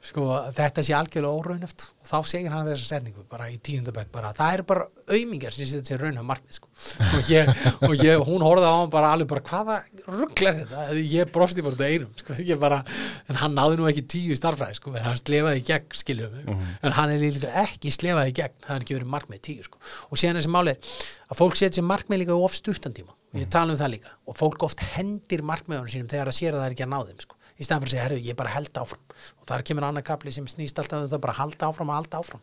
[0.01, 0.25] sko,
[0.57, 4.55] þetta sé algjörlega óraunöft og þá segir hann þessa setningu bara í tíundabæk bara, það
[4.55, 6.69] er bara aumingar sem setja sér raunha markmið sko.
[7.19, 7.51] og, ég,
[7.85, 9.77] og ég, hún horfði á hann bara alveg bara, hvaða
[10.09, 12.39] ruggl er þetta ég brosti bara út af einum sko.
[12.41, 12.81] Ég bara,
[13.29, 16.51] en hann náði nú ekki tíu starfræði sko, en hann slefaði í gegn, skiljum við
[16.51, 19.81] en hann er líka ekki slefaði í gegn það er ekki verið markmið tíu sko.
[20.09, 20.93] og síðan þessi máli er
[21.31, 24.35] að fólk setja markmið líka of stuttan tíma og ég tala um það líka og
[24.35, 27.21] fólk oft hendir markmiðunum sínum þegar það sér að það er ekki að ná þeim
[27.23, 27.37] sko.
[27.61, 29.01] Í staðan fyrir að segja, herru, ég bara held áfram.
[29.41, 32.21] Og þar kemur annar kapli sem snýst alltaf um það bara halda áfram og halda
[32.21, 32.41] áfram.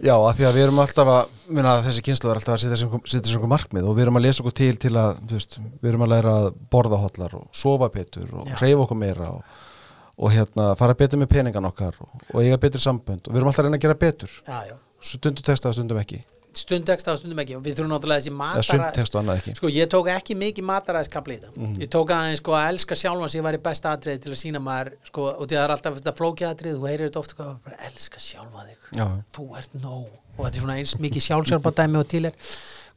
[0.00, 3.00] Já, af því að við erum alltaf að minna, þessi kynslu er alltaf að setja
[3.12, 6.04] setja sem markmið og við erum að lesa okkur til til að veist, við erum
[6.06, 9.58] að læra að borða hotlar og sofa betur og hreyfa okkur meira og,
[10.16, 13.52] og hérna fara betur með peningan okkar og, og eiga betri sambönd og við erum
[13.52, 14.40] alltaf að reyna að gera betur.
[14.48, 14.76] Já, já.
[15.12, 16.22] stundum texta og stundum ekki
[16.56, 17.56] stund tekst á stundum ekki.
[17.58, 21.74] Og við þurfum náttúrulega þessi matara sko ég tók ekki mikið mataræðskapli í þetta Mhm.
[21.82, 24.92] ég tók aðeins sko að elska sjálfan sem væri besta atriði til að sína maður
[25.04, 28.18] sko og það er alltaf þetta flókið atrið þú heyrir þetta ofta sko bara elska
[28.18, 28.78] sjálfa þig.
[28.96, 29.06] Já.
[29.36, 30.08] þú ert nóg.
[30.38, 32.32] Og þetta er svona eins mikið sjálfsjálfadæmi og til er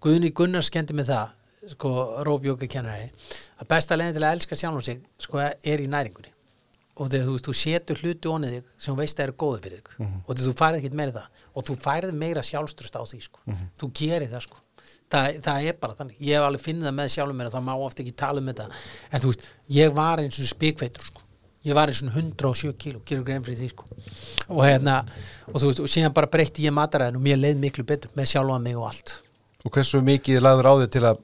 [0.02, 1.30] Guðni Gunnar skendi með það
[1.70, 1.90] sko
[2.24, 3.12] róbjóka kennari
[3.60, 6.32] að besta leiðin til að elska sjálfan sig sko er í næringunni
[7.00, 9.80] og þegar þú veist, þú setur hluti onið þig sem veist að eru góði fyrir
[9.80, 9.92] þig.
[10.00, 10.18] Mhm.
[10.26, 13.40] og þegar þú færið ekkert meira það og þú færið meira sjálfströst á því sko.
[13.46, 13.70] Mhm.
[13.80, 14.58] þú gerir það sko.
[15.10, 17.66] Það, það er bara þannig, ég hef alveg finnið það með sjálfum mér og það
[17.66, 18.68] má oft ekki tala um þetta.
[19.12, 21.22] En þú veist, ég var eins og spikveitur sko.
[21.66, 23.88] Ég var eins og 107 kíló, grein fyrir því sko.
[24.50, 25.06] Og hérna,
[25.48, 28.30] og þú veist, og síðan bara breytti ég mataræðin og mér leið miklu betur með
[28.32, 29.22] sjálfa mig og allt.
[29.66, 31.18] Og hversu mikið lagður á þig til að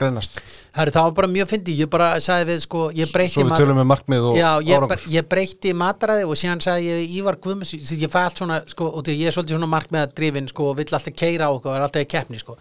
[0.00, 0.38] grænast
[0.76, 3.50] Herri, það var bara mjög fyndi, ég bara sagði við sko, ég breytti svo við
[3.50, 4.84] mat- markmið og ég,
[5.14, 5.26] ég
[6.38, 9.56] síðan sagði ég Ívar Guðmunds því ég fæ allt svona, sko, og ég er svolítið
[9.58, 12.40] svona markmiða drifin, sko, og vill alltaf keira á okkur og er alltaf í keppni,
[12.42, 12.56] sko,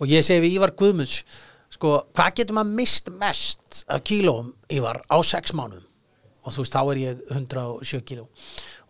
[0.00, 1.16] og ég segi við Ívar Guðmunds,
[1.74, 5.84] sko, hvað getur maður mist mest af kílóum Ívar á sex mánuðum?
[6.44, 8.26] Og þú veist, þá er ég 107 kíló.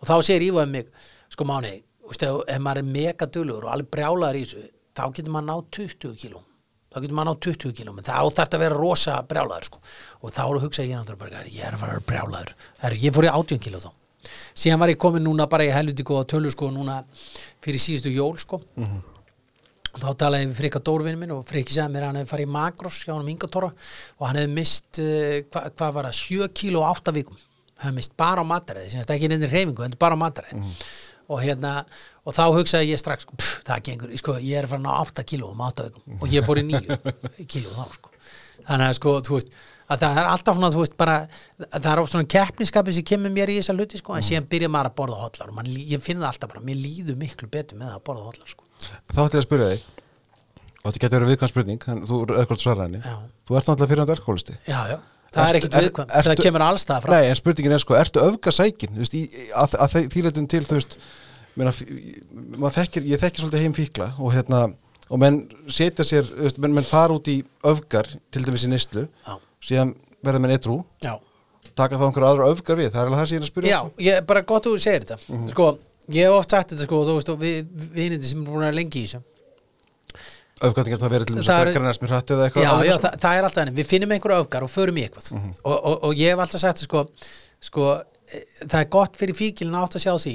[0.03, 0.89] Og þá segir Ívar mig,
[1.31, 4.65] sko, mánu ef, maður er megadulur og alveg brjálaður í þessu,
[4.99, 6.43] þá getur maður ná 20 kíló
[6.95, 9.81] þá getur maður ná 20 kíló þá þarf þetta að vera rosa brjálaður sko.
[10.23, 12.53] og þá er hugsa ég náttúrulega bara ég er að fara brjálaður.
[12.85, 13.91] Herri, ég fór í 18 kíló þá.
[14.55, 17.01] Síðan var ég komin núna bara í helviti góða tölu sko núna
[17.65, 18.61] fyrir síðustu jól sko.
[19.95, 22.31] Og þá talaði ég við Frikka Dórvinn minn og Frikki sagði mér að hann hefði
[22.33, 23.69] farið í Magros hjá hann um Ingatóra
[24.19, 27.37] og hann hefði mist uh, hvað hva var það, 7 kíló á 8 vikum.
[27.79, 30.65] Hann hefði mist bara á mataræði þetta ekki nefnir reyfingu, þetta er bara á mataræði
[31.29, 31.75] og hérna,
[32.25, 35.53] og þá hugsaði ég strax pff, það gengur, sko, ég er farin á 8 kíló
[35.53, 38.13] um 8 vikum og ég fór í 9 kíló þá sko.
[38.65, 41.17] Þannig að sko, þú veist að það er alltaf svona, þú veist, bara
[41.75, 44.91] það er svona keppniskapi sem kemur mér í þessa hluti sko, en síðan byrja maður
[44.91, 47.97] að borða hotlar og man, ég finn það alltaf bara, mér líður miklu betur með
[47.97, 48.65] að borða hotlar sko.
[49.13, 49.83] þá ætti ég að spyrja þig
[50.85, 52.33] og þetta getur verið viðkvæm spurning en þú er
[55.35, 57.83] það er Ertu- ekkit er- viðkvæm ertu- það kemur allstað frá Nei, en spurningin er
[57.85, 59.23] sko, ertu öfgasækin þú veist, í,
[59.65, 59.93] að, að
[60.29, 60.97] leitum til þú veist,
[61.59, 61.75] meina,
[62.59, 64.63] maður þekkir, ég þekkir svolítið heim fíkla og hérna
[65.11, 68.71] og menn setja sér, veist, menn, menn fara út í öfgar, til dæmis í
[69.27, 69.35] Já.
[69.61, 70.57] síðan verða menn
[71.05, 71.15] já,
[71.75, 73.71] taka þá einhverja aðra öfgar við, það er alveg það sem ég er að spyrja
[73.75, 75.49] já ég, bara gott að þú segir þetta.
[75.51, 75.69] Sko,
[76.15, 79.03] ég hef oft sagt þetta sko, þú veist, við vinindi sem er búin að lengi
[79.03, 79.23] í þessu
[80.69, 82.65] öfgar getur það verið til þess að er- grænast mér hrætt eða eitthvað.
[82.65, 83.03] Já, annað, já, sko.
[83.07, 85.31] það, það er alltaf henni, við finnum einhverju öfgar og förum í eitthvað.
[85.65, 87.05] Og, og, og ég hef alltaf sagt sko,
[87.71, 87.93] sko,
[88.29, 90.35] e, það er gott fyrir fíkilin átt að sjá því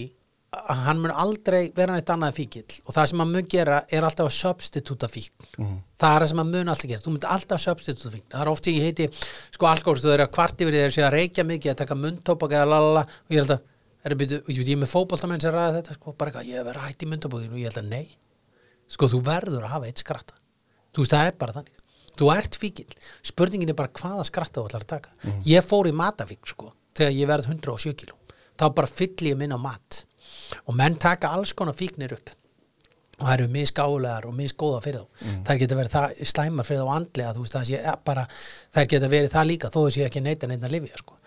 [0.49, 4.01] að hann mun aldrei vera neitt annað fíkil og það sem hann mun gera er
[4.07, 7.61] alltaf að substitúta fíkil það er það sem hann mun alltaf gera, þú mun alltaf
[7.61, 9.05] substitúta fíkil það er oft ég heiti,
[9.53, 12.55] sko alkoholist þú er að kvart yfir þeir séu að reykja mikið að taka mundtópak
[12.57, 13.03] eða lalala.
[13.29, 13.61] Og ég held að
[14.09, 16.67] er, byrju, ég, ég er með fótboltamenn sem ræða þetta sko, bara eitthvað, ég hef
[16.71, 18.05] verið að hætti í mundtópakinu og ég held að nei
[18.89, 20.35] sko þú verður að hafa eitt skratta.
[20.93, 21.85] Þú veist það er bara þannig.
[22.19, 22.87] Þú ert fíkil,
[23.23, 25.13] spurningin er bara hvaða skratta þú ætlar að taka.
[25.47, 28.17] Ég fór í matafík sko, þegar ég verð 107 kíló.
[28.59, 30.01] Þá bara fylli ég minn á mat.
[30.65, 32.33] Og menn taka alls konar fíknir upp.
[33.19, 35.23] Og það eru misgálegar og misgóða fyrir þá.
[35.25, 35.39] Mm.
[35.47, 38.21] það geta verið það slæmar fyrir þá andlega þú veist það sé bara,
[38.75, 41.17] það geta verið það líka þó þessi ekki neita neina lifja sko.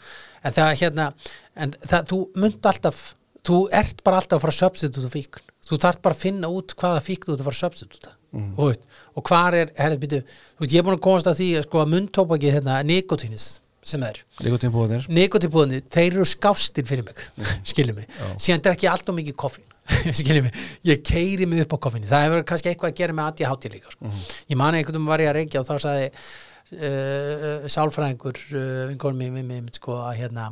[0.42, 1.08] en það hérna
[1.54, 3.02] en það, þú munt alltaf
[3.44, 6.74] þú ert bara alltaf að fara að substituta fíkn þú þarf bara að finna út
[6.78, 8.54] hvaða fíkn þú ert að fara að substituta Mm.
[8.56, 8.78] og,
[9.12, 10.18] og hvar er, herrið býtu
[10.64, 13.42] ég er búin að komast að því að sko að mundtópaki hérna, nikotínis
[13.84, 14.22] sem er.
[14.40, 17.20] Nikotinbúðanir nikotipúðinni, þeir eru skástir fyrir mig
[17.74, 18.06] skiljum mig,
[18.40, 19.66] síðan er ekki alltaf mikið koffín
[20.22, 20.56] skiljum mig,
[20.88, 23.92] ég keiri mig upp á koffínu, það hefur kannski eitthvað að gera með ADHD líka,
[23.92, 24.14] sko.
[24.48, 29.20] ég mani einhvern veginn var ég að reykja og þá sagði uh, sálfræðingur uh, vinkonum
[29.26, 30.48] mér, mér, mér, sko, að hérna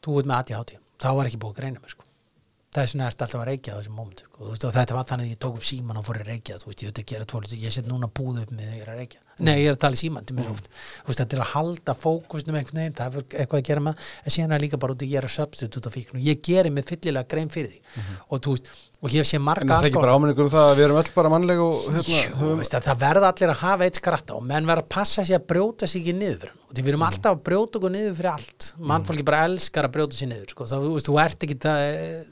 [0.00, 2.08] þú ert með ADHD, þá var ekki búið að greina mig sko.
[2.72, 5.28] Þess vegna ertu alltaf að reykja á þessum moment Þú veist, og þetta var þannig
[5.28, 7.88] að ég tók upp síman og fór að reykja þú veist, ég hluti, ég set
[7.88, 10.26] núna búð upp með ég er að reykja, nei ég er að tala í síman
[10.34, 10.62] mm.
[11.08, 14.56] þetta er að halda fókusnum einhvern veginn, það hefur eitthvað að gera með en síðan
[14.56, 17.52] er líka bara út að gera substitute á fíkn og ég geri mig fyllilega grein
[17.52, 17.80] fyrir því.
[18.28, 18.72] Og þú veist,
[19.02, 20.84] og ég hef sé En marga það er ekki bara áminningur um það að við
[20.86, 23.88] erum öll bara mannleg og hérna, Jú, höfum veist, að það verða allir að hafa
[23.88, 26.52] eitt skratta og menn verða að passa sig að brjóta sig ekki niður.
[26.68, 28.68] Og því við erum alltaf að brjóta okkur niður fyrir allt.
[28.92, 30.68] Mannfólki bara elskar að brjóta sig niður sko.
[30.70, 31.10] það, veist,
[31.66, 31.82] það,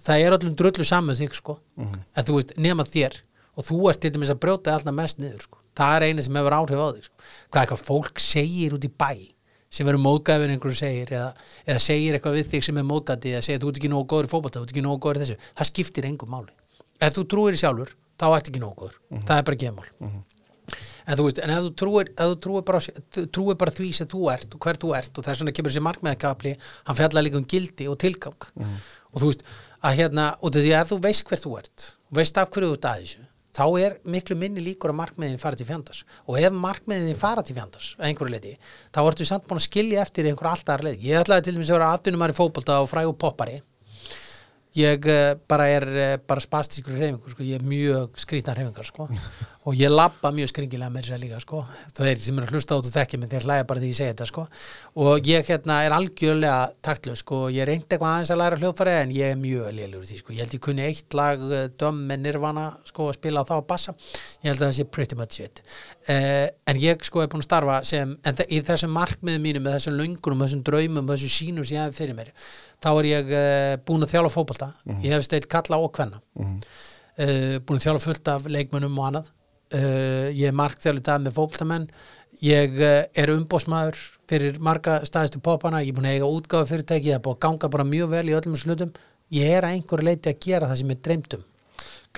[0.07, 1.59] það er öllum drullu saman þig sko.
[2.15, 3.19] En þú veist, nema þér.
[3.59, 5.59] Og þú ert til dæmis að brjóta alltaf mest niður sko.
[5.77, 7.29] það er eini sem hefur áhrif á þig sko.
[7.51, 9.11] hvað eitthvað fólk segir út í bæ
[9.71, 11.29] sem verður móðgæfur einhverju segir eða,
[11.67, 14.27] eða segir eitthvað við þig sem er móðgæti eða segir þú ert ekki nógu góður
[14.27, 15.37] í fótbolta, þú ert ekki nógu góður í þessu.
[15.61, 16.57] Það skiptir engum máli.
[17.01, 18.99] Ef þú trúir í sjálfur, þá ert ekki nógu góður.
[19.29, 19.89] Það er bara gemál
[21.07, 22.81] en þú veist, en ef þú trúir, ef þú trúir, bara,
[23.35, 25.85] trúir bara því sem þú ert og hver þú ert og þess vegna kemur þessi
[25.87, 26.53] markmiðakapli
[26.87, 28.49] hann fjallar líka um gildi og tilgang.
[29.11, 29.43] Og þú veist,
[29.81, 32.71] að hérna út af því að þú veist hver þú ert og veist af hverju
[32.71, 33.27] þú ert að þessu
[33.57, 37.57] þá er miklu minni líkur að markmiðin fara til fjandars og ef markmiðin fara til
[37.57, 38.55] fjandars að einhverju leiti,
[38.95, 41.03] þá ertu samt búin að skilja eftir einhver alltaf leið.
[41.03, 43.59] Ég ætlaði til dæmis að vera atvinnumar í fótbolta og frægu poppari.
[44.79, 49.09] Ég uh, bara er uh, bara spastískur reyfingur, sko, ég er mjög skrýtna reyfingar, sko,
[49.71, 51.61] og ég labba mjög skringilega með þess að líka, sko.
[51.95, 53.99] Það er sem er að hlusta át og þekkja mig, þeir hlæja bara því ég
[53.99, 54.45] segi þetta, sko,
[55.05, 59.15] og ég hérna er algjörlega taktlaus, sko, ég reyndi eitthvað aðeins að læra hljóðfæri, en
[59.15, 62.25] ég er mjög í því, sko, ég held ég kunni eitt lag uh, döm með
[62.25, 63.95] nirvana, sko, að spila á þá að bassa,
[64.43, 65.63] ég held að það sé pretty much it.
[66.11, 69.79] Uh, en ég, sko, er búin að starfa sem, en í þessum markmiðum mínum með
[69.79, 72.35] þessum löngunum, þessum draumum, þessum sínum sem ég hef fyrir mér
[72.81, 74.71] þá er ég uh, búin að þjála fótbolta.
[75.05, 76.23] Ég hef steilt kalla og kvenna.
[76.41, 79.29] Uh, búin að þjála fullt af leikmönnum og annað
[79.75, 81.91] uh, ég er markþjálu dag með fótboltamenn.
[82.45, 84.01] Ég uh, er umbósmaður
[84.31, 87.45] fyrir marga staðistu popana ég er búin að eiga útgáfa fyrirtæki, það er búin að
[87.47, 88.93] ganga bara mjög vel í öllum slutum
[89.35, 91.47] ég er að einhverju leiti að gera það sem ég dreymdum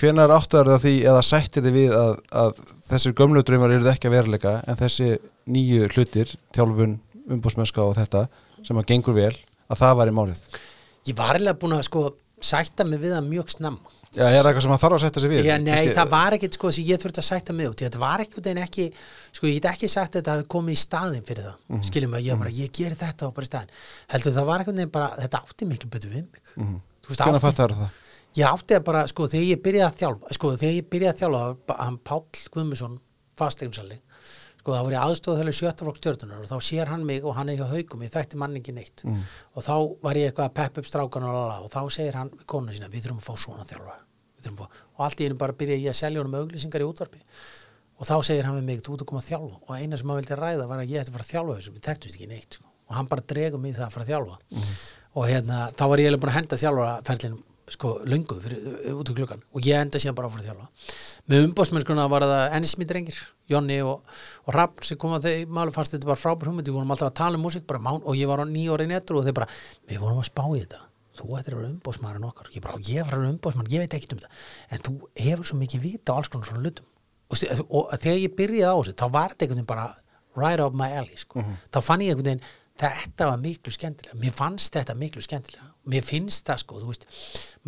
[0.01, 4.09] Hvenær áttar það því eða sættir þið við að, að þessir gömlu draumar eru ekki
[4.09, 5.09] að veruleika en þessi
[5.53, 6.95] nýju hlutir, þjálfun,
[7.37, 8.23] umbúsmennska og þetta
[8.65, 9.35] sem að gengur vel,
[9.69, 10.47] að það var í málið?
[11.11, 11.77] Ég var eiginlega búin
[14.13, 15.47] að það Já, er það eitthvað sem að þarf að sætta sig við?
[15.47, 17.99] Já, nei, Kannski- það var ekkit sko sem ég þurfti að sætta mig út þetta
[18.03, 18.87] var ekkert en ekki
[19.33, 21.87] sko ég get ekki sagt að þetta hafi komið í staðin fyrir það mm -hmm.
[21.89, 23.73] skiljum að ég bara, ég geri þetta og bara í staðin
[24.13, 26.81] heldur það var ekkert en bara, þetta átti miklu betur við mig mm -hmm.
[27.17, 27.91] Hvenær fattar það?
[28.37, 31.21] ég átti að bara, sko, þegar ég byrjaði að þjálfa sko, þegar ég byrjaði að
[31.21, 33.01] þjálfa hann Páll Guðmusson,
[33.37, 33.99] fastleginsalli
[34.63, 37.35] sko, það var ég aðstóð þegar sjötta flokk stjórnunar og þá sér hann mig og
[37.37, 40.57] hann er hjá haugum ég þekkti mann ekki neitt og þá var ég eitthvað að
[40.61, 43.35] peppa upp strákan og, og þá segir hann við konuna sína, við þurfum að fá
[43.43, 43.99] svona þjálfa
[44.97, 47.23] Og allt í einu bara byrja ég að selja honum auglýsingar í útvarpi.
[47.99, 49.61] Og þá segir hann við mig, þú ert að koma að þjálfa.
[49.69, 51.73] Og eina sem hann vildi ræða var að ég ætti að fara að þjálfa þessu.
[51.77, 52.69] Við þekktum ekki neitt sko.
[52.93, 54.37] og hann bara dregum mig í það að fara að þjálfa.
[55.15, 57.41] Og hérna, þá var ég eiginlega búin að henda þjálfaraferlinum
[57.73, 58.63] sko löngu fyrir,
[58.93, 60.93] út úr klukkan og ég enda síðan bara að fara að þjálfa.
[61.31, 64.03] Með umbóðsmennskuna var það ennismi drengir Jonni og,
[64.45, 66.69] og Rapp sem kom að þeir máli fannst þetta bara frábær hugmynd.
[66.69, 68.89] Við vorum alltaf að tala um músík bara mán og ég var á nýja ári
[68.91, 69.49] netru og þeir bara,
[69.89, 70.83] við vorum að spá í þetta
[71.19, 72.49] þú ættir að vera umbóðsmaðurinn okkar.
[72.55, 74.95] Ég bara, ég var að vera umbóðsmaður, ég veit ekkert um þetta en þú
[75.27, 76.89] hefur svo mikið vita á alls konar svona lutum
[77.33, 79.87] og, og þegar ég byrjaði á þessu þá var þetta einhvern veginn bara
[80.39, 81.45] right up my alley sko.
[81.73, 82.47] þá fann ég einhvern veginn
[82.83, 87.05] þetta var miklu skemmtilega, mér fannst þetta miklu skemmtilega, mér finnst það sko þú veist,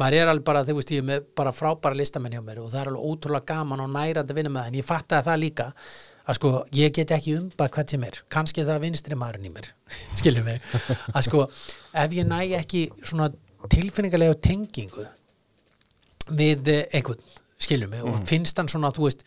[0.01, 2.73] maður er alveg bara, þú veist ég er með bara frábæra listamenn hjá mér og
[2.73, 5.43] það er alveg ótrúlega gaman og nærandi að vinna með það en ég fattaði það
[5.45, 5.69] líka
[6.25, 9.71] að sko, ég get ekki umbað hvað sem er, kannski það vinstri maðurinn í mér
[10.21, 10.69] skiljum mig,
[11.13, 11.47] að sko
[12.05, 13.31] ef ég næ ekki svona
[13.73, 15.05] tilfinningarlega tengingu
[16.33, 17.21] við einhvern,
[17.61, 19.25] skiljum mig og finnst hann svona, þú veist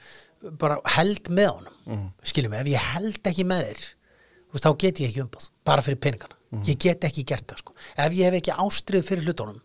[0.61, 2.09] bara held með honum, mm.
[2.29, 2.63] skiljum mig.
[2.63, 3.85] Ef ég held ekki með þér
[4.47, 6.37] þú veist, þá get ég ekki umbúð, bara fyrir peningana.
[6.63, 7.73] Ég get ekki gert það, sko.
[7.99, 9.57] Ef ég hef ekki ástrið fyrir hlutunum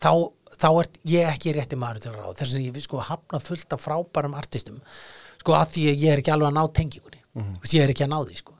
[0.00, 0.12] þá,
[0.56, 2.36] þá er ég ekki rétti maður til að ráða.
[2.40, 4.78] Þess að ég sko hafna fullt af frábærum artistum,
[5.42, 8.06] sko að því ég er ekki alveg að ná tengingunni, þú veist, ég er ekki
[8.08, 8.58] að ná því, sko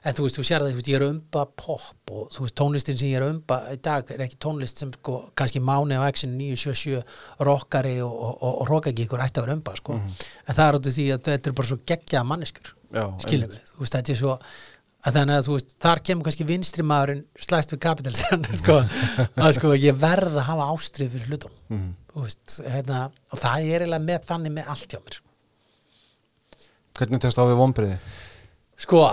[0.00, 2.96] en þú veist, þú sér það, veist, ég er umba pop og þú veist, tónlistin
[2.96, 6.32] sem ég er umba í dag er ekki tónlist sem sko, kannski Máni á Exin
[6.40, 7.02] 977
[7.44, 9.98] rockari og, og, og, og rockagíkur ætti að vera umba sko.
[10.00, 12.72] en það er af því að þetta er bara svo geggjað manneskur
[13.26, 14.34] skiljum við, þú veist, þetta er svo
[15.00, 18.80] að þannig að þú veist, þar kemur kannski vinstri maðurinn slæst við kapitalistan sko,
[19.36, 21.92] að sko, ég verð að hafa ástrið fyrir hlutum Mhm.
[22.10, 25.26] þú veist, hérna, og það er eiginlega með þannig með allt hjá mér sko.
[27.00, 27.96] Hvernig tekst á við vonbriði?
[28.80, 29.06] Sko,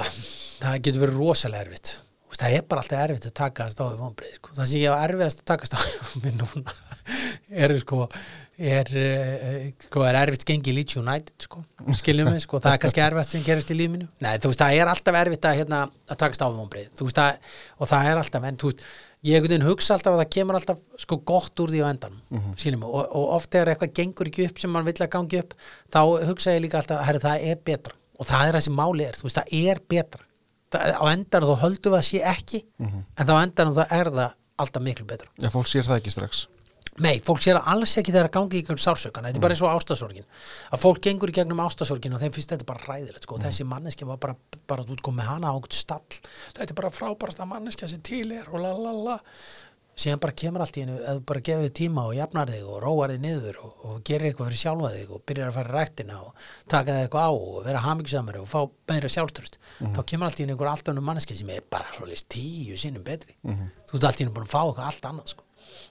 [0.60, 1.96] það getur verið rosalega erfitt
[2.38, 4.52] Það er bara alltaf erfitt að takast á við vonbreið sko.
[4.54, 5.80] Það sem ég á erfiðast að takast á
[6.24, 6.74] við núna
[7.64, 8.00] er sko
[8.58, 11.64] er, eh, sko, er erfitt gengi Leeds United sko.
[11.98, 12.60] skiljum við, sko.
[12.62, 15.48] það er kannski erfiðast sem gerist í lífinu Nei, þú veist, það er alltaf erfitt
[15.50, 18.60] að, hérna, að takast á við vonbreið Þú veist, það, og það er alltaf en,
[18.62, 18.86] þú veist,
[19.26, 22.84] ég hugsa alltaf að það kemur alltaf sko gott úr því á endanum mm -hmm.
[22.84, 25.54] og, og oft þegar eitthvað gengur ekki upp sem mann vill að gangi upp
[25.94, 27.94] þá hugsa ég líka alltaf, herri, það er betra.
[28.20, 30.24] Og það er það sem máli er, þú veist, það er betra.
[30.72, 34.12] Það, á endanum þá höldum við að sé ekki en þá á endanum þá er
[34.12, 35.30] það alltaf miklu betra.
[35.38, 36.48] Já, fólk sér það ekki strax
[36.98, 39.54] Nei, fólk sér að alls ekki þegar að gangi í gegnum sársökan, þetta er bara
[39.54, 40.26] eins og ástasorgin.
[40.74, 44.08] Að fólk gengur í gegnum ástasorgin og þeim finnst þetta bara hræðilegt, sko, þessi manneski
[44.10, 44.34] var bara,
[44.66, 46.18] bara kom með hana á einhvern stall.
[46.58, 49.18] Þetta er bara frábærasta manneskja sem til er og la la la.
[49.98, 52.82] Síðan bara kemur allt í hennu, eða bara gefur þig tíma og jafnar þig og
[52.84, 55.74] róar þig niður og, og gerir eitthvað fyrir sjálfa þig og byrjar að fara í
[55.74, 56.32] ræktina og
[56.70, 58.60] taka þig eitthvað á og vera hamingsamari og fá
[58.94, 60.70] meira sjálfströst þá kemur allt í hennu einhver
[65.26, 65.47] allt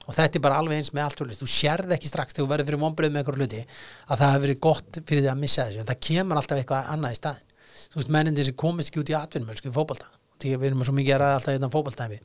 [0.07, 2.51] og þetta er bara alveg eins með allt úrlist þú sérð ekki strax þegar þú
[2.53, 3.61] verður fyrir vonbröð með eitthvað hluti
[4.07, 5.81] að það hefur verið gott fyrir því að missa þessu.
[5.83, 7.43] En það kemur alltaf eitthvað annað í staðin
[7.91, 10.07] þú veist mennindir sem komist ekki út í atvinnumörsku í fótbolta.
[10.37, 12.17] Því við erum svo mikið að ræða alltaf innan fótboltæmi.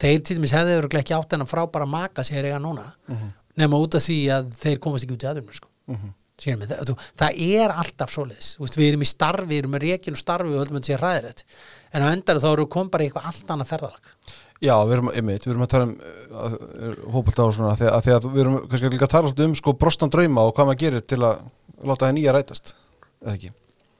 [0.00, 2.88] Þeir til dæmis hefði verið ekki átt en að frábæra maka sér eiga núna
[3.60, 5.68] nema út af því að þeir komast ekki út í atvinnumörsku
[6.34, 8.46] Sýnum við, það, þú- það er alltaf svoleiðis.
[8.74, 11.44] Við erum í starfi, við erum með rekin og starfi og höldum að sé ræðrætt
[11.94, 14.08] en á endar þá erum við kom bara í eitthvað allt annað ferðalag
[14.62, 18.14] Já, við erum, einmitt, við erum að tala um hópulta og svona að að, því
[18.14, 21.04] að við erum kannski líka að tala um sko brostan drauma og hvað maður gerir
[21.04, 21.42] til að
[21.84, 22.74] láta það nýja rætast
[23.24, 23.50] eða ekki,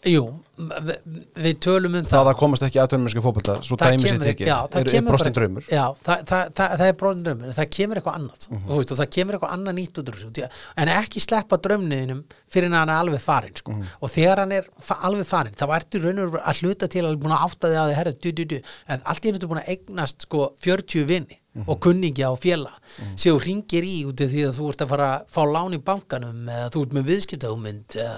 [0.05, 0.23] Jú,
[0.59, 0.99] við,
[1.45, 4.29] við tölum um það það að komast ekki aðtönnumennski fótbolta, svo það dæmi sér kemur-
[4.29, 7.49] tekið já, það er, er brostin draumur já, það, það, það, það er brostin draumur
[7.51, 8.65] en það kemur eitthvað annað Mhm.
[8.69, 10.49] og, veist, og það kemur eitthvað annað nýtt út úr þessu
[10.85, 12.21] en ekki sleppa draumniðinum
[12.55, 13.73] fyrir hann er alveg farinn sko.
[13.73, 13.87] Mhm.
[14.01, 14.69] og þegar hann er
[15.01, 17.81] alveg farinn þá ertu raun og veru að hluta til að búin að átta þig
[17.81, 18.61] að þið herri, du, du, du.
[18.89, 21.69] en allt í henni ertu búin að eignast sko, 40 vini Mhm.
[21.71, 22.73] og kunningja og fjela
[23.15, 25.77] sem þú ringir í út af því að þú ert að fara að fá lán
[25.77, 28.17] í bankanum eða þú ert með viðskiptahugmynd eða,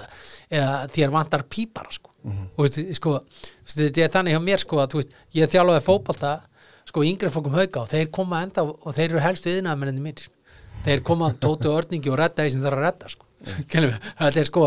[0.57, 2.09] eða þér vantar pípara sko.
[2.25, 6.31] og veist, sko, veist, þetta er þannig hjá mér sko, að veist, ég þjálfaði fótbolta
[6.89, 10.27] sko yngri fólkum hauka og þeir koma enda og þeir eru helstu yðnaðamenninni mínir
[10.87, 13.25] þeir koma tóti og örningi og redda því sem þeir eru að redda sko.
[13.77, 13.95] Við?
[14.17, 14.65] þetta er sko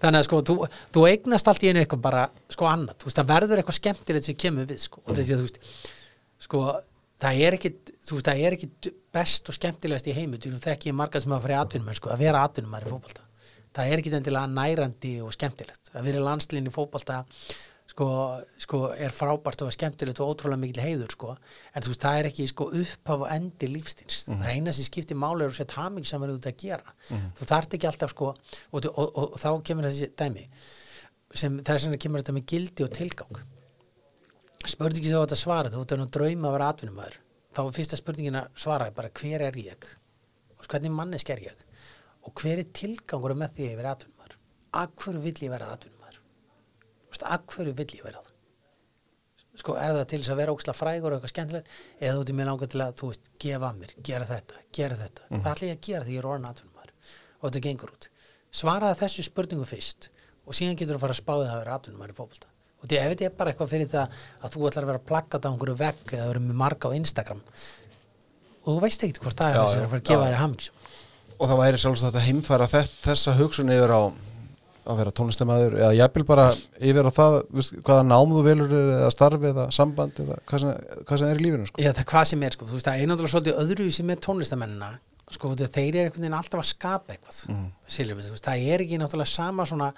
[0.00, 0.54] þannig að sko, þú,
[0.90, 4.26] þú eignast allt í einu eitthvað bara sko annað, þú veist, það verður eitthvað skemmtilegt
[4.26, 5.90] sem kemur við sko, og þetta er því að þú veist
[6.40, 6.62] sko,
[7.20, 7.72] það er ekki
[8.10, 11.34] þú veist, það er ekki best og skemmtilegast í heimu þú þekki ég margar sem
[11.34, 13.26] að fara í atvinnum sko, að vera atvinnum í fótbolta.
[13.76, 15.92] Það er ekki endilega nærandi og skemmtilegt.
[15.94, 17.20] Að vera í landslín í fótbolta
[17.90, 18.08] sko,
[18.62, 21.36] sko, er frábært og er skemmtilegt og ótrúlega mikil heiður sko.
[21.74, 25.18] en þú veist, það er ekki sko, upphaf og endi lífstíns það eina sem skiptir
[25.18, 26.94] máli er að setja haming sem verður út að gera.
[27.38, 30.46] Þú þarft ekki alltaf sko, og, og, og, og þá kemur þessi dæmi
[31.34, 33.42] sem þess vegna kemur þetta með gildi og tilgang
[34.68, 37.18] spurningi þú átt að svara þú átt að drauma að vera atvinnumæður
[37.56, 39.86] þá er fyrsta spurningin að svara bara hver er ég?
[40.58, 41.62] Og hvernig mannesk er ég?
[42.28, 44.36] Og hver er tilgangur með því að ég vera atvinnumæður
[44.80, 46.20] að hverju vill ég vera atvinnumæður
[47.20, 48.22] að hverju vill ég vera
[49.60, 51.72] sko er það til þess að vera óksla frægur og eitthvað skemmtilegt?
[51.98, 54.98] Eða þú ert í mig langar til að þú veist gefa mér, gera þetta, gera
[55.00, 55.26] þetta.
[55.34, 56.94] Hvað ætla ég að gera því ég er orðin atvinnumæður
[57.40, 58.08] og þetta gengur út.
[58.60, 60.10] Svaraði þessu spurningu fyrst
[60.46, 62.49] og síðan getur þú að fara að spáði það að vera atvinnumæður í fótbolta
[62.80, 65.46] og því ef þetta er bara eitthvað fyrir það að þú ætlar að vera plakkat
[65.46, 67.44] á einhverju vegg eða vera með marga á Instagram.
[68.60, 70.80] Og þú veist ekkert hvort það er þess já, að fara að gefa þér hamingjum
[71.40, 74.00] og það væri sjálfsagt að heimfæra þess, þessa hugsun yfir á
[74.90, 76.46] að vera tónlistamæður eða jafnvel bara
[76.80, 80.80] yfir á það veist, hvaða nám þú velur eða starfi eða samband eða hvað sem,
[81.08, 81.80] hvað sem er í lífinu sko.
[81.80, 84.12] Já, það er hvað sem er, sko, þú veist, það er náttúrulega svolítið öðru sem
[84.12, 84.90] er tónlistamennina,
[85.36, 87.68] sko, að þeir eru einhvern veginn alltaf að skapa eitthvað, mm.
[87.96, 89.90] Silvi, þú veist, það er ekki náttúrulega sama svona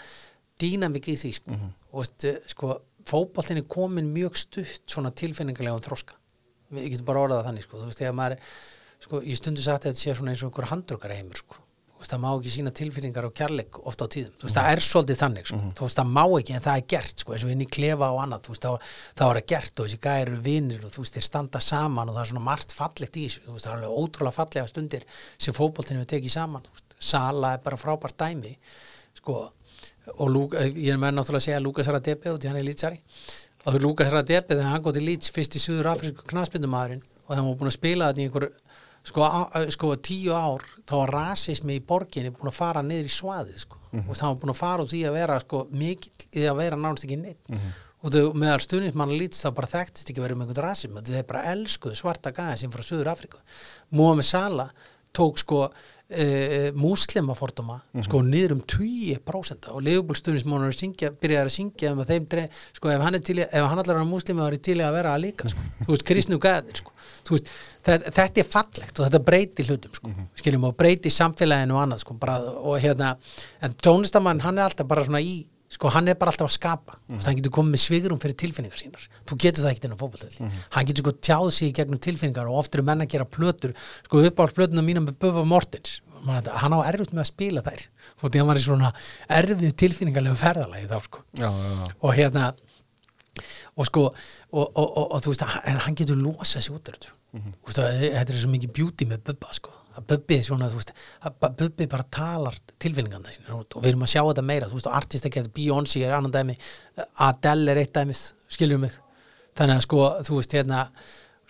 [0.62, 1.58] dýnamik í því, sko,
[1.92, 2.76] og veist, sko,
[3.08, 6.16] fótboltin er komin mjög stutt svona tilfinningarlega um þroska,
[6.72, 8.54] við getum bara orðað það þannig, sko, veist, maður,
[9.02, 11.62] sko, ég stundu sagt að þetta sé svona eins og einhver handrukar heimur, sko,
[12.02, 15.48] það má ekki sína tilfinningar og kærleik ofta á tíðum, veist, það er svolítið þannig
[15.48, 15.58] sko.
[15.78, 18.08] þú veist, það má ekki en það er gert sko, eins og inn í klefa
[18.10, 20.94] og annað, þú veist, þá, þá er það gert og þessi gæri eru vinir og
[20.94, 23.76] þú veist, þeir standa saman og það er svona margt fallegt í þessu, það er
[23.76, 25.06] alveg ótrúlega fallega stundir
[25.38, 26.70] sem fótboltinu við tekið saman
[27.02, 28.56] Sala er bara frábært dæmi
[29.18, 29.38] sko,
[30.16, 32.98] og Lúk, ég með náttúrulega að segja Lukas Radepe og hann er lýtsari
[33.62, 37.46] þú Lukas Radepi þegar hann góð til Leeds fyrst í Suður Afrísku knaspindumæðurinn og hann
[37.46, 38.48] var búin að spila þetta í einhver
[39.06, 39.28] sko,
[39.76, 43.78] sko tíu ár þá var rasismi í borginni búin að fara niður í svaðið sko.
[43.92, 46.80] og það var búin að fara úr því að vera sko, mikill í að vera
[46.80, 47.56] nánast ekki neitt
[48.02, 51.44] og þau meðal stuðnismann Leeds þá bara þekktist ekki verið um einhvern rasismi þau bara
[51.52, 53.38] elskuðu svarta gæða sem frá Suður Afríku
[53.90, 54.72] Mohamed Salah
[55.14, 55.68] tók sko
[56.12, 56.26] e,
[56.78, 60.74] múslimaforduma sko niður um 20% og leifbúlstunismónur
[61.22, 62.44] byrjaði að syngja um að þeim drei,
[62.76, 65.14] sko ef hann til ef hann allar er muslimi þá er ég til að vera
[65.14, 65.68] að líka sko.
[65.82, 66.94] þú veist, kristnu gæðin sko.
[67.30, 67.52] Veist,
[67.86, 70.12] þetta, þetta er fallegt og þetta breyti hlutum sko.
[70.42, 73.14] skiljum og breyti samfélaginu og annað sko, bara, og hérna,
[73.62, 76.98] en tónlistamann hann er alltaf bara svona í sko hann er bara alltaf að skapa.
[77.08, 79.06] Mm hann getur komið með svigurum fyrir tilfinningar sínar.
[79.26, 82.46] Þú getur það ekkert inn á fótboltvelli hann getur sko tjáð sig í gegnum tilfinningar
[82.50, 83.72] og oft eru menn að gera plötur
[84.06, 86.00] sko uppáhaldsplötuna mína með Böfa Mortens.
[86.22, 87.80] Hann á erfitt með að spila þær.
[88.22, 88.92] Og því hann var í svona
[89.28, 91.24] erfið tilfinningarlegu ferðalagi þá sko.
[91.40, 91.88] Já, já, já.
[92.02, 92.44] og hérna
[93.76, 94.02] og sko
[94.52, 96.92] og, og, og, og þú veist að hann- getur losað sér út
[97.32, 97.52] Mhm.
[97.64, 100.80] Þú veist að þetta er svo mikið beauty með Bubba sko að Bubbi svona þú
[100.80, 100.92] veist
[101.62, 104.92] Bubbi bara talar tilfinningarna sína út og við erum að sjá þetta meira þú veist
[104.92, 106.56] artist ekki að Beyoncé er annan dæmi
[107.28, 108.94] Adele er eitt dæmið skiljum mig?
[109.58, 110.86] Þannig að sko þú veist hérna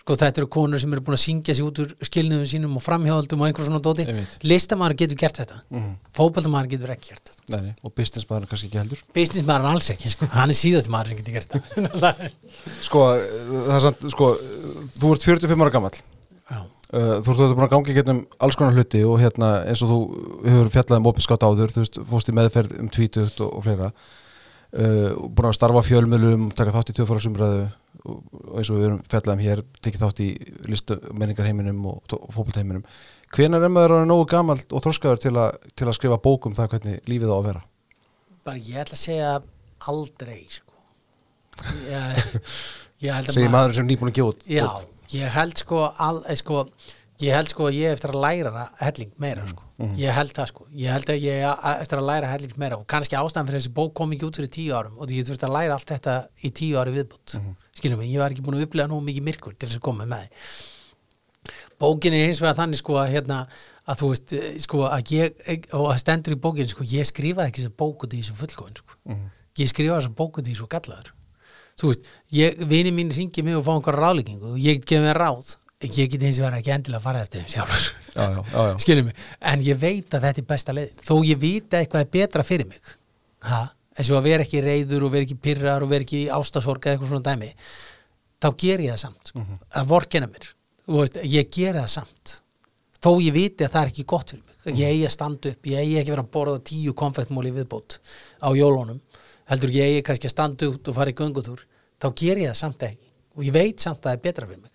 [0.03, 2.83] sko þetta eru konur sem eru búin að syngja sér út úr skilniðum sínum og
[2.83, 4.03] framhjóðaldum og einhver svona dóti.
[4.43, 5.61] Listamæður getur gert þetta.
[5.71, 5.93] Mm Mhm.
[6.17, 7.43] fótboltamæður getur ekki gert þetta.
[7.53, 8.99] Nei, nei, og businessmaður kannski ekki heldur.
[9.15, 10.27] Businessmaður alls ekki sko.
[10.35, 12.11] hann er síðast maður sem getur gert þetta
[12.89, 14.29] Sko, eh, það er samt, sko
[14.99, 15.95] þú ert 45 ára gamall.
[16.51, 16.59] Já.
[16.93, 19.99] Uh, þú ert búin að gangi getnum alls konar hluti og hérna eins og þú
[20.45, 23.87] hefur fjallað um opinskátt áður, þú veist, fórst í meðferð um tvítugt og, og fleira
[23.89, 27.33] uh, og búin að starfa fjölmjölum, taka þátt í tjóðfæra
[28.03, 30.29] og, og eins og við erum fjallað um hér, tekið þátt í
[30.69, 31.99] listu menningarheiminum og,
[32.35, 32.85] fótboltheiminum
[33.33, 35.35] hvenær er maður orðinn nógu gamall og þroskaður til,
[35.73, 37.63] til að skrifa bók um það hvernig lífið á að vera?
[38.43, 39.33] bara ég ætla að segja
[39.87, 40.75] aldrei sko.
[41.93, 42.25] ég,
[43.05, 44.43] ég að Segir maður- sem nýbúin að gefa út.
[45.13, 46.63] Ég held sko, al, eh, sko
[47.23, 49.67] ég held sko að ég eftir að læra helling meira sko,
[49.99, 50.65] ég held það sko.
[50.75, 51.43] Ég held að ég
[51.81, 54.51] eftir að læra helling meira og kannski ástæðan fyrir þessi bók kom ekki út fyrir
[54.51, 57.53] tíu árum og því ég þurfti að læra allt þetta í tíu ári viðbútt mm
[57.83, 60.07] skiljum mig, ég var ekki búin að upplega nú mikið myrkur til þess að koma
[60.07, 60.29] með.
[61.81, 63.39] Bókin er hins vegar þannig sko að hérna
[63.83, 67.51] að þú veist, eh, sko að ég og það stendur í bókin, sko, ég skrifaði
[67.51, 68.95] ekki þessu bók út í þessu fullkóin, sko.
[69.59, 71.11] Ég skrifaði þessu bók út í þessu gallaður
[71.79, 75.07] þú veist, ég, vini mín ringi mig og fá einhverja ráðleggingu og ég get gefið
[75.07, 75.53] mér ráð.
[75.83, 77.87] Ég get hins vegar ekki endilega að fara eftir þeim sjálfur.
[78.13, 78.75] Já, já, já, já.
[78.85, 80.91] skiljum mig, en ég veit að þetta er besta leið.
[81.03, 82.93] Þó ég vita eitthvað er betra fyrir mig.
[83.43, 83.63] Ha?
[83.93, 86.95] eins og að vera ekki reyður og vera ekki pyrrar og vera ekki ástasorg eða
[86.95, 87.49] eitthvað svona dæmi
[88.43, 89.43] þá ger ég það samt sko.
[89.79, 90.47] að vorkina mér.
[90.93, 92.33] Veist, ég ger það samt.
[93.03, 94.79] Þó ég viti að það er ekki gott fyrir mig.
[94.79, 97.97] Ég eigi að standa upp, ég eigi ekki vera að borða tíu konfektmóli viðbót
[98.43, 98.99] á jólónum
[99.51, 101.65] heldur ég eigi kannski að standa út og fara í göngutúr,
[102.01, 103.11] þá ger ég það samt ekki.
[103.37, 104.71] Og ég veit samt að það er betra fyrir mig.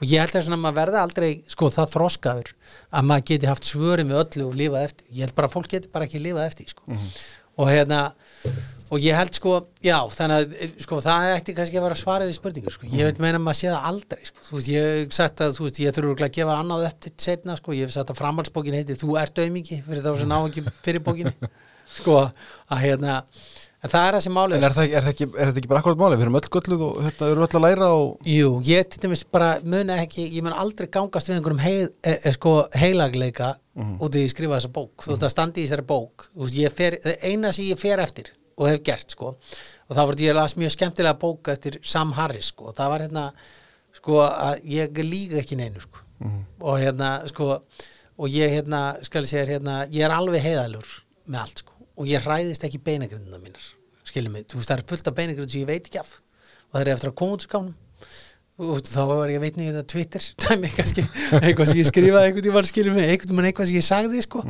[0.00, 2.52] Og ég held að svona að maður verða aldrei sko það þroskaður
[2.96, 5.08] að maður geti haft svörin við öllu og lifað eftir.
[5.12, 7.00] Ég held bara að fólk geti bara ekki lifað eftir sko.
[7.60, 8.04] og hérna
[8.90, 9.52] og ég held sko,
[9.84, 12.88] já, þannig að eh, sko, það ætti kannski að vera svarið við spurningur sko.
[12.90, 14.46] ég veit meina að maður sé það aldrei sko.
[14.48, 17.56] þú veist, ég hef sagt að, þú veist, ég örugglega að gefa annað eftir setna,
[17.60, 20.64] sko, ég hef sagt að framhaldsbókin heitir Þú ert aumingi, fyrir þá sem ná ekki
[20.82, 21.50] fyrir bókinni,
[22.00, 23.20] sko að hérna,
[23.82, 24.74] en það er það sem málið En er.
[24.76, 26.16] það, ekki- er, ekki, er þetta ekki bara akkurat máli?
[26.20, 29.00] Við erum öll gölluð og hérna, við erum öll að læra og Jú, ég til
[29.04, 33.54] dæmis bara muna ekki, ég mun aldrei gangast við einhverjum heil, e, e, sko, heilagleika
[33.80, 35.06] út í að skrifa þessa bók.
[35.06, 36.26] Þú veist að standi í þessari bók.
[36.76, 38.28] Fer, eina sem ég fer eftir
[38.60, 39.30] og hef gert sko,
[39.88, 43.00] og það var ég las mjög skemmtilega bók eftir Sam Harris sko, og það var
[43.06, 43.24] hérna
[43.96, 46.04] sko að ég líka ekki neinu sko.
[46.60, 47.54] Og hérna sko
[48.20, 50.84] og ég hérna, skal ég segja hérna ég er alveg heiðalur
[51.26, 53.70] með allt sko og ég hræðist ekki beinagrindina mínar
[54.10, 56.12] skiljum mig, þú veist það er fullt af beinagrindin sem ég veit ekki af.
[56.70, 57.74] Og það er eftir að koma út skánum
[58.60, 61.04] og þá var ég veitni þetta Twitter dæmi kannski,
[61.40, 64.42] eitthvað sem ég skrifaði einhvern tímann skiljum mig, einhvern tímann eitthvað sem ég sagði sko.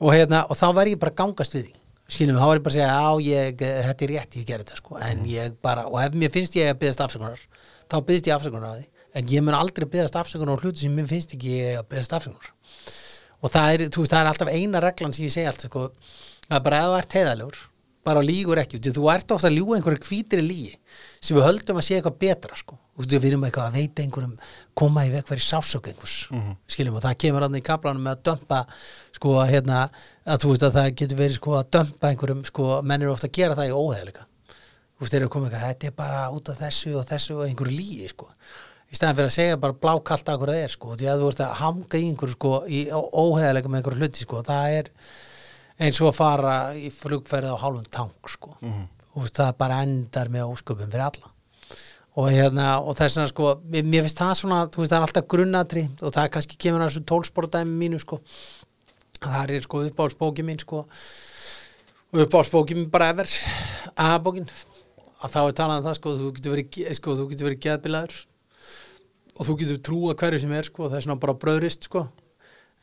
[0.00, 1.80] og hérna, og þá var ég bara að gangast við því
[2.14, 4.66] skiljum mig, þá var ég bara að segja já, ég, þetta er rétt, ég gerði
[4.66, 4.96] þetta sko.
[5.06, 7.44] En ég bara, og ef mér finnst ég að byggðast afsökunar
[7.90, 8.88] þá byggðist ég afsökunar á því.
[9.18, 12.16] En ég mun aldrei byggðast afsökunar á hluti sem mér finnst ekki ég að byggðast
[12.18, 12.50] afsökunar.
[13.40, 15.86] Og það er, veist, það er alltaf eina reglan sem ég segi alltaf sko,
[16.50, 17.60] að bara ef þú ert heiðalegur
[18.06, 20.72] bara lígur ekki, þú ert ofta að ljúga einhverju hvítri lígi
[21.20, 24.32] sem við höldum að sé eitthvað betra sko, veist, við erum eitthvað að veita einhverjum
[24.80, 26.14] koma í veg fyrir sásök einhvers.
[26.72, 28.62] Skiljum og það kemur hann í kaplanum með að dömpa
[29.18, 29.82] sko hérna
[30.24, 33.28] að þú veist að það getur verið sko að dömpa einhverjum sko, menn eru ofta
[33.28, 36.26] að gera það í óheðleika þú veist, þeir eru að koma eitthvað, þetta er bara
[36.32, 38.30] út af þessu og þessu og einhverju lígi sko.
[38.90, 41.28] Í stæðan fyrir að segja bara blákalt að hverju það er sko, því að þú
[41.30, 44.90] ert að hanga í einhverju sko í óheðalega með einhverju hluti sko, það er
[45.80, 48.54] eins og að fara í flugferð á hálfum tank sko.
[49.18, 51.30] Og það bara endar með ósköpum fyrir alla.
[52.20, 55.28] Og hérna, og þess vegna sko mér, finnst það svona, þú veist, það er alltaf
[55.30, 58.18] grunnatri og það er kannski kemur að þessu tólsportdæmi mínu sko,
[59.22, 60.82] það er sko uppáhaldsbóki mín sko.
[62.10, 63.30] Uppáhaldsbóki mín bara ever
[63.94, 64.50] aðbókin,
[65.22, 68.18] að þá er talað um það sko, þú getur verið, sko, þú getur verið geðbilaður.
[69.38, 72.08] Og þú getur trúa hverju sem er sko, það er svona bara bröðrist sko,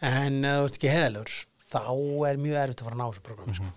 [0.02, 1.36] en ef þú ert ekki heðalur,
[1.68, 1.82] þá
[2.30, 3.70] er mjög erfitt að fara að ná þessu program sko.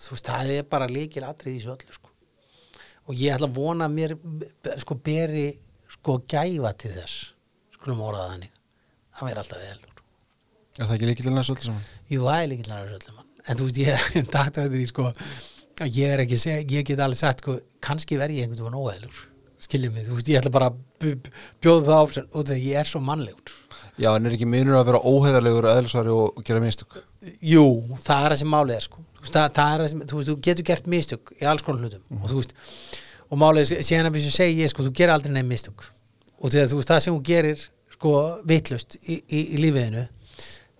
[0.00, 2.12] þú veist, það er bara líkil atrið í þessu öllu sko.
[3.04, 4.14] Og ég ætla að vona að mér
[4.80, 5.46] sko beri
[5.92, 7.18] sko gæfa til þess
[7.76, 8.54] skulum orða það þannig
[9.14, 9.90] það verður alltaf vel
[10.74, 11.82] Er það ekki líkilinn að svolítið saman?
[12.10, 15.04] jú, það er líkilega þessu öllum en þú veist, ég dættu þetta í sko
[15.84, 18.80] að ég er ekki, að ég get alveg sagt sko, kannski verð ég einhvern veginn
[18.80, 19.20] óæðlur
[19.64, 21.12] skiljum mig, þú veist, ég ætla bara að
[21.62, 23.54] bjóða það ápsinn út af því að ég er svo mannlegur
[23.94, 26.96] Já, en er ekki munur að vera óheðarlegur eðlisvari og gera minnstök?
[27.46, 27.64] Jú,
[28.02, 29.04] það er það sem málið er sko.
[29.14, 31.84] þú, veist, það, það er sem, þú, veist, þú getur gert mistök í alls konar
[31.86, 32.02] hlutum.
[32.18, 32.56] Og þú veist
[33.30, 35.86] og málið er síðan að við sem segi ég sko, þú gerir aldrei nefn mistök.
[36.42, 37.64] Og því að þú veist það sem þú gerir
[37.94, 38.14] sko
[38.50, 40.04] vitlust í, í, í lífiðinu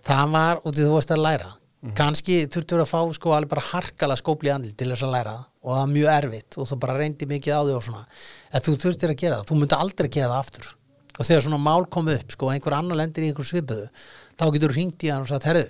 [0.05, 1.51] það var og því þú varst að læra.
[1.95, 5.69] Kannski þurftur að fá sko alveg bara harkala skópli andli til þess að læra og
[5.69, 8.07] það var mjög erfitt og þú bara reyndi mikið á því og svona.
[8.51, 10.71] En þú þurftir að gera það, þú myndi aldrei gera það aftur
[11.15, 13.87] og þegar svona mál kom upp sko einhver annar lendir í einhver svipuðu
[14.35, 15.69] þá getur hringt í hann og sagt, herðu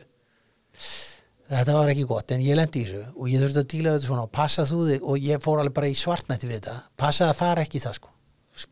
[1.49, 4.09] þetta var ekki gott en ég lendi í þessu og ég þurfti að díla þetta
[4.09, 6.75] svona og passa þú þig og ég fór alveg bara í svartnætti við þetta.
[6.97, 8.13] Passa að fara ekki í það sko.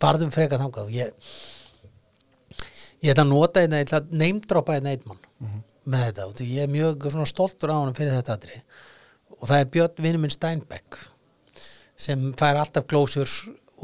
[0.02, 1.30] Farðum freka þangað og ég
[3.04, 6.28] ég ætla að nota einna, ég ætla að neymdropa einna einn mann með þetta.
[6.30, 8.62] Og ég er mjög svona stoltur á hann fyrir þetta aðri
[9.38, 11.00] og það er Björn vinur minn Steinbeck
[12.00, 13.30] sem fær alltaf glósur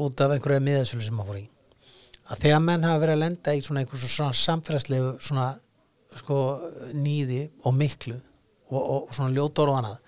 [0.00, 1.46] út af einhverja miðasölu sem hann fór í
[2.30, 5.48] að þegar menn hafa verið að lenda í svona einhver svona samfélagslegu svona
[6.20, 6.38] sko
[6.96, 8.16] nýði og miklu
[8.70, 9.98] og, og svona ljótor og annað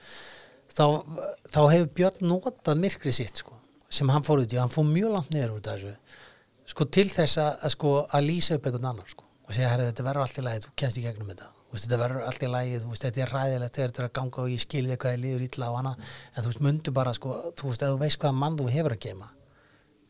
[0.72, 0.86] þá,
[1.52, 3.58] þá hefur Björn notað myrkri sitt sko
[3.92, 7.08] sem hann fór út í, hann fór mjög langt niður út af þessu sko til
[7.10, 10.26] þess að, að sko að lýsa upp einhvern annan sko og segja herri þetta verður
[10.26, 12.92] allt í lagi, þú kemst í gegnum þetta veist, þetta verður allt í lagi, þú
[12.92, 15.68] veist, þetta er ræðilegt þetta er að ganga og ég skilði hvað þið líður illa
[15.68, 18.58] á hana en þú veist, mundu bara sko, þú veist, ef þú veist hvaða mann
[18.60, 19.30] þú hefur að gema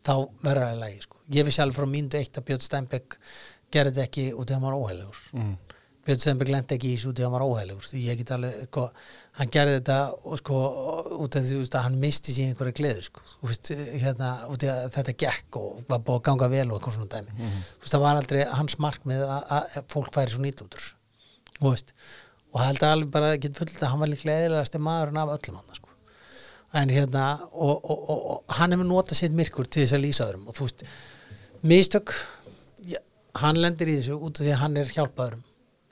[0.02, 1.21] þá verður það í lagi sko.
[1.38, 3.18] Ég vissi alveg frá míndu eitt að Björn Steinbeck
[3.72, 5.54] gerði þetta ekki út í að hann var óheilugur Mm.
[6.02, 8.30] Björn Steinbeck lendi ekki í þessu út í að hann var óheilugur því ég get
[8.34, 8.82] alveg, sko,
[9.38, 10.56] hann gerði þetta og sko,
[11.22, 13.22] út af því veist, hann misti sér einhverja gleðu, sko.
[13.36, 13.70] Þú veist,
[14.02, 17.12] hérna, út í að þetta gekk og var búið að ganga vel og eitthvað svona
[17.14, 17.36] dæmi.
[17.38, 20.82] Þú veist, það var aldrei hans markmið að, að fólk færi svo nýtt út úr
[20.82, 20.98] þessu,
[21.60, 21.94] þú veist.
[22.50, 25.34] Og það held að alveg bara get fullt að hann var líklega eðilegasti maðurinn af
[25.38, 25.88] öllum hann, sko.
[26.82, 30.26] En hérna og, og, og, og hann hefur notað sitt myrkur til þess að lýsa
[30.26, 30.48] öðrum.
[30.50, 30.82] Og þú veist,
[31.62, 32.12] mistök
[33.42, 35.42] hann lendir í þessu út af því að hann er hjálpaðurum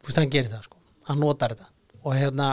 [0.00, 0.76] þú veist, hann gerir það sko,
[1.08, 1.68] hann notar þetta.
[2.04, 2.48] Og hérna,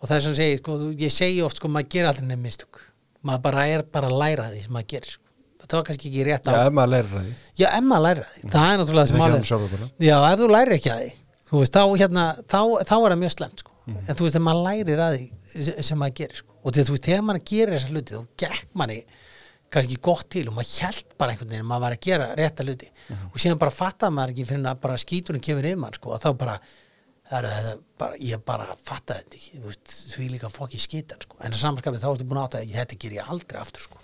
[0.00, 2.80] og það er sem segi sko, ég segi oft sko, maður gerir aldrei nefn mistök.
[3.24, 5.24] Maður bara er bara að læra því sem maður gerir sko.
[5.70, 7.32] það var kannski ekki rétt á Já, ef maður lærir að því.
[7.60, 9.34] Já, ef maður læra því, það er náttúrulega Það sem maður
[10.00, 11.10] Já, ef þú lærir ekki að því
[11.50, 13.74] þú veist, þá, hérna, þá, þá er það mjög slemt sko.
[13.90, 16.50] en þú veist, ef maður lærir að því sem- maður gerir, sko.
[16.64, 18.98] og því þú veist, þegar maður gerir þessa hluti, þá gekk manni
[19.72, 22.62] kannski gott til og maður held bara einhvern veginn að maður var að gera rétta
[22.66, 22.88] hluti.
[23.30, 26.22] Og síðan bara fattaði maður ekki fyrir að bara skíturinn kemur yfir mann, sko, að
[26.24, 26.56] þá bara
[27.30, 27.66] það er það
[28.00, 32.02] bara, ég bara fattaði þetta ekki, veist, því líka fokki skítan, sko, en að samanskapið
[32.02, 33.96] þá ertu búin að átta að þetta ger ég aldrei aftur, sko.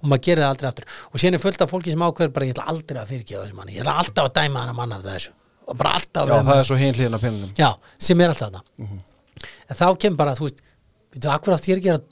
[0.00, 0.86] Og maður gerir það aldrei aftur.
[1.12, 3.56] Og síðan er fullt af fólki sem ákveður bara, ég ætla aldrei að fyrirgefa þessu
[3.60, 5.30] manni, ég ætla alltaf að dæma hana mann af þessu.
[5.70, 6.76] Og bara alltaf Já, að það er svo
[8.26, 8.34] er
[11.54, 12.02] á þér að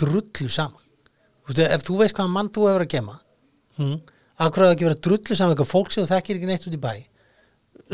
[0.55, 0.87] saman
[1.51, 3.17] þú veist, ef þú veist hvaða mann þú hefur að gema
[3.79, 3.97] hm,
[4.47, 6.79] akkur á það ekki vera drullu saman eitthvað fólk sem þú þekkir ekki neitt út
[6.79, 6.93] í bæ?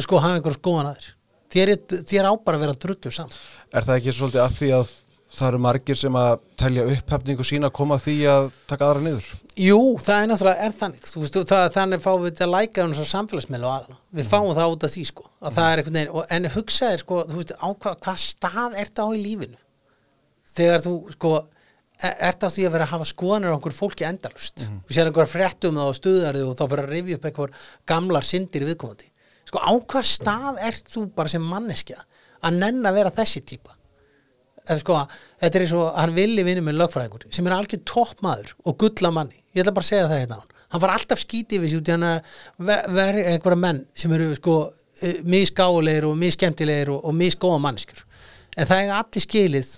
[0.05, 1.13] Sko hafa einhverja skoðan að þér
[1.57, 3.37] þér, er, þér á bara að vera drullu saman
[3.73, 4.95] Er það ekki svolítið að því að
[5.37, 9.03] það eru margir sem að telja upphefningu sína að koma að því að taka aðra
[9.05, 9.27] niður?
[9.61, 11.09] Jú, það er náttúrulega, er þannig.
[11.17, 14.55] Veist, það, þannig fáum við þetta að læka um svo samfélagsmiðl og aðra, við fáum
[14.57, 18.79] það út af því sko, að er og, en hugsaðir sko, á hvað hva stað
[18.83, 19.61] ert á í lífinu?
[20.57, 21.33] Þegar þú sko
[22.03, 24.81] ert á því að vera að hafa skoðanir á einhver fólki endalust mm -hmm.
[24.85, 27.51] og sér einhver fréttum það og stuðar þig og þá fyrir að rifja upp einhver
[27.87, 29.09] gamlar syndir viðkomandi.
[29.47, 31.99] Sko á hvað stað ert þú bara sem manneskja
[32.43, 33.73] að nenn að vera þessi típa?
[34.69, 35.07] Ef sko,
[35.41, 39.11] þetta er eins og hann villi vinni með lögfræðingur sem er algjör toppmaður og gulla
[39.11, 40.53] manni, ég ætla bara að segja það hérna á hann.
[40.69, 42.21] Hann var alltaf skítið við sér út í hann að
[42.59, 44.73] ver, ver, einhverja menn sem eru sko
[45.23, 48.05] misgáulegir og misskemmtilegir og, og misgóða mannskjur
[48.57, 49.73] en það er allir skilið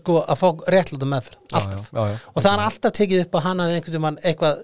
[0.00, 2.16] sko að fá réttláta meðferð alltaf já, já, já.
[2.34, 4.62] og það er alltaf tekið upp að hann hafi einhvern veginn eitthvað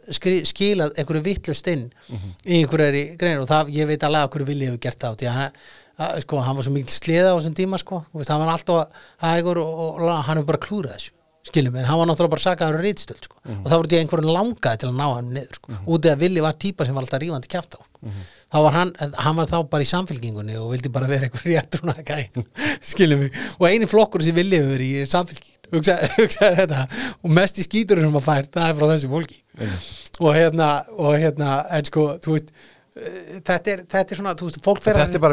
[0.52, 2.30] skilað einhverju vittlust inn Mhm.
[2.46, 5.22] í einhverju grein og það, ég veit alveg að hverju vilja hefur gert það út
[5.26, 5.52] í hann
[5.98, 8.88] að, sko, hann var svo mikil sleða á þessum tíma sko, veist, hann var alltaf
[9.20, 11.12] hægur og, og, og hann hefur bara klúrað þessu
[11.48, 13.36] skiljum, en hann var náttúrulega bara sakaður rýtstöld sko.
[13.46, 15.76] og þá voru því einhverjum langaði til að ná hann niður sko.
[15.86, 18.10] útið að Villi var típa sem var alltaf rífandi kjafta sko.
[18.52, 18.92] þá var hann,
[19.22, 22.44] hann var þá bara í samfélkingunni og vildi bara vera einhver réttrúna gæn
[22.90, 26.84] skiljum mig, og eini flokkur sem Villi hefur verið í samfélkingin hugsaði hugsa þetta.
[27.22, 29.40] Og mest í skítur sem maður fær, það er frá þessu fólki.
[30.24, 32.48] Og hérna, og hérna en sko, þú veist
[32.96, 35.24] eh, þetta er, þetta er svona, þú veist, fólk fer að- Þetta er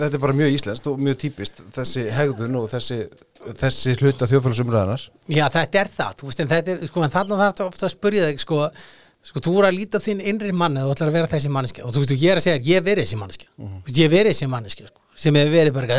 [0.00, 3.02] þetta er bara mjög íslenskt og mjög típist þessi hegðun og þessi,
[3.44, 7.40] þessi hluta þjóðfélagsumræðanar Já, þetta er það, þú veist, en þetta er, sko, en þarna
[7.40, 8.60] þarf þetta ofta að spyrja þig, sko,
[9.30, 11.86] sko, þú voru að líta þinn innri manni og þú ætlar að vera þessi manneskja.
[11.86, 13.48] Og þú veist, ég er að segja, ég verið þessi manneskja.
[13.56, 13.96] Mm -hmm.
[13.96, 15.98] ég hef verið þessi manneskja, sko, sem hefur verið bara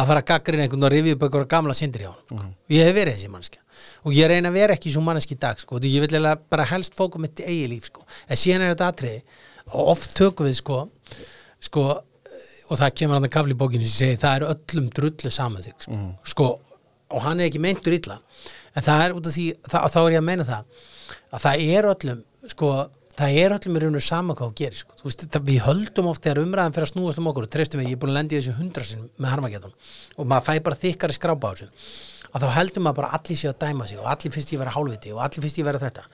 [0.00, 2.94] að fara að gaggrina einhvern og rifja upp einhverja gamla syndir hjá hann, ég hef
[2.94, 3.62] verið þessi manneskja.
[4.04, 6.64] Og ég reyna að vera ekki svo manneskja í dag, sko, og ég vil bara
[6.64, 9.22] helst fókum mitt í eigi líf, sko, en síðan er þetta atriði
[9.72, 10.88] og oft tökum við, sko,
[11.60, 12.02] sko,
[12.70, 15.64] og það kemur hann að kafli í bókinu sem segir það er öllum drullu saman
[15.64, 15.98] þig sko.
[16.32, 16.48] sko,
[17.10, 18.20] og hann er ekki meintur illa
[18.76, 20.88] en það er út af því, það, þá er ég að meina það
[21.30, 22.70] að það er öllum sko,
[23.18, 24.94] það er öllum í rauninu sama hvað þú gerir sko.
[25.00, 27.82] Þú veist, það, við höldum oft þegar umræðan fyrir að snúast um okkur og treystum
[27.82, 29.74] við, ég er búin að lendi í þessu hundra sinn með harmagetum
[30.16, 31.70] og maður fæ bara þykkari skrápa á þessu
[32.30, 34.74] að þá heldur maður bara allir sér að dæma sig og allir finnst ég vera
[34.74, 36.04] hálfviti og allir finnst ég vera þetta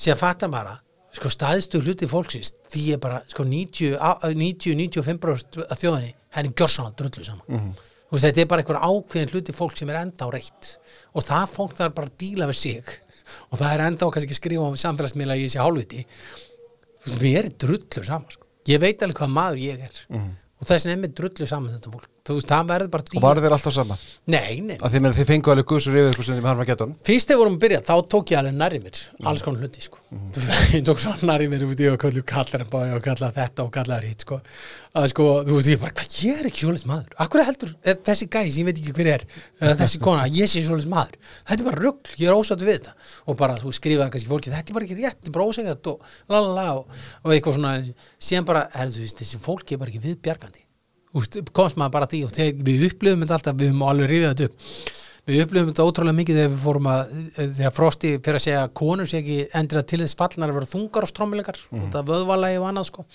[0.00, 0.78] síðan fattar að
[1.16, 6.96] sko staðstu hluti fólksins því ég bara sko 90 á- 90-95% af þjóðinni henni gjörsanlega
[7.00, 7.72] drullu saman.
[8.10, 10.68] Þú veist, þetta er bara einhver ákveðin hluti fólk sem er enda á reitt.
[11.14, 12.92] Og það fólk þarf bara að díla við sig.
[13.50, 16.04] Og það er enda á kannski að skrifa á samfélagsmiðla að ég sé hálfviti.
[17.04, 18.46] Þú veist, mér er drullu saman sko.
[18.70, 20.00] ég veit alveg hvað maður ég er.
[20.60, 23.18] Og þess vegna er mér drullu saman þetta fólk þú veist, það verður bara að
[23.18, 23.96] og varu þeir alltaf sama
[24.30, 27.30] nei, nei, að þið, meni, þið fengu alveg guðsur yfir ykkur stundum í Harmageddon fyrst
[27.30, 29.00] þegar vorum að byrja þá tók ég alveg nærri mér
[29.30, 30.00] alls konar hluti sko.
[30.76, 33.66] ég tók svona nærri mér út í að kallu kallar en báði og kalla þetta
[33.66, 34.40] og kalla hitt sko.
[34.96, 37.16] að sko, þú veist ég bara, hvað ég er ekki svoleiðis maður?
[37.24, 39.26] Akkur heldur eh, þessi gæs, ég veit ekki hver er
[39.60, 41.18] eða þessi kona, að ég sé svoleiðis maður?
[41.50, 42.96] Þetta er bara rugl, ég er ósattu við þetta.
[43.30, 45.92] Og bara þú skrifaði kannski fólki, þetta er bara ekki rétt þetta er bara ósægjart
[45.92, 47.76] og lalala og, og eitthvað svona,
[48.18, 50.66] síðan bara, er, þú veist, þessi fólki er bara ekki viðbjargandi
[51.18, 54.10] Úst, komst maður bara að því og þegar við upplifum þetta alltaf, við höfum alveg
[54.12, 54.68] rifið þetta upp.
[55.30, 58.74] Við upplifum þetta ótrúlega mikið þegar við fórum að þegar Frosti fyrir að segja að
[58.80, 61.82] konur sé ekki endur til þess fallnar að vera þungar og strómuleikar mm.
[61.82, 63.06] og það vöðvalagi og annað sko.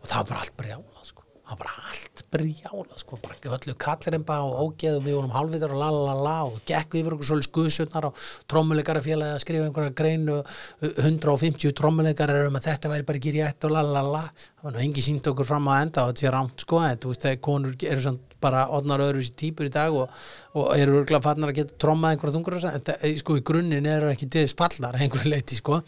[0.00, 1.26] Og það var bara allt brjálað sko.
[1.44, 5.74] Það var bara allt brjálað sko bara öllu kalliremba og ógeð og við vorum hálfvitar
[5.74, 8.20] og lalala og gekku yfir okkur svolítið skuðsutnar og
[8.50, 10.52] trommuleikara félagi að skrifa einhverja grein og
[10.90, 15.06] 150 trommuleikara um að þetta væri bara ekki rétt og lalala það var nú engi
[15.06, 17.88] sínt okkur fram að enda og þetta sé rámt sko en þú veist þegar konur
[17.94, 20.10] eru samt bara odnar öðru sér típur í dag og,
[20.58, 24.10] og eru örgulega farnar að geta trommað einhverja þungur og þetta, sko í grunninn eru
[24.12, 25.80] ekki þess fallar að einhverju leiti sko.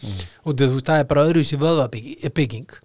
[0.45, 2.77] Og þú veist það er bara öðru sér vöðvabygging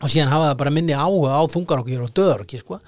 [0.00, 2.80] og síðan hafa það bara minni áhuga á þungarokki og döðarokki sko.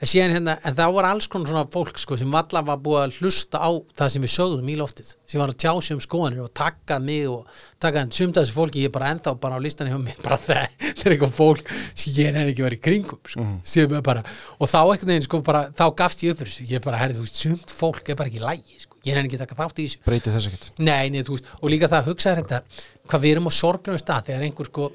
[0.00, 3.02] En, síðan, hérna, en það var alls konar svona fólk sko, sem valla var búið
[3.02, 3.68] að hlusta á
[4.00, 6.96] það sem við sögðum í loftið sem var að tjá sig um skoðanir og taka
[7.04, 10.00] mig og taka en sumt af þessu fólki ég bara ennþá bara á listanum hjá
[10.06, 13.98] mig bara það, það er eitthvað fólk sem ég er ekki verið kringum sko, mm.
[14.08, 14.24] bara,
[14.56, 16.70] og þá einhvern veginn sko bara þá gafst ég upp fyrir þessu.
[16.72, 19.40] Ég bara herri þú veist sumt fólk er bara ekki lægi sko, ég er ekki
[19.40, 20.02] taka þátt í þessu.
[20.06, 20.70] Breyti þess ekkert.
[20.78, 24.46] Nei, nei, veist, og líka það hugsaður þetta hvað við erum á sorglum stað þegar
[24.46, 24.88] einhver sko,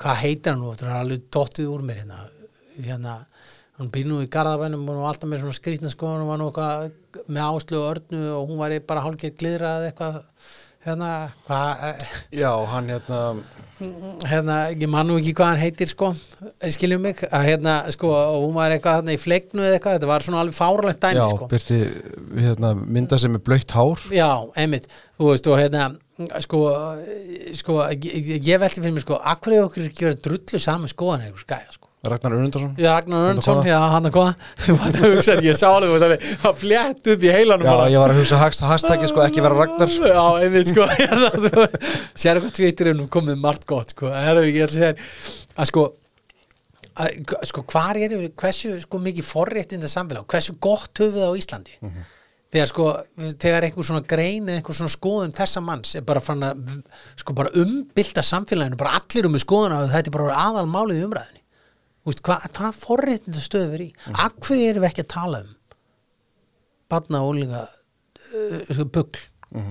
[0.00, 2.22] hvað heitir hann nú það er alveg dottið úr mér hérna,
[2.80, 3.16] hérna
[3.80, 7.28] hann býr nú í Garðabænum og alltaf með svona skrýtna sko hann var nú eitthvað
[7.32, 10.18] með áslu og örnu og hún var bara hálfgerð gliðrað eitthvað
[10.86, 11.10] hérna,
[11.46, 12.04] hvað eh,
[12.40, 13.20] já, hann hérna
[14.28, 16.10] hérna, ég man nú ekki hvað hann heitir sko,
[16.74, 17.22] skiljum mig.
[17.32, 20.42] Að hérna, sko, og hún var eitthvað hérna í fleiknu eða eitthvað, þetta var svona
[20.44, 21.48] alveg fáralegt dæmi já, sko.
[21.50, 21.80] Byrti
[22.44, 24.06] hérna, mynda sem er blöytt hár.
[24.14, 24.30] Já,
[24.60, 24.88] einmitt,
[25.18, 25.90] þú veist og hérna
[26.44, 26.64] sko,
[27.56, 31.28] sko ég, ég velti fyrir mig sko, akkur er okkur ekki verið drullu saman skoðan
[31.28, 33.62] eitthvað skæja sko Ragnar Önundarsson Já, Ragnar koma?
[33.68, 34.32] já, hann að koma
[34.64, 37.66] Þú varst að hugsa, ég sá alveg, þú varst alveg að flétt upp í heilanum
[37.66, 37.88] já, bara.
[37.92, 39.90] ég var að hugsa hashtagið sko ekki vera Ragnar.
[40.14, 40.86] Já, einmitt sko
[42.20, 44.94] Sér eitthvað tvittir um komið margt gott sko, það er ekki að segja
[45.60, 45.84] að sko
[47.00, 47.20] að,
[47.50, 51.76] sko, hvar eru við, hversu sko mikið forréttinda samfélag, hversu gott höfum við á Íslandi?
[52.50, 52.86] Þegar sko
[53.44, 56.80] þegar einhver svona grein eða einhver svona skoðun þessa manns er bara fann að
[57.20, 59.36] sko bara umbylta samfélaginu, bara allir um
[62.00, 63.88] umræðinni Úst, hvað hva forréttinda stöðu við í?
[64.16, 65.50] Af hverju erum við ekki að tala um
[66.90, 69.20] barna og ólinga uh, bugl?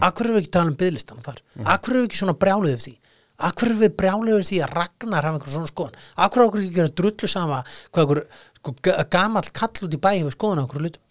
[0.03, 1.41] Af hverju erum við ekki að tala um byðlistan þar?
[1.65, 2.95] Af hverju erum við ekki svona brjáluð yfir því?
[3.39, 5.99] Hverju erum við brjáluð yfir því að Ragnar hafa einhver svona skoðan
[6.29, 8.21] hverju erum við ekki að drullu sama hvað einhver
[8.59, 11.05] sko, ga- gamall kall út í bæ hefur skoðan á einhverju hlutum?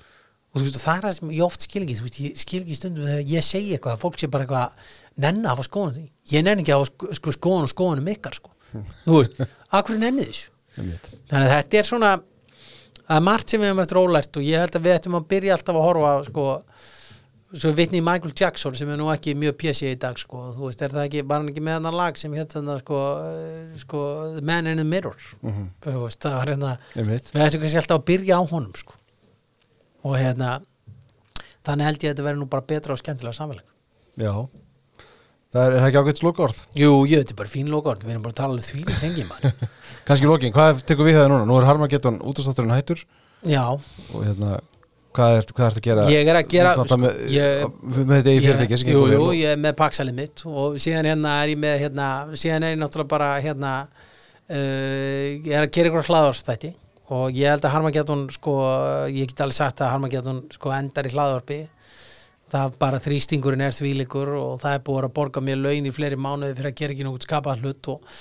[0.57, 2.77] Og og það er það sem ég oft skil ekki þú veist, ég skil ekki
[2.79, 6.05] stundum þegar ég segi eitthvað að fólk sé bara eitthvað nenni að hafa skoðan því.
[6.33, 8.55] Ég nenni ekki að hafa sko, sko, skoðan og skoðanum ykkar sko.
[9.05, 9.37] þú veist,
[9.85, 10.49] hverju nenni þessu
[11.31, 12.13] þannig að þetta er svona
[13.09, 15.55] er margt sem við hefum eftir ólært og ég held að við ættum að byrja
[15.57, 16.45] alltaf að horfa sko,
[17.59, 20.67] svo vitni í Michael Jackson sem er nú ekki mjög pjessi í dag sko, þú
[20.69, 23.79] veist, er það ekki, var hann ekki með hann lag sem hérna þarna, sko, eh,
[23.81, 24.03] sko
[24.45, 25.17] Man in the Mirror?
[25.43, 25.69] Mhm.
[25.87, 28.95] þú veist, það var hérna við ættum kannski alltaf að byrja á honum sko.
[30.05, 30.61] og hérna
[31.65, 33.65] þannig held ég að þetta verði nú bara betra og skemmtilega samfélag.
[34.17, 34.49] Já
[35.49, 38.25] Það er, er ekki ágætt slokord Jú, ég þetta er bara fín lokord, við erum
[38.27, 39.69] bara að tala um því þengi mann
[40.09, 41.47] Kannski lokin, hvað tekur við það núna?
[41.49, 43.01] Nú er Harmageddon útastátturinn hættur.
[43.49, 44.59] Já, og hérna,
[45.17, 46.05] hvað ert ert að gera?
[46.13, 49.35] Ég er að gera- sko, með, ég- með þetta í fyrirtæki sem jú, jú, og-
[49.37, 52.09] ég er með paksalið mitt og síðan hérna er ég með hérna,
[52.41, 53.73] síðan er ég náttúrulega bara hérna
[54.49, 56.73] uh, ég er að gera ykkur hlaðvarpstætti
[57.17, 58.55] og ég held að Harmageddon sko,
[59.13, 61.61] ég get alveg sagt að Harmageddon sko endar í hlaðvarpi
[62.53, 66.19] það bara þrýstingurinn er þvíleikur og það er búið að borga mér laun í fleiri
[66.21, 68.17] mánuði fyrir að gera ekki nokkuð skapað hlut og,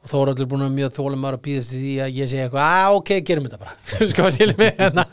[0.00, 2.76] og þó er allir búin að mjög þólum að býðast því að ég segi eitthvað,
[2.76, 3.76] að ok, gerum þetta bara
[4.12, 5.06] sko, skilur mig hérna.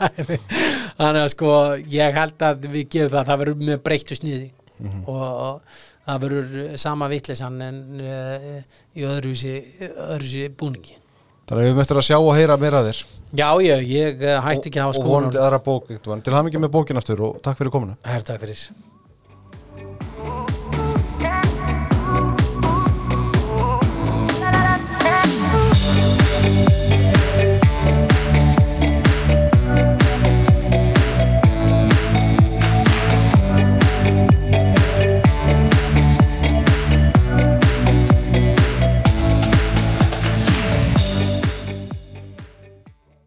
[1.00, 1.52] þannig að sko,
[1.96, 4.48] ég held að við gerum það, það verður með breyttu sniði
[5.10, 5.76] og
[6.08, 8.48] það verður sama vittlisann en uh,
[8.96, 9.58] í öðruvísi,
[9.88, 10.96] öðruvísi búningi
[11.48, 13.00] Þannig að við möttum að sjá og heyra meira þér.
[13.38, 15.90] Já, ég, ég eh, hætti ekki að hafa og skónur vonandi aðra bók.
[15.96, 17.96] Til hamingi með bókin aftur og takk fyrir komuna.
[18.04, 18.68] Herr, takk fyrir